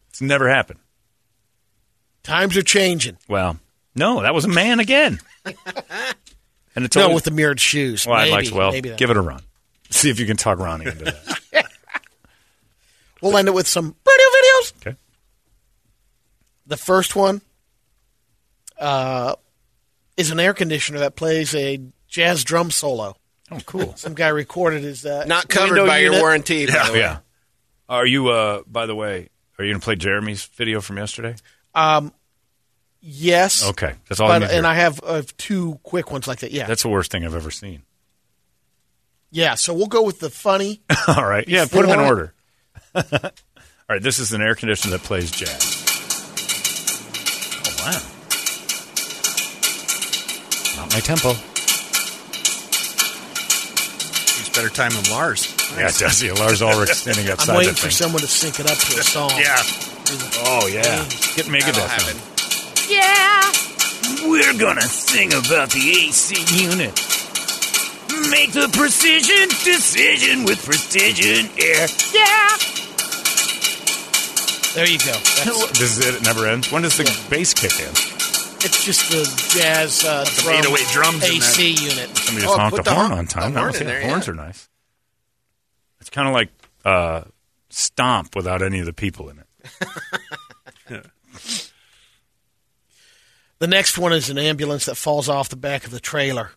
It's 0.09 0.21
never 0.21 0.49
happened. 0.49 0.79
Times 2.23 2.57
are 2.57 2.63
changing. 2.63 3.17
Well, 3.29 3.57
no, 3.95 4.21
that 4.21 4.33
was 4.33 4.45
a 4.45 4.49
man 4.49 4.79
again. 4.79 5.19
and 6.77 6.85
it's 6.85 6.95
No, 6.95 7.01
always, 7.03 7.15
with 7.15 7.23
the 7.25 7.31
mirrored 7.31 7.59
shoes. 7.59 8.07
well, 8.07 8.15
I'd 8.15 8.31
maybe, 8.31 8.47
like 8.47 8.55
well, 8.57 8.71
maybe 8.71 8.91
give 8.95 9.09
it 9.09 9.17
a 9.17 9.21
run. 9.21 9.41
See 9.89 10.09
if 10.09 10.19
you 10.19 10.25
can 10.25 10.37
talk 10.37 10.59
Ronnie 10.59 10.85
into 10.85 11.03
that. 11.05 11.65
We'll 13.21 13.35
end 13.35 13.47
it 13.47 13.53
with 13.55 13.67
some 13.67 13.85
radio 14.07 14.25
videos. 14.37 14.73
Okay. 14.77 14.95
The 16.67 16.77
first 16.77 17.15
one 17.15 17.41
uh, 18.79 19.33
is 20.17 20.29
an 20.29 20.39
air 20.39 20.53
conditioner 20.53 20.99
that 20.99 21.15
plays 21.15 21.55
a 21.55 21.79
jazz 22.07 22.43
drum 22.43 22.69
solo. 22.69 23.15
Oh, 23.49 23.59
cool. 23.65 23.95
Some 23.95 24.13
guy 24.13 24.27
recorded 24.27 24.83
his 24.83 25.03
uh, 25.03 25.25
Not 25.25 25.47
covered 25.49 25.75
window 25.77 25.87
by 25.87 25.97
your 25.97 26.11
unit. 26.11 26.21
warranty. 26.21 26.67
by 26.67 26.85
the 26.87 26.93
way. 26.93 26.99
yeah. 26.99 27.17
Are 27.89 28.05
you? 28.05 28.27
Uh, 28.27 28.61
by 28.67 28.85
the 28.85 28.93
way, 28.95 29.29
are 29.57 29.65
you 29.65 29.71
going 29.71 29.79
to 29.81 29.83
play 29.83 29.95
Jeremy's 29.95 30.45
video 30.45 30.79
from 30.79 30.97
yesterday? 30.97 31.35
Yes. 33.01 33.63
Okay, 33.69 33.93
that's 34.09 34.19
all. 34.19 34.27
I 34.29 34.35
But, 34.35 34.39
need 34.39 34.45
to 34.45 34.51
hear. 34.51 34.57
and 34.59 34.67
I 34.67 34.73
have 34.75 34.99
uh, 35.03 35.21
two 35.37 35.79
quick 35.83 36.11
ones 36.11 36.27
like 36.27 36.39
that. 36.39 36.51
Yeah. 36.51 36.65
that's 36.67 36.81
the 36.83 36.89
worst 36.89 37.11
thing 37.11 37.23
I've 37.25 37.35
ever 37.35 37.51
seen. 37.51 37.83
yeah. 39.31 39.55
So 39.55 39.73
we'll 39.73 39.87
go 39.87 40.01
with 40.03 40.19
the 40.19 40.29
funny. 40.29 40.81
All 41.07 41.25
right. 41.25 41.47
Yeah, 41.47 41.65
put 41.65 41.85
them 41.87 41.99
in 41.99 42.05
order. 42.05 42.33
All 42.95 43.03
right, 43.89 44.01
this 44.01 44.19
is 44.19 44.33
an 44.33 44.41
air 44.41 44.55
conditioner 44.55 44.97
that 44.97 45.03
plays 45.05 45.31
jazz. 45.31 45.83
Oh, 47.63 47.75
wow. 47.85 48.01
Not 50.81 50.93
my 50.93 50.99
tempo. 50.99 51.33
He's 54.37 54.49
better 54.49 54.69
time 54.69 54.91
than 54.91 55.09
Lars. 55.11 55.53
Yeah, 55.77 55.87
it 55.89 55.95
does. 55.97 56.21
Yeah, 56.23 56.33
Lars 56.33 56.61
Ulrich 56.61 56.89
standing 56.89 57.27
outside 57.31 57.51
I'm 57.53 57.57
waiting 57.57 57.73
for 57.75 57.81
thing. 57.83 57.91
someone 57.91 58.21
to 58.21 58.27
sync 58.27 58.59
it 58.59 58.65
up 58.69 58.77
to 58.77 58.99
a 58.99 59.03
song. 59.03 59.31
Yeah. 59.37 59.55
Oh, 60.49 60.67
yeah. 60.67 60.81
Get 61.35 61.45
That'll 61.45 61.51
Megadeth 61.53 61.87
happen. 61.87 62.17
on. 62.19 62.26
Yeah. 62.87 63.51
We're 64.29 64.57
going 64.57 64.75
to 64.77 64.81
sing 64.87 65.29
about 65.33 65.69
the 65.71 65.79
AC 66.07 66.35
unit. 66.63 66.93
Make 68.31 68.51
the 68.53 68.69
precision 68.73 69.47
decision 69.63 70.43
with 70.45 70.63
precision 70.65 71.49
air. 71.59 71.87
Yeah. 72.13 72.57
There 74.73 74.87
you 74.87 74.99
go. 74.99 75.11
That's, 75.13 75.79
This 75.79 75.97
is 75.97 76.05
it. 76.07 76.15
It 76.15 76.23
never 76.23 76.45
ends. 76.47 76.71
When 76.71 76.83
does 76.83 76.97
the 76.97 77.03
bass 77.29 77.53
kick 77.53 77.79
in? 77.79 77.93
it's 78.59 78.83
just 78.83 79.09
the 79.11 79.23
jazz 79.59 80.03
uh, 80.03 80.25
Some 80.25 80.45
drum 80.45 80.57
808 80.59 80.87
drums 80.91 81.23
in 81.23 81.31
AC 81.37 81.71
unit. 81.73 82.17
Somebody 82.17 82.47
Oh, 82.47 82.57
honked 82.57 82.75
put 82.77 82.85
the 82.85 82.89
the 82.91 82.95
horn 82.95 83.09
hon- 83.09 83.17
on 83.19 83.27
time. 83.27 83.53
the 83.53 83.59
horn 83.59 83.71
That 83.71 83.73
was- 83.73 83.81
in 83.81 83.87
yeah, 83.87 83.93
there, 83.99 84.09
horns 84.09 84.27
yeah. 84.27 84.33
are 84.33 84.35
nice. 84.35 84.69
It's 86.01 86.09
kind 86.09 86.27
of 86.27 86.33
like 86.33 86.49
uh, 86.85 87.21
Stomp 87.69 88.35
without 88.35 88.61
any 88.61 88.79
of 88.79 88.85
the 88.85 88.93
people 88.93 89.29
in 89.29 89.39
it. 89.39 89.45
The 93.59 93.67
next 93.67 93.97
one 93.97 94.13
is 94.13 94.29
an 94.29 94.37
ambulance 94.37 94.85
that 94.85 94.95
falls 94.95 95.27
off 95.29 95.49
the 95.49 95.55
back 95.55 95.85
of 95.85 95.91
the 95.91 95.99
trailer 95.99 96.51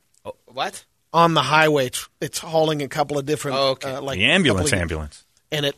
What? 0.46 0.84
on 1.12 1.34
the 1.34 1.42
highway. 1.42 1.86
It's, 1.86 2.08
it's 2.20 2.38
hauling 2.38 2.82
a 2.82 2.88
couple 2.88 3.18
of 3.18 3.24
different, 3.26 3.56
Oh, 3.56 3.68
okay. 3.70 3.94
uh, 3.94 4.02
like 4.02 4.18
the 4.18 4.26
ambulance, 4.26 4.72
of- 4.72 4.78
ambulance. 4.78 5.24
and 5.50 5.64
it 5.64 5.76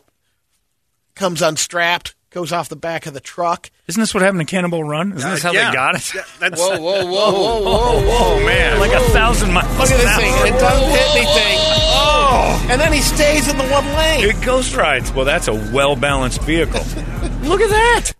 comes 1.14 1.40
unstrapped, 1.42 2.14
goes 2.30 2.50
off 2.52 2.68
the 2.68 2.76
back 2.76 3.06
of 3.06 3.14
the 3.14 3.20
truck. 3.20 3.70
Isn't 3.87 4.00
this 4.00 4.12
what 4.14 4.22
happened 4.22 4.40
in 4.40 4.46
Cannonball 4.46 4.82
Run? 4.85 5.12
Isn't 5.12 5.30
this 5.30 5.42
how 5.42 5.52
yeah. 5.52 5.70
they 5.70 5.74
got 5.76 5.94
it? 5.94 6.14
Yeah, 6.14 6.22
that's, 6.40 6.58
Whoa, 6.61 6.80
whoa, 6.80 7.04
whoa, 7.06 7.32
whoa, 7.32 7.61
whoa! 7.62 8.00
Oh 8.40 8.42
man, 8.46 8.80
like 8.80 8.92
a 8.92 9.00
thousand 9.11 9.52
miles. 9.52 9.68
Look 9.78 9.90
at 9.90 9.98
this 9.98 10.16
thing. 10.16 10.54
It 10.54 10.58
doesn't 10.58 10.90
hit 10.90 11.06
anything. 11.16 11.58
Oh, 11.94 12.66
And 12.70 12.80
then 12.80 12.92
he 12.92 13.00
stays 13.00 13.48
in 13.48 13.58
the 13.58 13.64
one 13.68 13.85
lane. 13.94 14.24
it 14.28 14.42
ghost 14.44 14.74
rides. 14.74 15.12
Well, 15.12 15.24
that's 15.26 15.46
a 15.48 15.54
well 15.54 15.94
balanced 15.94 16.40
vehicle. 16.42 16.80
Look 17.42 17.61
at 17.61 17.70
that. 17.70 18.12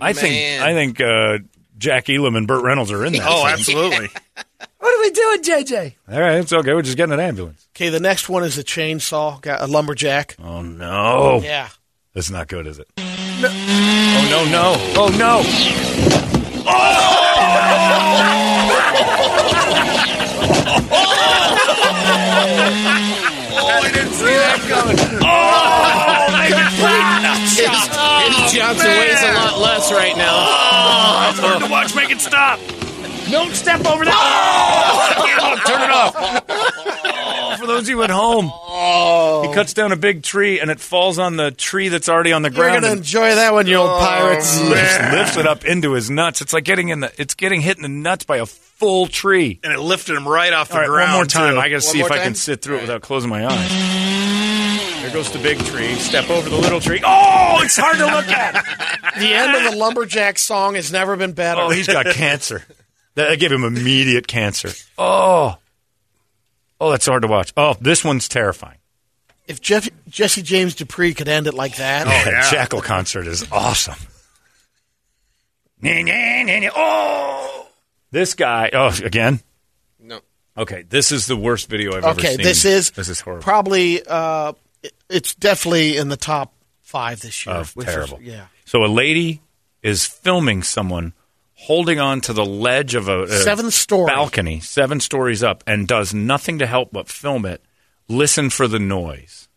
I 0.00 0.12
think 0.14 0.60
I 0.62 0.72
think 0.74 1.00
uh, 1.00 1.38
Jack 1.82 2.08
Elam 2.08 2.36
and 2.36 2.46
Burt 2.46 2.62
Reynolds 2.62 2.92
are 2.92 3.04
in 3.04 3.12
that. 3.14 3.26
oh, 3.28 3.42
thing. 3.44 3.52
absolutely. 3.52 4.08
What 4.78 4.98
are 4.98 5.00
we 5.00 5.10
doing, 5.10 5.42
JJ? 5.42 5.94
All 6.12 6.20
right, 6.20 6.38
it's 6.38 6.52
okay. 6.52 6.72
We're 6.74 6.82
just 6.82 6.96
getting 6.96 7.12
an 7.12 7.20
ambulance. 7.20 7.68
Okay, 7.74 7.88
the 7.88 8.00
next 8.00 8.28
one 8.28 8.42
is 8.42 8.58
a 8.58 8.64
chainsaw, 8.64 9.40
got 9.40 9.62
a 9.62 9.66
lumberjack. 9.68 10.34
Oh 10.42 10.60
no, 10.62 11.40
Yeah. 11.40 11.68
that's 12.14 12.30
not 12.30 12.48
good, 12.48 12.66
is 12.66 12.80
it? 12.80 12.88
Oh 12.98 14.28
no, 14.28 14.44
no, 14.50 14.74
oh 15.00 15.08
no. 15.16 15.42
Oh! 16.66 17.18
Oh, 23.54 23.82
Eddie 23.84 24.08
Johnson 28.52 28.86
weighs 28.86 29.22
a 29.22 29.32
lot 29.32 29.58
less 29.58 29.90
right 29.90 30.16
now. 30.16 30.34
Oh, 30.34 31.28
It's 31.30 31.38
hard 31.40 31.60
to 31.60 31.66
oh. 31.66 31.70
watch. 31.70 31.94
Make 31.94 32.10
it 32.10 32.20
stop. 32.20 32.60
Don't 33.30 33.54
step 33.54 33.86
over 33.86 34.04
that. 34.04 34.14
Oh, 35.40 35.56
turn 35.66 35.80
it 35.80 35.90
off. 35.90 36.14
Oh, 36.16 37.56
for 37.58 37.66
those 37.66 37.82
of 37.82 37.88
you 37.88 38.02
at 38.02 38.10
home, 38.10 38.46
he 38.46 38.50
oh. 38.52 39.52
cuts 39.54 39.72
down 39.72 39.92
a 39.92 39.96
big 39.96 40.22
tree 40.22 40.60
and 40.60 40.70
it 40.70 40.80
falls 40.80 41.18
on 41.18 41.36
the 41.36 41.50
tree 41.50 41.88
that's 41.88 42.08
already 42.08 42.32
on 42.32 42.42
the 42.42 42.50
ground. 42.50 42.74
You're 42.74 42.80
going 42.82 42.92
to 42.92 42.98
enjoy 42.98 43.34
that 43.34 43.52
one, 43.54 43.66
you 43.66 43.76
old 43.76 43.90
oh. 43.90 43.98
pirates. 43.98 44.60
lifts, 44.60 44.98
lifts 45.12 45.36
it 45.38 45.46
up 45.46 45.64
into 45.64 45.92
his 45.92 46.10
nuts. 46.10 46.42
It's 46.42 46.52
like 46.52 46.64
getting 46.64 46.90
in 46.90 47.00
the. 47.00 47.12
It's 47.16 47.34
getting 47.34 47.60
hit 47.62 47.76
in 47.76 47.82
the 47.82 47.88
nuts 47.88 48.24
by 48.24 48.38
a 48.38 48.46
full 48.46 49.06
tree. 49.06 49.60
And 49.62 49.72
it 49.72 49.78
lifted 49.78 50.16
him 50.16 50.28
right 50.28 50.52
off 50.52 50.68
the 50.68 50.74
All 50.74 50.80
right, 50.80 50.88
ground. 50.88 51.10
one 51.10 51.18
more 51.18 51.24
time. 51.24 51.54
too. 51.54 51.60
I 51.60 51.68
got 51.70 51.76
to 51.76 51.80
see 51.80 52.00
if 52.00 52.08
more 52.10 52.18
I 52.18 52.22
can 52.22 52.34
sit 52.34 52.60
through 52.60 52.78
it 52.78 52.80
without 52.82 53.00
closing 53.00 53.30
my 53.30 53.46
eyes. 53.46 54.61
There 55.02 55.10
goes 55.12 55.30
the 55.32 55.38
big 55.40 55.58
tree. 55.64 55.94
Step 55.96 56.30
over 56.30 56.48
the 56.48 56.56
little 56.56 56.80
tree. 56.80 57.00
Oh, 57.04 57.58
it's 57.62 57.76
hard 57.76 57.96
to 57.98 58.06
look 58.06 58.28
at. 58.28 58.64
The 59.18 59.34
end 59.34 59.54
of 59.54 59.70
the 59.72 59.76
lumberjack 59.76 60.38
song 60.38 60.74
has 60.74 60.90
never 60.90 61.16
been 61.16 61.32
better. 61.32 61.60
Oh, 61.60 61.68
he's 61.68 61.86
got 61.86 62.06
cancer. 62.06 62.62
That 63.14 63.38
gave 63.38 63.52
him 63.52 63.62
immediate 63.62 64.26
cancer. 64.26 64.70
Oh. 64.96 65.58
Oh, 66.80 66.90
that's 66.90 67.04
hard 67.04 67.20
to 67.22 67.28
watch. 67.28 67.52
Oh, 67.54 67.74
this 67.78 68.02
one's 68.02 68.26
terrifying. 68.26 68.78
if 69.46 69.60
Jeff, 69.60 69.86
Jesse 70.08 70.40
James 70.40 70.74
Dupree 70.74 71.12
could 71.12 71.28
end 71.28 71.46
it 71.46 71.52
like 71.52 71.76
that, 71.76 72.06
Oh, 72.06 72.10
That 72.10 72.26
yeah. 72.26 72.64
Jackyl 72.64 72.82
concert 72.82 73.26
is 73.26 73.46
awesome. 73.52 73.96
Oh. 75.84 77.66
This 78.10 78.32
guy, 78.34 78.70
oh, 78.72 78.96
again? 79.04 79.40
No. 80.00 80.20
Okay, 80.56 80.82
this 80.88 81.12
is 81.12 81.26
the 81.26 81.36
worst 81.36 81.68
video 81.68 81.96
I've 81.96 82.04
ever 82.04 82.20
seen. 82.20 82.30
okay, 82.34 82.42
this 82.42 82.64
is 82.64 82.90
this 82.92 83.08
is 83.08 83.20
horrible. 83.20 83.42
Probably, 83.42 84.02
uh, 84.06 84.52
it- 84.82 84.94
it's 85.08 85.34
definitely 85.34 85.96
in 85.96 86.08
the 86.08 86.16
top 86.16 86.52
five 86.82 87.20
this 87.20 87.46
year. 87.46 87.54
of 87.56 87.74
which 87.76 87.88
is- 87.88 87.94
terrible. 87.94 88.18
yeah. 88.22 88.46
So 88.64 88.84
a 88.84 88.86
lady 88.86 89.40
is 89.82 90.06
filming 90.06 90.62
someone 90.62 91.12
holding 91.54 91.98
on 92.00 92.20
to 92.22 92.32
the 92.32 92.44
ledge 92.44 92.94
of 92.94 93.08
a, 93.08 93.22
a 93.22 93.28
Seventh 93.42 93.74
story. 93.74 94.06
balcony, 94.06 94.60
seven 94.60 94.98
stories 95.00 95.42
up, 95.42 95.62
and 95.66 95.86
does 95.86 96.12
nothing 96.14 96.58
to 96.58 96.66
help 96.66 96.90
but 96.92 97.08
film 97.08 97.44
it. 97.46 97.62
Listen 98.08 98.50
for 98.50 98.66
the 98.66 98.78
noise 98.80 99.48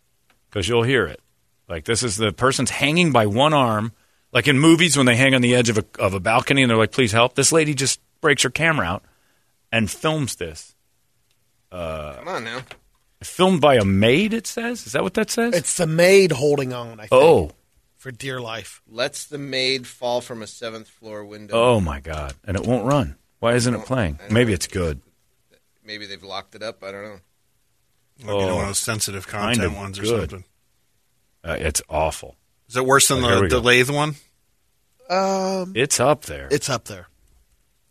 because 0.48 0.68
you'll 0.68 0.82
hear 0.84 1.06
it. 1.06 1.20
Like 1.68 1.84
this 1.84 2.02
is 2.04 2.16
the 2.16 2.32
person's 2.32 2.70
hanging 2.70 3.10
by 3.12 3.26
one 3.26 3.52
arm, 3.52 3.92
like 4.32 4.46
in 4.46 4.58
movies 4.58 4.96
when 4.96 5.06
they 5.06 5.16
hang 5.16 5.34
on 5.34 5.42
the 5.42 5.54
edge 5.54 5.68
of 5.68 5.78
a 5.78 5.84
of 5.98 6.14
a 6.14 6.20
balcony 6.20 6.62
and 6.62 6.70
they're 6.70 6.76
like, 6.78 6.92
"Please 6.92 7.10
help." 7.12 7.34
This 7.34 7.50
lady 7.50 7.74
just 7.74 7.98
breaks 8.20 8.44
her 8.44 8.50
camera 8.50 8.86
out 8.86 9.04
and 9.72 9.90
films 9.90 10.36
this. 10.36 10.74
Uh, 11.72 12.14
Come 12.14 12.28
on 12.28 12.44
now. 12.44 12.60
Filmed 13.26 13.60
by 13.60 13.74
a 13.76 13.84
maid, 13.84 14.32
it 14.32 14.46
says. 14.46 14.86
Is 14.86 14.92
that 14.92 15.02
what 15.02 15.14
that 15.14 15.30
says? 15.30 15.54
It's 15.54 15.76
the 15.76 15.86
maid 15.86 16.32
holding 16.32 16.72
on, 16.72 16.92
I 17.00 17.06
think, 17.06 17.12
oh, 17.12 17.50
for 17.96 18.10
dear 18.10 18.40
life. 18.40 18.80
Lets 18.88 19.24
the 19.26 19.38
maid 19.38 19.86
fall 19.86 20.20
from 20.20 20.42
a 20.42 20.46
seventh 20.46 20.88
floor 20.88 21.24
window. 21.24 21.54
oh 21.54 21.80
my 21.80 22.00
God! 22.00 22.34
And 22.44 22.56
it 22.56 22.66
won't 22.66 22.84
run. 22.86 23.16
Why 23.40 23.54
isn't 23.54 23.74
it 23.74 23.84
playing? 23.84 24.18
Maybe 24.30 24.52
it's 24.52 24.66
good. 24.66 25.00
Maybe 25.84 26.06
they've 26.06 26.22
locked 26.22 26.54
it 26.54 26.62
up. 26.62 26.82
I 26.82 26.90
don't 26.92 27.02
know. 27.04 27.20
Maybe 28.18 28.32
one 28.32 28.44
Oh, 28.44 28.60
of 28.60 28.66
those 28.68 28.78
sensitive 28.78 29.26
kind 29.26 29.56
content 29.56 29.72
of 29.74 29.78
ones 29.78 29.98
or 29.98 30.02
good. 30.02 30.30
something. 30.30 30.44
Uh, 31.44 31.56
it's 31.60 31.82
awful. 31.88 32.34
Is 32.68 32.76
it 32.76 32.84
worse 32.86 33.08
than 33.08 33.22
Oh, 33.22 33.34
the, 33.36 33.40
we 33.42 33.48
the 33.48 33.60
lathe 33.60 33.90
one? 33.90 34.14
Um, 35.08 35.72
It's 35.76 36.00
up 36.00 36.22
there. 36.22 36.48
it's 36.50 36.68
up 36.68 36.86
there. 36.86 37.06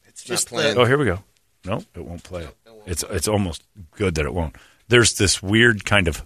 It's 0.07 0.23
Just 0.23 0.51
not 0.51 0.57
playing. 0.59 0.77
Oh, 0.77 0.85
here 0.85 0.97
we 0.97 1.05
go. 1.05 1.19
No, 1.63 1.83
it 1.95 2.03
won't 2.03 2.23
play 2.23 2.43
it. 2.43 2.55
It's 2.85 3.03
it's 3.09 3.27
almost 3.27 3.63
good 3.91 4.15
that 4.15 4.25
it 4.25 4.33
won't. 4.33 4.55
There's 4.87 5.13
this 5.13 5.41
weird 5.41 5.85
kind 5.85 6.07
of 6.07 6.23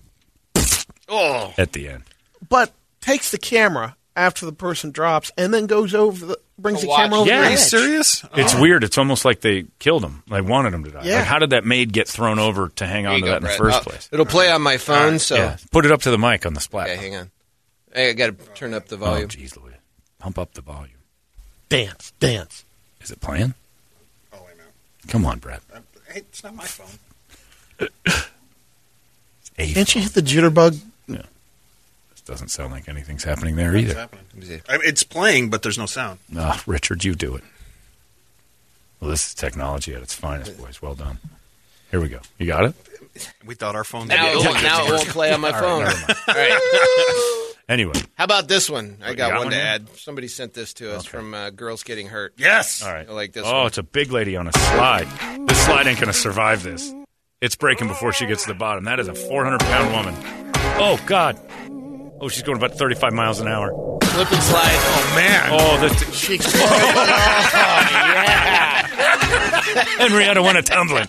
Oh, 1.08 1.54
at 1.58 1.74
the 1.74 1.88
end. 1.88 2.04
But 2.50 2.72
takes 3.02 3.32
the 3.32 3.38
camera 3.38 3.96
after 4.16 4.46
the 4.46 4.52
person 4.52 4.92
drops 4.92 5.32
and 5.38 5.54
then 5.54 5.66
goes 5.66 5.94
over 5.96 6.26
the 6.26 6.40
brings 6.58 6.80
To 6.82 6.86
the 6.86 6.90
watch. 6.90 7.00
camera 7.00 7.20
over 7.20 7.30
Yeah. 7.30 7.40
the 7.40 7.46
Are 7.46 7.50
you 7.52 7.54
edge. 7.56 7.60
Serious? 7.60 8.26
It's 8.36 8.54
weird. 8.54 8.84
It's 8.84 8.98
almost 8.98 9.24
like 9.26 9.40
they 9.42 9.66
killed 9.80 10.04
him. 10.04 10.24
They 10.30 10.42
wanted 10.42 10.74
him 10.74 10.84
to 10.84 10.92
die. 10.92 11.02
Yeah. 11.06 11.16
Like, 11.20 11.26
how 11.26 11.40
did 11.40 11.52
that 11.52 11.64
maid 11.66 11.94
get 11.94 12.08
thrown 12.08 12.38
over 12.38 12.68
to 12.70 12.86
hang 12.86 13.04
There 13.04 13.14
on 13.14 13.20
to 13.22 13.26
go, 13.26 13.32
that 13.32 13.38
in 13.38 13.44
the 13.44 13.50
first 13.50 13.78
Uh, 13.78 13.82
place? 13.82 14.10
It'll 14.12 14.26
play 14.26 14.52
on 14.52 14.62
my 14.62 14.78
phone, 14.78 15.20
so 15.20 15.36
yeah, 15.38 15.58
put 15.72 15.86
it 15.86 15.92
up 15.92 16.02
to 16.02 16.12
the 16.12 16.18
mic 16.18 16.46
on 16.46 16.54
the 16.54 16.60
splat. 16.60 16.90
okay, 16.90 16.98
hang 16.98 17.16
on. 17.16 17.32
Hey, 17.94 18.10
I 18.10 18.14
got 18.14 18.38
to 18.38 18.46
turn 18.56 18.74
up 18.74 18.88
the 18.90 18.96
Oh, 18.98 19.00
volume. 19.00 19.30
jeez, 19.30 19.56
Louis. 19.58 19.74
Pump 20.20 20.38
up 20.38 20.54
the 20.54 20.62
volume. 20.62 20.98
Dance, 21.70 22.12
dance. 22.20 22.66
Is 23.02 23.10
it 23.10 23.22
playing? 23.22 23.54
Oh, 24.34 24.38
wait 24.46 24.54
a 24.54 24.58
minute. 24.58 24.74
Come 25.08 25.26
on, 25.26 25.40
Brett. 25.40 25.62
Uh, 25.74 25.80
Hey, 26.12 26.20
it's 26.20 26.44
not 26.44 26.56
my 26.56 26.66
phone. 26.66 26.98
A 29.60 29.74
Can't 29.74 29.94
you 29.96 30.02
hit 30.02 30.14
the 30.14 30.22
jitterbug? 30.22 30.80
Yeah. 31.08 31.24
This 32.12 32.22
doesn't 32.26 32.48
sound 32.50 32.72
like 32.72 32.88
anything's 32.90 33.24
happening 33.24 33.56
there 33.56 33.72
What's 33.74 33.84
either. 33.84 33.94
happening? 34.00 34.26
I 34.34 34.40
mean, 34.40 34.62
It's 34.88 35.04
playing, 35.04 35.50
but 35.50 35.62
there's 35.64 35.78
no 35.78 35.86
sound. 35.86 36.20
Ah, 36.38 36.64
Richard, 36.66 37.04
you 37.04 37.14
do 37.16 37.36
it. 37.36 37.44
Well, 39.00 39.10
this 39.12 39.28
is 39.28 39.34
technology 39.34 39.94
at 39.94 40.02
its 40.02 40.14
finest, 40.14 40.58
boys. 40.58 40.82
Well 40.82 40.96
done. 40.96 41.20
Here 41.92 42.00
we 42.02 42.10
go. 42.10 42.20
You 42.38 42.46
got 42.48 42.66
it? 42.66 42.76
We 43.46 43.56
thought 43.56 43.76
our 43.76 43.84
phone. 43.84 44.08
Now, 44.08 44.28
it 44.32 44.36
won't, 44.46 44.62
now 44.64 44.86
it 44.86 44.90
won't 44.92 45.08
play 45.10 45.34
on 45.34 45.42
my 45.42 45.52
phone. 45.52 45.84
All 46.28 46.34
right. 46.36 47.46
Anyway, 47.70 47.94
How 48.16 48.24
about 48.24 48.48
this 48.48 48.68
one? 48.68 48.98
I 49.04 49.14
got, 49.14 49.30
got 49.30 49.32
one 49.34 49.38
one 49.46 49.50
to 49.52 49.56
here? 49.58 49.64
add. 49.68 49.90
Somebody 49.96 50.28
sent 50.28 50.56
this 50.56 50.74
to 50.74 50.92
us 50.96 51.02
Okay. 51.02 51.10
from 51.10 51.36
uh, 51.36 51.52
Girls 51.52 51.84
Getting 51.84 52.08
Hurt. 52.08 52.34
Yes. 52.36 52.82
all 52.82 52.92
right. 52.92 53.08
I 53.08 53.12
like 53.14 53.32
this 53.32 53.46
Oh, 53.46 53.58
one. 53.60 53.68
it's 53.68 53.78
a 53.78 53.84
big 53.84 54.12
lady 54.12 54.36
on 54.36 54.48
a 54.48 54.52
slide. 54.54 55.08
This 55.48 55.64
slide 55.66 55.86
ain't 55.86 56.00
going 56.00 56.12
to 56.12 56.18
survive 56.18 56.64
this. 56.64 56.92
It's 57.42 57.56
breaking 57.56 57.88
before 57.88 58.12
she 58.12 58.26
gets 58.26 58.44
to 58.44 58.50
the 58.50 58.54
bottom. 58.60 58.84
That 58.84 59.00
is 59.00 59.08
a 59.08 59.16
400 59.16 59.62
pound 59.62 59.94
woman. 59.94 60.14
Oh, 60.78 61.00
God. 61.06 61.40
Oh, 62.20 62.28
she's 62.28 62.44
going 62.44 62.58
about 62.58 62.74
35 62.78 63.14
miles 63.14 63.40
an 63.40 63.48
hour. 63.48 63.70
Slip 64.04 64.30
and 64.30 64.44
slide. 64.44 64.74
Oh 64.74 65.14
man. 65.16 65.50
Oh, 65.54 65.78
the 65.80 65.88
She 66.12 66.38
Henrietta 70.04 70.44
went 70.44 70.58
a 70.58 70.64
tumbling. 70.64 71.08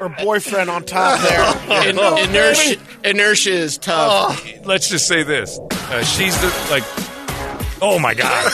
her 0.00 0.08
boyfriend 0.24 0.70
on 0.70 0.84
top 0.84 1.20
there. 1.20 1.44
In- 1.90 1.98
inertia, 2.30 2.80
inertia 3.04 3.50
is 3.50 3.76
tough. 3.76 4.42
Let's 4.64 4.88
just 4.88 5.06
say 5.06 5.22
this: 5.22 5.58
uh, 5.70 6.02
she's 6.04 6.34
the 6.40 6.48
like. 6.70 6.82
Oh 7.82 7.98
my 7.98 8.14
God! 8.14 8.52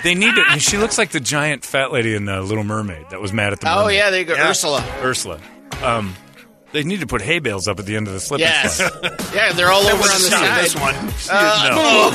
they 0.04 0.14
need 0.14 0.34
to. 0.34 0.58
She 0.60 0.78
looks 0.78 0.96
like 0.98 1.10
the 1.10 1.20
giant 1.20 1.64
fat 1.64 1.92
lady 1.92 2.14
in 2.14 2.24
the 2.24 2.40
Little 2.42 2.64
Mermaid 2.64 3.10
that 3.10 3.20
was 3.20 3.32
mad 3.32 3.52
at 3.52 3.60
the. 3.60 3.70
Oh, 3.72 3.82
mermaid. 3.82 3.96
yeah, 3.96 4.10
there 4.10 4.20
you 4.20 4.26
go. 4.26 4.34
Yeah. 4.34 4.48
Ursula. 4.48 4.84
Ursula. 5.02 5.38
Um, 5.82 6.14
they 6.72 6.82
need 6.82 7.00
to 7.00 7.06
put 7.06 7.20
hay 7.20 7.38
bales 7.40 7.68
up 7.68 7.78
at 7.78 7.84
the 7.86 7.96
end 7.96 8.06
of 8.08 8.14
the 8.14 8.20
slip 8.20 8.40
and 8.40 8.48
Yes. 8.48 8.76
slide. 8.78 9.34
yeah, 9.34 9.52
they're 9.52 9.70
all 9.70 9.82
over 9.82 10.02
on 10.02 10.22
the 10.22 10.28
Not 10.30 10.40
side. 10.40 10.64
this 10.64 10.74
one. 10.74 10.94
No. 11.28 12.10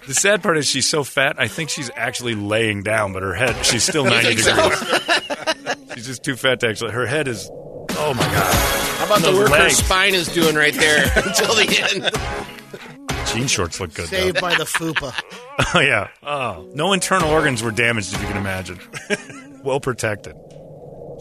the 0.06 0.14
sad 0.14 0.42
part 0.42 0.56
is 0.58 0.66
she's 0.66 0.88
so 0.88 1.04
fat. 1.04 1.36
I 1.38 1.46
think 1.48 1.70
she's 1.70 1.90
actually 1.94 2.34
laying 2.34 2.82
down, 2.82 3.12
but 3.12 3.22
her 3.22 3.34
head 3.34 3.64
she's 3.64 3.84
still 3.84 4.04
ninety 4.04 4.34
think 4.34 4.40
so? 4.40 4.70
degrees. 4.70 5.76
she's 5.94 6.06
just 6.06 6.24
too 6.24 6.34
fat 6.36 6.58
to 6.60 6.68
actually. 6.68 6.90
Her 6.92 7.06
head 7.06 7.28
is. 7.28 7.48
Oh 7.92 8.14
my 8.14 8.22
god! 8.24 8.99
How 9.10 9.16
about 9.16 9.26
the 9.26 9.32
Those 9.32 9.38
work 9.40 9.48
her 9.58 9.64
legs. 9.64 9.76
spine 9.76 10.14
is 10.14 10.28
doing 10.28 10.54
right 10.54 10.72
there 10.72 11.02
until 11.16 11.54
the 11.56 11.66
end? 11.92 13.26
Jean 13.34 13.48
shorts 13.48 13.80
look 13.80 13.92
good. 13.92 14.04
though. 14.08 14.16
Saved 14.18 14.40
by 14.40 14.54
the 14.54 14.62
fupa. 14.64 15.12
Oh 15.74 15.80
yeah. 15.80 16.08
Oh, 16.22 16.70
no 16.74 16.92
internal 16.94 17.28
organs 17.30 17.62
were 17.62 17.70
damaged, 17.72 18.14
if 18.14 18.20
you 18.22 18.26
can 18.28 18.36
imagine. 18.38 18.80
well 19.64 19.78
protected. 19.78 20.34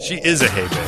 She 0.08 0.16
is 0.16 0.42
a 0.42 0.48
hay 0.48 0.68
bale. 0.68 0.80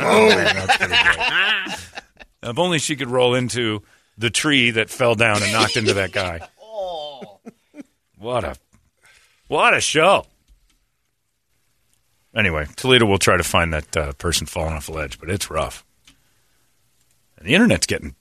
oh, 0.00 0.28
that's 0.28 0.76
pretty 0.76 0.92
good. 0.92 2.50
If 2.50 2.58
only 2.58 2.78
she 2.80 2.96
could 2.96 3.08
roll 3.08 3.34
into 3.34 3.82
the 4.18 4.30
tree 4.30 4.72
that 4.72 4.90
fell 4.90 5.14
down 5.14 5.42
and 5.42 5.52
knocked 5.52 5.76
into 5.78 5.94
that 5.94 6.12
guy. 6.12 6.46
Oh. 6.60 7.38
What 8.18 8.44
a 8.44 8.56
what 9.48 9.72
a 9.74 9.80
show. 9.80 10.26
Anyway, 12.36 12.66
Toledo 12.76 13.06
will 13.06 13.18
try 13.18 13.36
to 13.36 13.44
find 13.44 13.72
that 13.72 13.96
uh, 13.96 14.12
person 14.14 14.46
falling 14.46 14.74
off 14.74 14.88
a 14.88 14.92
ledge, 14.92 15.20
but 15.20 15.30
it's 15.30 15.50
rough. 15.50 15.84
And 17.38 17.46
the 17.46 17.54
internet's 17.54 17.86
getting 17.86 18.14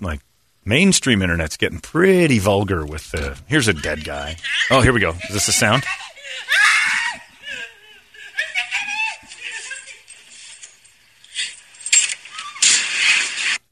like 0.00 0.20
mainstream 0.64 1.20
internet's 1.22 1.56
getting 1.56 1.80
pretty 1.80 2.38
vulgar 2.38 2.86
with 2.86 3.10
the 3.10 3.38
here's 3.46 3.68
a 3.68 3.74
dead 3.74 4.04
guy. 4.04 4.36
Oh, 4.70 4.80
here 4.80 4.92
we 4.92 5.00
go. 5.00 5.10
Is 5.10 5.34
this 5.34 5.48
a 5.48 5.52
sound? 5.52 5.84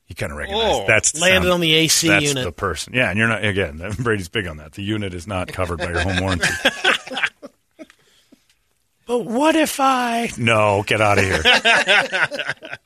You 0.09 0.15
kind 0.15 0.31
of 0.33 0.39
recognize 0.39 0.75
Oh, 0.77 0.85
that's 0.87 1.13
the 1.13 1.21
landed 1.21 1.51
on 1.51 1.61
the 1.61 1.75
AC 1.75 2.07
that's 2.09 2.25
unit. 2.27 2.45
the 2.45 2.53
person. 2.53 2.95
Yeah, 2.95 3.11
and 3.11 3.19
you're 3.19 3.29
not 3.29 3.45
again. 3.45 3.83
Brady's 3.99 4.29
big 4.29 4.47
on 4.47 4.59
that. 4.59 4.73
The 4.73 4.83
unit 4.83 5.13
is 5.15 5.27
not 5.27 5.49
covered 5.49 5.79
by 5.79 5.89
your 5.89 6.01
home 6.01 6.21
warranty. 6.21 6.47
but 9.07 9.25
what 9.25 9.57
if 9.57 9.81
I? 9.81 10.31
No, 10.37 10.85
get 10.87 11.01
out 11.01 11.19
of 11.19 11.25
here. 11.25 11.43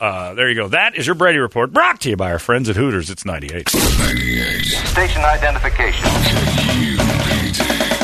uh, 0.00 0.34
there 0.34 0.48
you 0.48 0.54
go. 0.54 0.68
That 0.68 0.96
is 0.96 1.06
your 1.06 1.14
Brady 1.14 1.38
report, 1.38 1.72
brought 1.72 2.00
to 2.02 2.10
you 2.10 2.16
by 2.16 2.30
our 2.30 2.38
friends 2.38 2.68
at 2.68 2.76
Hooters. 2.76 3.10
It's 3.10 3.24
ninety 3.24 3.48
eight. 3.54 3.68
Station 3.68 5.22
identification. 5.24 6.06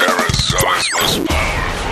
Arizona's 0.02 0.90
most 0.92 1.26
powerful. 1.26 1.83